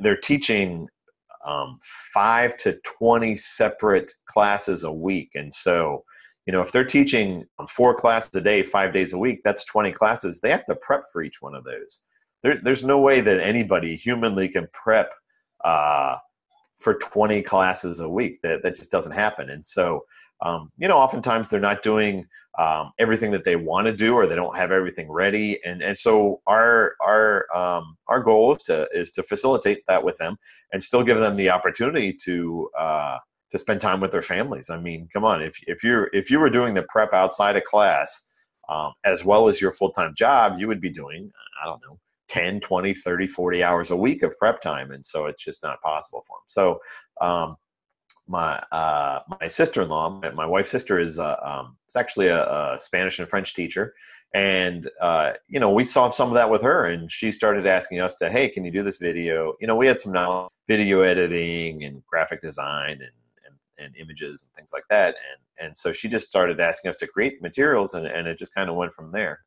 they're 0.00 0.16
teaching 0.16 0.88
um, 1.46 1.78
five 2.12 2.56
to 2.58 2.78
20 2.98 3.36
separate 3.36 4.12
classes 4.26 4.84
a 4.84 4.92
week. 4.92 5.30
And 5.34 5.52
so, 5.52 6.04
you 6.46 6.52
know, 6.52 6.60
if 6.60 6.72
they're 6.72 6.84
teaching 6.84 7.46
four 7.68 7.94
classes 7.94 8.34
a 8.34 8.40
day, 8.40 8.62
five 8.62 8.92
days 8.92 9.12
a 9.12 9.18
week, 9.18 9.40
that's 9.44 9.64
20 9.64 9.92
classes. 9.92 10.40
They 10.40 10.50
have 10.50 10.66
to 10.66 10.76
prep 10.76 11.02
for 11.12 11.22
each 11.22 11.40
one 11.40 11.54
of 11.54 11.64
those. 11.64 12.00
There, 12.42 12.58
there's 12.62 12.84
no 12.84 12.98
way 12.98 13.20
that 13.20 13.40
anybody 13.40 13.96
humanly 13.96 14.48
can 14.48 14.68
prep 14.72 15.12
uh, 15.64 16.16
for 16.74 16.94
20 16.94 17.42
classes 17.42 18.00
a 18.00 18.08
week. 18.08 18.40
That, 18.42 18.62
that 18.62 18.76
just 18.76 18.90
doesn't 18.90 19.12
happen. 19.12 19.50
And 19.50 19.64
so, 19.64 20.04
um, 20.44 20.72
you 20.76 20.88
know, 20.88 20.98
oftentimes 20.98 21.48
they're 21.48 21.60
not 21.60 21.82
doing 21.82 22.26
um, 22.58 22.92
everything 22.98 23.30
that 23.30 23.44
they 23.44 23.56
want 23.56 23.86
to 23.86 23.92
do, 23.92 24.14
or 24.14 24.26
they 24.26 24.34
don't 24.34 24.56
have 24.56 24.72
everything 24.72 25.10
ready. 25.10 25.58
And 25.64 25.82
and 25.82 25.96
so 25.96 26.40
our 26.46 26.94
our 27.00 27.46
um, 27.56 27.96
our 28.08 28.22
goal 28.22 28.54
is 28.54 28.62
to 28.64 28.88
is 28.92 29.12
to 29.12 29.22
facilitate 29.22 29.84
that 29.88 30.04
with 30.04 30.18
them, 30.18 30.36
and 30.72 30.82
still 30.82 31.02
give 31.02 31.18
them 31.18 31.36
the 31.36 31.50
opportunity 31.50 32.12
to 32.24 32.70
uh, 32.78 33.18
to 33.52 33.58
spend 33.58 33.80
time 33.80 34.00
with 34.00 34.12
their 34.12 34.22
families. 34.22 34.70
I 34.70 34.78
mean, 34.78 35.08
come 35.12 35.24
on, 35.24 35.42
if 35.42 35.56
if 35.66 35.82
you're 35.82 36.10
if 36.12 36.30
you 36.30 36.38
were 36.38 36.50
doing 36.50 36.74
the 36.74 36.86
prep 36.88 37.12
outside 37.12 37.56
of 37.56 37.64
class 37.64 38.28
um, 38.68 38.92
as 39.04 39.24
well 39.24 39.48
as 39.48 39.60
your 39.60 39.72
full 39.72 39.92
time 39.92 40.14
job, 40.16 40.58
you 40.58 40.68
would 40.68 40.80
be 40.80 40.90
doing 40.90 41.30
I 41.62 41.66
don't 41.66 41.80
know 41.86 41.98
10 42.28 42.60
20 42.60 42.94
30 42.94 43.26
40 43.26 43.62
hours 43.62 43.90
a 43.90 43.96
week 43.96 44.22
of 44.22 44.38
prep 44.38 44.62
time 44.62 44.90
and 44.90 45.04
so 45.04 45.26
it's 45.26 45.44
just 45.44 45.62
not 45.62 45.82
possible 45.82 46.22
for 46.26 46.38
them 46.38 46.44
so 46.46 46.80
um, 47.20 47.56
my 48.26 48.62
uh, 48.72 49.20
my 49.40 49.48
sister-in-law, 49.48 50.20
my, 50.20 50.30
my 50.30 50.46
wife's 50.46 50.70
sister, 50.70 50.98
is 50.98 51.18
uh, 51.18 51.36
um, 51.44 51.76
is 51.88 51.96
actually 51.96 52.28
a, 52.28 52.44
a, 52.44 52.76
Spanish 52.78 53.18
and 53.18 53.28
French 53.28 53.54
teacher, 53.54 53.94
and 54.34 54.88
uh, 55.00 55.32
you 55.48 55.58
know 55.58 55.70
we 55.70 55.84
saw 55.84 56.08
some 56.10 56.28
of 56.28 56.34
that 56.34 56.50
with 56.50 56.62
her, 56.62 56.86
and 56.86 57.10
she 57.10 57.32
started 57.32 57.66
asking 57.66 58.00
us 58.00 58.14
to, 58.16 58.30
hey, 58.30 58.48
can 58.48 58.64
you 58.64 58.70
do 58.70 58.82
this 58.82 58.98
video? 58.98 59.54
You 59.60 59.66
know, 59.66 59.76
we 59.76 59.86
had 59.86 60.00
some 60.00 60.12
knowledge, 60.12 60.52
video 60.68 61.02
editing 61.02 61.84
and 61.84 62.04
graphic 62.06 62.40
design 62.40 62.92
and, 62.92 63.00
and 63.46 63.56
and 63.78 63.96
images 63.96 64.44
and 64.44 64.54
things 64.54 64.70
like 64.72 64.84
that, 64.90 65.08
and 65.08 65.66
and 65.66 65.76
so 65.76 65.92
she 65.92 66.08
just 66.08 66.28
started 66.28 66.60
asking 66.60 66.90
us 66.90 66.96
to 66.98 67.06
create 67.06 67.42
materials, 67.42 67.94
and 67.94 68.06
and 68.06 68.28
it 68.28 68.38
just 68.38 68.54
kind 68.54 68.70
of 68.70 68.76
went 68.76 68.94
from 68.94 69.12
there. 69.12 69.40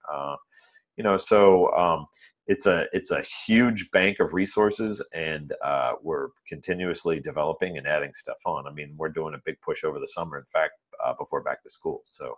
You 0.98 1.04
know, 1.04 1.18
so 1.18 1.72
um, 1.76 2.08
it's 2.48 2.66
a 2.66 2.88
it's 2.94 3.12
a 3.12 3.24
huge 3.48 3.90
bank 3.92 4.20
of 4.20 4.34
resources, 4.34 5.04
and 5.14 5.54
uh, 5.64 5.94
we're 6.02 6.30
continuously 6.48 7.20
developing 7.20 7.78
and 7.78 7.88
adding 7.88 8.14
stuff 8.14 8.38
on. 8.46 8.68
I 8.68 8.72
mean, 8.72 8.94
we're 8.98 9.10
doing 9.10 9.34
a 9.34 9.42
big 9.46 9.60
push 9.62 9.84
over 9.84 10.00
the 10.00 10.08
summer. 10.08 10.38
In 10.38 10.46
fact, 10.46 10.74
uh, 11.04 11.14
before 11.18 11.42
back 11.42 11.64
to 11.64 11.70
school, 11.70 12.02
so 12.06 12.38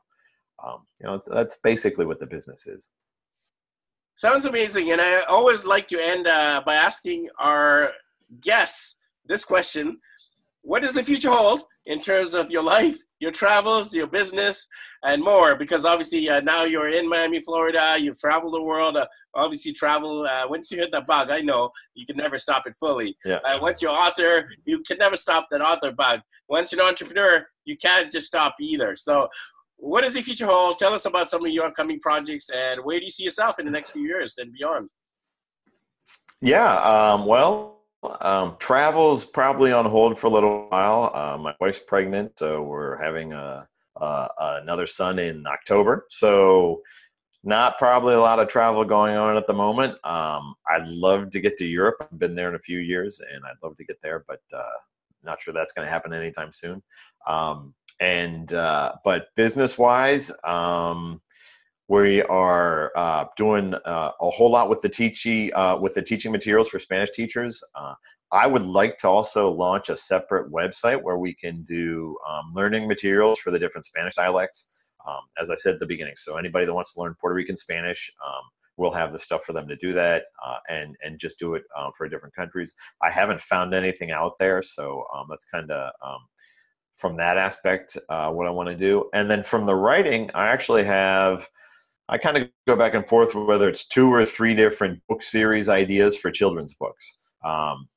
um, 0.66 0.88
you 0.99 1.08
know, 1.08 1.22
that's 1.28 1.60
basically 1.60 2.05
what 2.05 2.20
the 2.20 2.26
business 2.26 2.66
is. 2.68 2.89
Sounds 4.16 4.45
amazing, 4.45 4.91
and 4.91 5.01
I 5.01 5.22
always 5.24 5.66
like 5.66 5.88
to 5.89 5.99
end 6.01 6.28
uh, 6.28 6.64
by 6.66 6.76
asking 6.76 7.30
our 7.38 7.91
guests 8.41 8.97
this 9.26 9.43
question: 9.45 9.99
What 10.62 10.82
does 10.82 10.95
the 10.95 11.03
future 11.03 11.32
hold 11.32 11.64
in 11.86 11.99
terms 11.99 12.34
of 12.34 12.49
your 12.49 12.64
life, 12.64 12.97
your 13.20 13.32
travels, 13.32 13.93
your 13.95 14.07
business, 14.07 14.68
and 15.03 15.24
more? 15.24 15.55
Because 15.55 15.86
obviously 15.86 16.30
uh, 16.30 16.41
now 16.41 16.63
you're 16.63 16.89
in 16.89 17.07
Miami, 17.07 17.41
Florida. 17.41 17.95
You've 17.99 18.20
traveled 18.20 18.53
the 18.53 18.63
world. 18.63 18.97
Uh, 18.97 19.07
obviously, 19.36 19.74
travel. 19.74 20.26
Uh, 20.26 20.47
once 20.47 20.72
you 20.72 20.78
hit 20.78 20.91
the 20.91 21.01
bug, 21.01 21.30
I 21.30 21.41
know 21.41 21.72
you 21.95 22.05
can 22.05 22.18
never 22.18 22.38
stop 22.38 22.68
it 22.68 22.76
fully. 22.76 23.15
Yeah. 23.26 23.39
Uh, 23.43 23.59
once 23.61 23.82
you're 23.82 23.91
author, 23.91 24.49
you 24.65 24.82
can 24.88 24.97
never 24.97 25.15
stop 25.15 25.45
that 25.51 25.61
author 25.61 25.91
bug. 25.91 26.22
Once 26.49 26.72
you're 26.72 26.82
an 26.82 26.88
entrepreneur, 26.88 27.45
you 27.65 27.78
can't 27.78 28.11
just 28.11 28.28
stop 28.28 28.55
either. 28.59 28.95
So, 28.95 29.28
what 29.78 30.03
does 30.03 30.15
the 30.15 30.22
future 30.22 30.47
hold? 30.47 30.78
Tell 30.80 30.93
us 30.93 31.05
about 31.05 31.30
some 31.30 31.45
of 31.45 31.51
your 31.51 31.65
upcoming 31.65 31.99
projects 31.99 32.49
and 32.49 32.82
where 32.84 32.97
do 32.97 33.03
you 33.03 33.11
see 33.11 33.24
yourself 33.24 33.59
in 33.59 33.65
the 33.65 33.72
next 33.72 33.91
few 33.91 34.01
years 34.01 34.38
and 34.39 34.51
beyond? 34.51 34.89
Yeah, 36.41 36.76
um, 36.78 37.26
well, 37.26 37.77
um, 38.04 38.56
travel's 38.60 39.26
probably 39.26 39.72
on 39.72 39.86
hold 39.86 40.18
for 40.18 40.28
a 40.28 40.30
little 40.30 40.68
while. 40.70 41.12
Uh, 41.14 41.38
my 41.38 41.54
wife's 41.60 41.80
pregnant, 41.80 42.34
so 42.38 42.64
we're 42.64 43.02
having 43.02 43.34
a, 43.34 43.68
a, 43.95 44.28
another 44.62 44.88
son 44.88 45.20
in 45.20 45.45
October. 45.48 46.06
So, 46.10 46.82
not 47.43 47.78
probably 47.78 48.14
a 48.14 48.20
lot 48.20 48.39
of 48.39 48.50
travel 48.50 48.84
going 48.84 49.16
on 49.16 49.38
at 49.38 49.48
the 49.48 49.54
moment. 49.54 49.93
Um, 50.04 50.56
I'd 50.70 50.88
love 50.88 51.32
to 51.32 51.39
get 51.39 51.58
to 51.58 51.66
Europe. 51.66 51.95
I've 52.02 52.20
been 52.20 52.36
there 52.36 52.50
in 52.50 52.56
a 52.56 52.60
few 52.60 52.80
years, 52.80 53.22
and 53.22 53.43
I'd 53.45 53.64
love 53.64 53.78
to 53.78 53.86
get 53.86 53.98
there, 54.02 54.26
but 54.28 54.41
uh, 54.54 54.64
not 55.24 55.41
sure 55.41 55.54
that's 55.54 55.72
going 55.72 55.86
to 55.86 55.91
happen 55.91 56.14
anytime 56.14 56.52
soon. 56.52 56.82
Um, 57.28 57.74
and 58.00 58.52
uh, 58.54 58.93
but 59.04 59.28
business 59.36 59.78
wise 59.78 60.32
um, 60.43 61.22
we 61.88 62.22
are 62.24 62.92
uh, 62.98 63.26
doing 63.38 63.74
uh, 63.74 64.12
a 64.20 64.30
whole 64.30 64.52
lot 64.52 64.70
with 64.70 64.82
the 64.82 64.90
teaching 64.90 65.52
uh, 65.56 65.78
with 65.80 65.94
the 65.94 66.02
teaching 66.02 66.32
materials 66.32 66.70
for 66.70 66.80
spanish 66.80 67.12
teachers. 67.12 67.64
Uh, 67.76 67.94
i 68.32 68.46
would 68.46 68.66
like 68.66 68.98
to 68.98 69.08
also 69.08 69.50
launch 69.50 69.90
a 69.90 69.96
separate 69.96 70.52
website 70.52 71.02
where 71.02 71.18
we 71.18 71.34
can 71.34 71.64
do 71.64 72.18
um, 72.30 72.52
learning 72.54 72.88
materials 72.88 73.40
for 73.40 73.52
the 73.52 73.60
different 73.60 73.86
spanish 73.86 74.16
dialects 74.16 74.70
um, 75.08 75.22
as 75.40 75.50
i 75.50 75.56
said 75.56 75.74
at 75.76 75.80
the 75.80 75.86
beginning. 75.86 76.16
So 76.18 76.38
anybody 76.38 76.66
that 76.66 76.74
wants 76.74 76.94
to 76.94 77.02
learn 77.02 77.16
puerto 77.20 77.36
rican 77.36 77.58
spanish 77.58 78.12
um, 78.26 78.44
we'll 78.76 78.92
have 78.92 79.12
the 79.12 79.20
stuff 79.20 79.44
for 79.44 79.54
them 79.54 79.68
to 79.68 79.76
do 79.78 79.94
that 79.94 80.24
uh, 80.46 80.58
and 80.70 80.96
and 81.04 81.20
just 81.20 81.40
do 81.40 81.56
it 81.56 81.64
uh, 81.76 81.90
for 81.98 82.10
different 82.10 82.36
countries. 82.36 82.74
I 83.02 83.10
haven't 83.10 83.42
found 83.42 83.74
anything 83.74 84.12
out 84.12 84.38
there 84.40 84.62
so 84.62 85.06
um, 85.16 85.28
that's 85.30 85.46
kind 85.46 85.72
of 85.72 85.92
um, 86.06 86.20
from 86.98 87.16
that 87.16 87.38
aspect 87.38 87.96
what 88.10 88.48
i 88.48 88.50
want 88.50 88.68
to 88.68 88.76
do. 88.76 89.10
And 89.14 89.32
then 89.32 89.42
from 89.42 89.66
the 89.66 89.76
writing 89.76 90.30
i 90.34 90.48
actually 90.48 90.84
have 90.84 91.48
i 92.10 92.18
kind 92.18 92.38
of 92.38 92.49
go 92.68 92.76
back 92.76 92.93
and 92.93 93.08
forth 93.08 93.36
whether 93.36 93.68
it's 93.70 93.88
two 93.88 94.12
or 94.12 94.26
three 94.26 94.53
different 94.53 95.01
book 95.08 95.24
series 95.24 95.70
ideas 95.70 96.18
for 96.18 96.32
children's 96.32 96.74
books. 96.74 97.20
Um, 97.43 97.88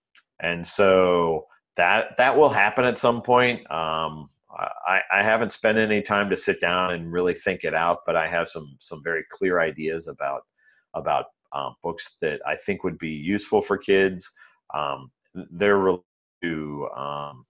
and 0.40 0.66
so 0.66 1.46
that 1.76 2.16
that 2.18 2.36
will 2.36 2.48
happen 2.48 2.84
at 2.84 2.98
some 2.98 3.22
point. 3.22 3.70
Um, 3.70 4.30
I, 4.86 5.00
I 5.12 5.22
haven't 5.22 5.52
spent 5.52 5.78
any 5.78 6.02
time 6.02 6.28
to 6.30 6.36
sit 6.36 6.60
down 6.60 6.92
and 6.92 7.12
really 7.12 7.34
think 7.34 7.62
it 7.62 7.74
out 7.74 8.00
but 8.04 8.16
i 8.16 8.26
have 8.26 8.48
some 8.48 8.76
some 8.80 9.00
very 9.02 9.22
clear 9.30 9.60
ideas 9.60 10.08
about 10.08 10.42
about 10.94 11.26
um, 11.52 11.76
books 11.82 12.16
that 12.20 12.40
i 12.46 12.56
think 12.56 12.82
would 12.82 12.98
be 12.98 13.10
useful 13.10 13.62
for 13.62 13.78
kids. 13.78 14.30
Um, 14.74 15.10
they're 15.34 15.78
related 15.78 16.04
to 16.42 16.88
um, 16.96 17.46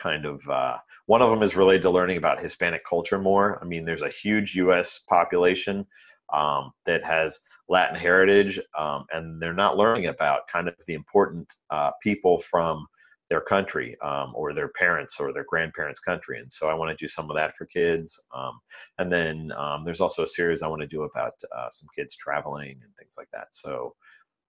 kind 0.00 0.24
of 0.24 0.40
uh, 0.48 0.76
one 1.06 1.22
of 1.22 1.30
them 1.30 1.42
is 1.42 1.56
related 1.56 1.82
to 1.82 1.90
learning 1.90 2.16
about 2.16 2.42
Hispanic 2.42 2.84
culture 2.84 3.18
more. 3.18 3.58
I 3.60 3.64
mean, 3.64 3.84
there's 3.84 4.02
a 4.02 4.08
huge 4.08 4.54
U.S. 4.56 5.04
population 5.08 5.86
um, 6.32 6.72
that 6.86 7.04
has 7.04 7.40
Latin 7.68 7.96
heritage, 7.96 8.60
um, 8.78 9.06
and 9.12 9.40
they're 9.40 9.54
not 9.54 9.76
learning 9.76 10.06
about 10.06 10.48
kind 10.48 10.68
of 10.68 10.74
the 10.86 10.94
important 10.94 11.54
uh, 11.70 11.90
people 12.02 12.38
from 12.38 12.86
their 13.30 13.40
country 13.40 13.96
um, 14.02 14.32
or 14.34 14.52
their 14.52 14.68
parents 14.68 15.18
or 15.18 15.32
their 15.32 15.46
grandparents' 15.48 16.00
country. 16.00 16.38
And 16.38 16.52
so 16.52 16.68
I 16.68 16.74
want 16.74 16.96
to 16.96 17.02
do 17.02 17.08
some 17.08 17.30
of 17.30 17.36
that 17.36 17.56
for 17.56 17.64
kids. 17.64 18.20
Um, 18.34 18.60
and 18.98 19.10
then 19.10 19.50
um, 19.56 19.84
there's 19.84 20.02
also 20.02 20.24
a 20.24 20.28
series 20.28 20.62
I 20.62 20.68
want 20.68 20.82
to 20.82 20.88
do 20.88 21.04
about 21.04 21.32
uh, 21.56 21.68
some 21.70 21.88
kids 21.96 22.16
traveling 22.16 22.78
and 22.82 22.94
things 22.98 23.14
like 23.16 23.28
that. 23.32 23.48
So 23.52 23.94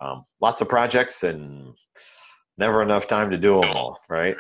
um, 0.02 0.26
lots 0.42 0.62
of 0.62 0.68
projects 0.68 1.24
and 1.24 1.74
never 2.58 2.82
enough 2.82 3.08
time 3.08 3.32
to 3.32 3.38
do 3.38 3.62
them 3.62 3.72
all, 3.76 4.00
right? 4.10 4.36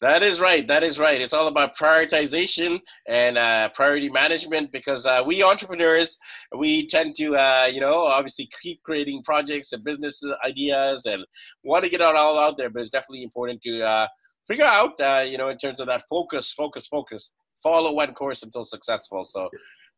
That 0.00 0.22
is 0.22 0.40
right. 0.40 0.66
That 0.66 0.82
is 0.82 0.98
right. 0.98 1.20
It's 1.20 1.32
all 1.32 1.46
about 1.46 1.76
prioritization 1.76 2.80
and 3.08 3.38
uh, 3.38 3.70
priority 3.70 4.10
management 4.10 4.72
because 4.72 5.06
uh, 5.06 5.22
we 5.24 5.42
entrepreneurs, 5.42 6.18
we 6.58 6.86
tend 6.86 7.14
to, 7.16 7.36
uh, 7.36 7.70
you 7.72 7.80
know, 7.80 8.02
obviously 8.02 8.48
keep 8.60 8.82
creating 8.82 9.22
projects 9.22 9.72
and 9.72 9.84
business 9.84 10.22
ideas 10.44 11.06
and 11.06 11.24
want 11.62 11.84
to 11.84 11.90
get 11.90 12.00
it 12.00 12.06
all 12.06 12.38
out 12.38 12.58
there. 12.58 12.70
But 12.70 12.82
it's 12.82 12.90
definitely 12.90 13.22
important 13.22 13.62
to 13.62 13.82
uh, 13.82 14.06
figure 14.48 14.66
out, 14.66 15.00
uh, 15.00 15.24
you 15.26 15.38
know, 15.38 15.48
in 15.48 15.58
terms 15.58 15.80
of 15.80 15.86
that 15.86 16.02
focus, 16.10 16.52
focus, 16.52 16.86
focus, 16.88 17.34
follow 17.62 17.92
one 17.92 18.12
course 18.14 18.42
until 18.42 18.64
successful. 18.64 19.24
So 19.24 19.48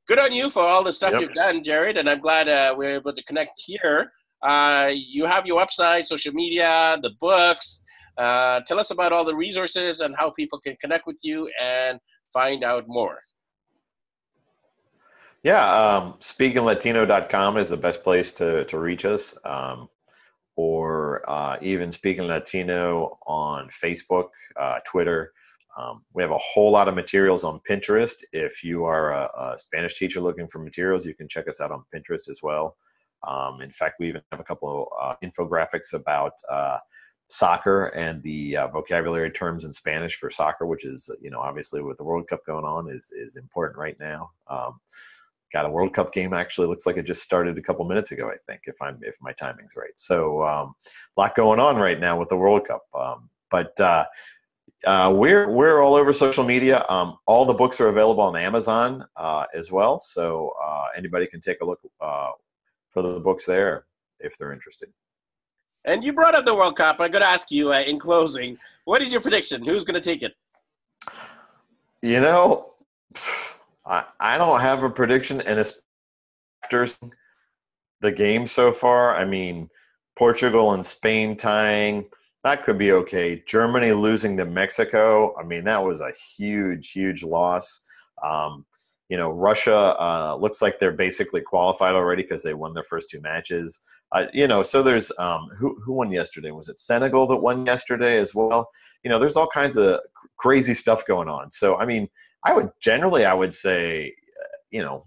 good 0.07 0.19
on 0.19 0.33
you 0.33 0.51
for 0.51 0.63
all 0.63 0.85
the 0.85 0.93
stuff 0.93 1.13
yep. 1.13 1.23
you've 1.23 1.33
done, 1.33 1.65
Jared. 1.65 1.97
And 1.97 2.09
I'm 2.09 2.21
glad 2.21 2.49
uh, 2.49 2.75
we're 2.77 2.95
able 2.95 3.15
to 3.15 3.25
connect 3.25 3.55
here. 3.57 4.13
you 4.93 5.25
have 5.25 5.47
your 5.47 5.61
website, 5.61 6.05
social 6.05 6.33
media, 6.33 6.99
the 7.03 7.13
books 7.19 7.83
uh, 8.19 8.61
tell 8.67 8.79
us 8.79 8.91
about 8.91 9.13
all 9.13 9.25
the 9.25 9.37
resources 9.37 10.01
and 10.01 10.15
how 10.17 10.31
people 10.31 10.59
can 10.59 10.77
connect 10.81 11.07
with 11.07 11.19
you 11.23 11.51
and 11.61 12.01
find 12.33 12.65
out 12.65 12.85
more. 12.87 13.19
Yeah, 15.43 15.71
um, 15.71 16.15
speakinglatino.com 16.21 17.57
is 17.57 17.69
the 17.69 17.77
best 17.77 18.03
place 18.03 18.33
to, 18.33 18.65
to 18.65 18.79
reach 18.79 19.05
us. 19.05 19.37
Um, 19.45 19.89
or 20.57 21.23
uh, 21.31 21.59
even 21.61 21.93
Speaking 21.93 22.25
Latino 22.25 23.19
on 23.27 23.69
Facebook, 23.69 24.31
uh, 24.59 24.79
Twitter. 24.87 25.33
Um, 25.79 26.03
we 26.15 26.23
have 26.23 26.33
a 26.33 26.39
whole 26.39 26.73
lot 26.73 26.89
of 26.89 26.95
materials 26.95 27.45
on 27.45 27.61
Pinterest. 27.69 28.25
If 28.33 28.65
you 28.65 28.85
are 28.85 29.13
a, 29.13 29.29
a, 29.39 29.59
Spanish 29.59 29.99
teacher 29.99 30.23
looking 30.23 30.49
for 30.49 30.59
materials, 30.59 31.05
you 31.05 31.15
can 31.15 31.29
check 31.29 31.47
us 31.49 31.61
out 31.61 31.71
on 31.71 31.85
Pinterest 31.95 32.31
as 32.31 32.41
well. 32.43 32.77
Um, 33.29 33.61
in 33.61 33.71
fact, 33.71 33.97
we 34.01 34.09
even 34.09 34.23
have 34.33 34.41
a 34.41 34.45
couple 34.45 34.89
of 35.01 35.13
uh, 35.13 35.15
infographics 35.23 35.93
about 35.93 36.33
uh, 36.51 36.79
soccer 37.29 37.87
and 37.87 38.23
the 38.23 38.57
uh, 38.57 38.69
vocabulary 38.69 39.31
terms 39.31 39.65
in 39.65 39.73
Spanish 39.73 40.17
for 40.17 40.31
soccer, 40.31 40.67
which 40.67 40.85
is 40.85 41.11
you 41.21 41.31
know 41.31 41.41
obviously 41.41 41.83
with 41.83 41.97
the 41.99 42.05
World 42.05 42.29
Cup 42.29 42.45
going 42.47 42.65
on 42.65 42.91
is 42.91 43.13
is 43.13 43.37
important 43.37 43.79
right 43.79 43.99
now. 43.99 44.31
Um, 44.49 44.81
got 45.53 45.67
a 45.67 45.71
World 45.71 45.95
Cup 45.95 46.13
game 46.13 46.33
actually 46.33 46.67
looks 46.67 46.87
like 46.87 46.97
it 46.97 47.07
just 47.07 47.23
started 47.23 47.57
a 47.59 47.63
couple 47.63 47.85
minutes 47.85 48.13
ago. 48.13 48.29
I 48.29 48.37
think 48.47 48.63
if 48.65 48.81
I'm 48.81 48.99
if 49.03 49.17
my 49.21 49.33
timing's 49.33 49.77
right. 49.77 49.97
So 49.97 50.43
um, 50.45 50.75
a 51.17 51.21
lot 51.21 51.37
going 51.37 51.61
on 51.61 51.77
right 51.77 51.99
now 51.99 52.19
with 52.19 52.29
the 52.29 52.37
World 52.37 52.67
Cup. 52.67 52.83
Um, 52.95 53.31
but 53.51 53.79
uh, 53.81 54.07
uh, 54.85 55.13
we're 55.17 55.51
we're 55.51 55.83
all 55.83 55.95
over 55.95 56.13
social 56.13 56.45
media. 56.45 56.85
Um, 56.89 57.17
all 57.27 57.45
the 57.45 57.55
books 57.55 57.81
are 57.81 57.89
available 57.89 58.23
on 58.23 58.37
Amazon 58.37 59.07
uh, 59.17 59.47
as 59.55 59.73
well, 59.73 59.99
so 60.01 60.53
uh, 60.65 60.87
anybody 60.97 61.27
can 61.27 61.41
take 61.41 61.61
a 61.61 61.65
look 61.65 61.81
uh, 62.01 62.31
for 62.91 63.03
the 63.03 63.21
books 63.21 63.47
there 63.47 63.87
if 64.21 64.37
they're 64.37 64.53
interested. 64.53 64.91
And 65.87 66.03
you 66.03 66.13
brought 66.13 66.35
up 66.35 66.45
the 66.45 66.55
World 66.55 66.77
Cup. 66.77 66.97
I'm 66.99 67.13
going 67.13 67.23
to 67.23 67.29
ask 67.29 67.53
you 67.53 67.73
uh, 67.73 67.81
in 67.81 68.01
closing, 68.01 68.59
what 68.85 69.03
is 69.03 69.13
your 69.13 69.23
prediction? 69.23 69.65
Who's 69.65 69.85
going 69.85 69.95
to 69.95 70.01
take 70.01 70.23
it? 70.23 70.35
You 72.03 72.21
know, 72.21 72.73
I, 73.87 74.05
I 74.19 74.37
don't 74.37 74.61
have 74.61 74.83
a 74.83 74.91
prediction, 74.91 75.41
and 75.41 75.65
after 76.65 76.87
the 78.01 78.13
game 78.13 78.49
so 78.49 78.73
far, 78.73 79.17
I 79.17 79.25
mean, 79.25 79.71
Portugal 80.17 80.73
and 80.73 80.85
Spain 80.85 81.37
tying, 81.37 82.07
that 82.43 82.65
could 82.65 82.79
be 82.79 82.93
okay. 82.93 83.43
Germany 83.47 83.93
losing 83.93 84.37
to 84.39 84.45
Mexico, 84.45 85.37
I 85.39 85.45
mean, 85.45 85.65
that 85.65 85.83
was 85.83 86.01
a 86.01 86.13
huge, 86.37 86.91
huge 86.91 87.23
loss. 87.23 87.85
Um, 88.23 88.67
you 89.09 89.17
know, 89.17 89.31
Russia 89.31 89.97
uh, 90.01 90.37
looks 90.37 90.61
like 90.61 90.81
they're 90.81 90.91
basically 90.91 91.41
qualified 91.41 91.95
already 91.95 92.23
because 92.23 92.43
they 92.43 92.55
won 92.55 92.75
their 92.75 92.83
first 92.83 93.09
two 93.09 93.21
matches. 93.21 93.83
Uh, 94.13 94.27
you 94.33 94.47
know, 94.47 94.63
so 94.63 94.83
there's 94.83 95.11
um, 95.19 95.49
who 95.59 95.81
who 95.85 95.93
won 95.93 96.13
yesterday? 96.13 96.51
Was 96.51 96.69
it 96.69 96.79
Senegal 96.79 97.27
that 97.29 97.37
won 97.37 97.67
yesterday 97.67 98.19
as 98.19 98.35
well? 98.35 98.71
You 99.03 99.11
know, 99.11 99.19
there's 99.19 99.37
all 99.37 99.49
kinds 99.49 99.77
of 99.77 100.01
crazy 100.37 100.75
stuff 100.75 101.07
going 101.07 101.29
on. 101.29 101.51
So 101.51 101.77
I 101.77 101.87
mean, 101.87 102.09
I 102.45 102.55
would 102.55 102.71
generally 102.81 103.25
I 103.25 103.35
would 103.35 103.53
say, 103.53 104.15
uh, 104.41 104.57
you 104.71 104.81
know, 104.81 105.07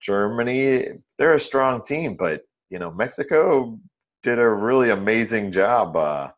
Germany 0.00 0.86
they're 1.18 1.34
a 1.34 1.40
strong 1.40 1.82
team, 1.82 2.16
but 2.16 2.42
you 2.70 2.78
know, 2.78 2.90
Mexico 2.90 3.78
did 4.22 4.38
a 4.38 4.48
really 4.48 4.90
amazing 4.90 5.52
job. 5.52 5.96
Uh, 5.96 6.30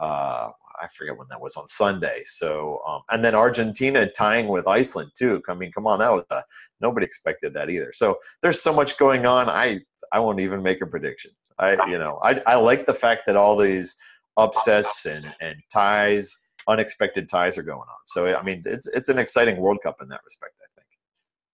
uh, 0.00 0.50
I 0.80 0.86
forget 0.96 1.16
when 1.16 1.26
that 1.30 1.40
was 1.40 1.56
on 1.56 1.66
Sunday. 1.66 2.22
So, 2.24 2.80
um, 2.86 3.02
and 3.10 3.24
then 3.24 3.34
Argentina 3.34 4.06
tying 4.06 4.46
with 4.46 4.68
Iceland 4.68 5.10
too. 5.16 5.42
I 5.48 5.54
mean, 5.54 5.72
come 5.72 5.86
on, 5.88 5.98
that 5.98 6.12
was 6.12 6.24
a, 6.30 6.42
nobody 6.80 7.04
expected 7.04 7.54
that 7.54 7.68
either. 7.68 7.92
So 7.92 8.18
there's 8.42 8.62
so 8.62 8.72
much 8.72 8.96
going 8.96 9.26
on. 9.26 9.48
I 9.48 9.80
I 10.12 10.20
won't 10.20 10.40
even 10.40 10.62
make 10.62 10.80
a 10.80 10.86
prediction. 10.86 11.32
I, 11.58 11.86
you 11.86 11.98
know, 11.98 12.18
I, 12.22 12.40
I 12.46 12.54
like 12.56 12.86
the 12.86 12.94
fact 12.94 13.22
that 13.26 13.36
all 13.36 13.56
these 13.56 13.94
upsets 14.36 15.06
and, 15.06 15.34
and 15.40 15.56
ties, 15.72 16.38
unexpected 16.68 17.28
ties 17.28 17.58
are 17.58 17.62
going 17.62 17.78
on. 17.78 17.98
So, 18.06 18.36
I 18.36 18.42
mean, 18.42 18.62
it's, 18.64 18.86
it's 18.88 19.08
an 19.08 19.18
exciting 19.18 19.56
World 19.56 19.78
Cup 19.82 19.96
in 20.00 20.08
that 20.08 20.20
respect, 20.24 20.54
I 20.60 20.68
think. 20.76 20.86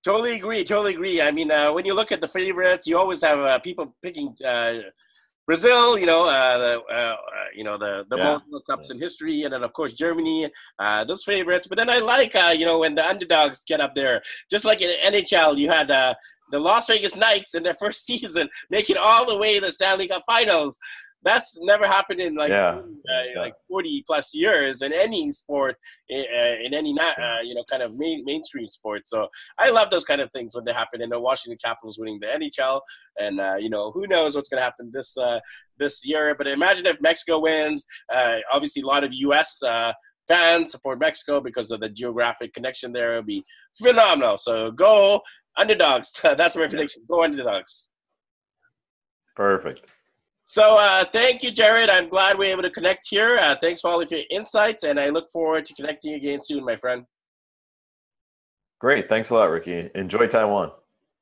Totally 0.04 0.36
agree. 0.36 0.62
Totally 0.64 0.94
agree. 0.94 1.22
I 1.22 1.30
mean, 1.30 1.50
uh, 1.50 1.72
when 1.72 1.86
you 1.86 1.94
look 1.94 2.12
at 2.12 2.20
the 2.20 2.28
favorites, 2.28 2.86
you 2.86 2.98
always 2.98 3.22
have 3.22 3.38
uh, 3.38 3.58
people 3.60 3.94
picking 4.02 4.34
uh, 4.44 4.80
Brazil, 5.46 5.98
you 5.98 6.06
know, 6.06 6.24
uh, 6.24 6.58
the 6.58 6.80
uh, 6.90 6.94
uh, 6.94 7.16
you 7.54 7.64
know 7.64 7.76
the 7.76 8.06
the 8.08 8.16
yeah. 8.16 8.24
most 8.24 8.44
World 8.50 8.62
Cups 8.68 8.88
yeah. 8.88 8.96
in 8.96 9.00
history, 9.00 9.42
and 9.42 9.52
then 9.52 9.62
of 9.62 9.74
course 9.74 9.92
Germany, 9.92 10.50
uh, 10.78 11.04
those 11.04 11.22
favorites. 11.24 11.66
But 11.66 11.76
then 11.76 11.90
I 11.90 11.98
like 11.98 12.34
uh, 12.34 12.54
you 12.56 12.64
know 12.64 12.78
when 12.78 12.94
the 12.94 13.06
underdogs 13.06 13.62
get 13.64 13.80
up 13.80 13.94
there, 13.94 14.22
just 14.50 14.64
like 14.64 14.80
in 14.80 14.90
NHL, 15.12 15.58
you 15.58 15.68
had 15.68 15.90
uh, 15.90 16.14
the 16.50 16.58
Las 16.58 16.86
Vegas 16.88 17.16
Knights 17.16 17.54
in 17.54 17.62
their 17.62 17.74
first 17.80 18.04
season 18.04 18.48
make 18.70 18.90
it 18.90 18.96
all 18.96 19.26
the 19.26 19.36
way 19.36 19.56
to 19.56 19.60
the 19.66 19.72
Stanley 19.72 20.08
Cup 20.08 20.22
Finals. 20.26 20.78
That's 21.22 21.58
never 21.62 21.86
happened 21.86 22.20
in 22.20 22.34
like 22.34 22.50
yeah. 22.50 22.74
40, 22.74 22.86
uh, 22.86 23.22
yeah. 23.34 23.40
like 23.40 23.54
40 23.68 24.04
plus 24.06 24.34
years 24.34 24.82
in 24.82 24.92
any 24.92 25.30
sport 25.30 25.76
in, 26.10 26.20
uh, 26.20 26.56
in 26.62 26.74
any 26.74 26.94
uh, 27.00 27.40
you 27.42 27.54
know 27.54 27.64
kind 27.70 27.82
of 27.82 27.94
main, 27.96 28.22
mainstream 28.26 28.68
sport. 28.68 29.08
So 29.08 29.28
i 29.58 29.70
love 29.70 29.88
those 29.88 30.04
kind 30.04 30.20
of 30.20 30.30
things 30.32 30.54
when 30.54 30.66
they 30.66 30.74
happen. 30.74 31.00
And 31.00 31.10
the 31.10 31.18
washington 31.18 31.58
capitals 31.64 31.98
winning 31.98 32.20
the 32.20 32.26
nhl 32.26 32.80
and 33.18 33.40
uh, 33.40 33.56
you 33.58 33.70
know 33.70 33.90
who 33.92 34.06
knows 34.06 34.36
what's 34.36 34.50
going 34.50 34.58
to 34.58 34.64
happen 34.64 34.90
this 34.92 35.16
uh, 35.16 35.40
this 35.78 36.06
year. 36.06 36.34
But 36.36 36.46
imagine 36.46 36.84
if 36.86 37.00
mexico 37.00 37.40
wins. 37.40 37.86
Uh, 38.12 38.36
obviously 38.52 38.82
a 38.82 38.86
lot 38.86 39.02
of 39.02 39.12
us 39.12 39.62
fans 40.28 40.72
support 40.72 40.98
mexico 40.98 41.40
because 41.40 41.70
of 41.70 41.80
the 41.80 41.88
geographic 41.88 42.52
connection 42.52 42.92
there. 42.92 43.12
It'll 43.12 43.22
be 43.22 43.44
phenomenal. 43.82 44.36
So 44.36 44.70
go 44.70 45.22
underdogs 45.56 46.20
that's 46.22 46.56
my 46.56 46.66
prediction 46.66 47.02
go 47.08 47.22
underdogs 47.22 47.90
perfect 49.36 49.80
so 50.46 50.76
uh, 50.78 51.04
thank 51.06 51.42
you, 51.42 51.50
Jared. 51.50 51.88
I'm 51.88 52.08
glad 52.08 52.36
we 52.36 52.48
are 52.48 52.50
able 52.50 52.62
to 52.62 52.70
connect 52.70 53.08
here. 53.08 53.38
Uh, 53.38 53.56
thanks 53.62 53.80
for 53.80 53.90
all 53.90 54.02
of 54.02 54.10
your 54.10 54.20
insights, 54.30 54.84
and 54.84 55.00
I 55.00 55.08
look 55.08 55.30
forward 55.30 55.64
to 55.64 55.74
connecting 55.74 56.14
again 56.14 56.40
soon, 56.42 56.64
my 56.64 56.76
friend. 56.76 57.04
Great. 58.78 59.08
Thanks 59.08 59.30
a 59.30 59.34
lot, 59.34 59.50
Ricky. 59.50 59.88
Enjoy 59.94 60.26
Taiwan. 60.26 60.70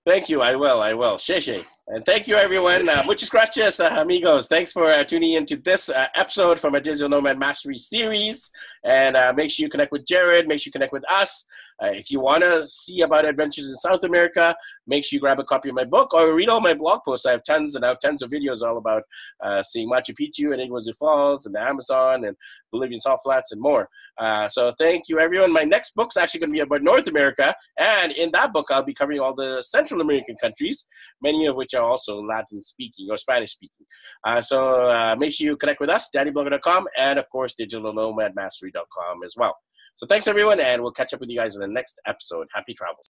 Thank 0.04 0.28
you. 0.28 0.40
I 0.40 0.56
will. 0.56 0.82
I 0.82 0.94
will. 0.94 1.16
Sheshe. 1.16 1.64
And 1.86 2.04
thank 2.04 2.26
you, 2.26 2.34
everyone. 2.34 2.88
Uh, 2.88 3.04
muchas 3.06 3.28
gracias, 3.28 3.78
uh, 3.78 3.96
amigos. 4.00 4.48
Thanks 4.48 4.72
for 4.72 4.90
uh, 4.90 5.04
tuning 5.04 5.34
into 5.34 5.56
this 5.56 5.88
uh, 5.88 6.06
episode 6.16 6.58
from 6.58 6.74
a 6.74 6.80
Digital 6.80 7.08
Nomad 7.08 7.38
Mastery 7.38 7.78
series. 7.78 8.50
And 8.82 9.16
uh, 9.16 9.32
make 9.36 9.52
sure 9.52 9.62
you 9.64 9.70
connect 9.70 9.92
with 9.92 10.04
Jared. 10.04 10.48
Make 10.48 10.58
sure 10.58 10.70
you 10.70 10.72
connect 10.72 10.92
with 10.92 11.04
us. 11.08 11.46
Uh, 11.82 11.90
if 11.90 12.10
you 12.10 12.20
want 12.20 12.42
to 12.42 12.66
see 12.66 13.00
about 13.00 13.24
adventures 13.24 13.68
in 13.68 13.76
South 13.76 14.04
America, 14.04 14.54
make 14.86 15.04
sure 15.04 15.16
you 15.16 15.20
grab 15.20 15.40
a 15.40 15.44
copy 15.44 15.68
of 15.68 15.74
my 15.74 15.84
book 15.84 16.14
or 16.14 16.34
read 16.34 16.48
all 16.48 16.60
my 16.60 16.74
blog 16.74 17.00
posts. 17.04 17.26
I 17.26 17.32
have 17.32 17.42
tons 17.44 17.74
and 17.74 17.84
I 17.84 17.88
have 17.88 18.00
tons 18.00 18.22
of 18.22 18.30
videos 18.30 18.62
all 18.62 18.78
about 18.78 19.02
uh, 19.42 19.62
seeing 19.62 19.90
Machu 19.90 20.14
Picchu 20.18 20.52
and 20.52 20.60
Iguazu 20.60 20.96
Falls 20.96 21.46
and 21.46 21.54
the 21.54 21.60
Amazon 21.60 22.24
and 22.24 22.36
Bolivian 22.70 23.00
salt 23.00 23.20
flats 23.22 23.52
and 23.52 23.60
more. 23.60 23.88
Uh, 24.18 24.48
so 24.48 24.72
thank 24.78 25.08
you, 25.08 25.18
everyone. 25.18 25.52
My 25.52 25.62
next 25.62 25.94
book's 25.94 26.16
actually 26.16 26.40
going 26.40 26.50
to 26.50 26.54
be 26.54 26.60
about 26.60 26.82
North 26.82 27.06
America, 27.08 27.54
and 27.78 28.12
in 28.12 28.30
that 28.32 28.52
book, 28.52 28.66
I'll 28.70 28.82
be 28.82 28.94
covering 28.94 29.20
all 29.20 29.34
the 29.34 29.62
Central 29.62 30.00
American 30.00 30.36
countries, 30.36 30.86
many 31.22 31.46
of 31.46 31.56
which 31.56 31.74
are 31.74 31.82
also 31.82 32.22
Latin 32.22 32.62
speaking 32.62 33.08
or 33.10 33.16
Spanish 33.16 33.52
speaking. 33.52 33.86
Uh, 34.24 34.40
so 34.40 34.90
uh, 34.90 35.16
make 35.18 35.32
sure 35.32 35.46
you 35.46 35.56
connect 35.56 35.80
with 35.80 35.90
us, 35.90 36.10
daddyblogger.com, 36.14 36.88
and 36.98 37.18
of 37.18 37.28
course, 37.30 37.54
digitalnomadmastery.com 37.58 39.22
as 39.24 39.34
well. 39.36 39.56
So 39.94 40.06
thanks, 40.06 40.26
everyone, 40.26 40.58
and 40.58 40.82
we'll 40.82 40.92
catch 40.92 41.12
up 41.14 41.20
with 41.20 41.28
you 41.28 41.38
guys 41.38 41.54
in 41.54 41.60
the 41.60 41.68
next 41.68 42.00
episode. 42.06 42.48
Happy 42.54 42.74
travels. 42.74 43.10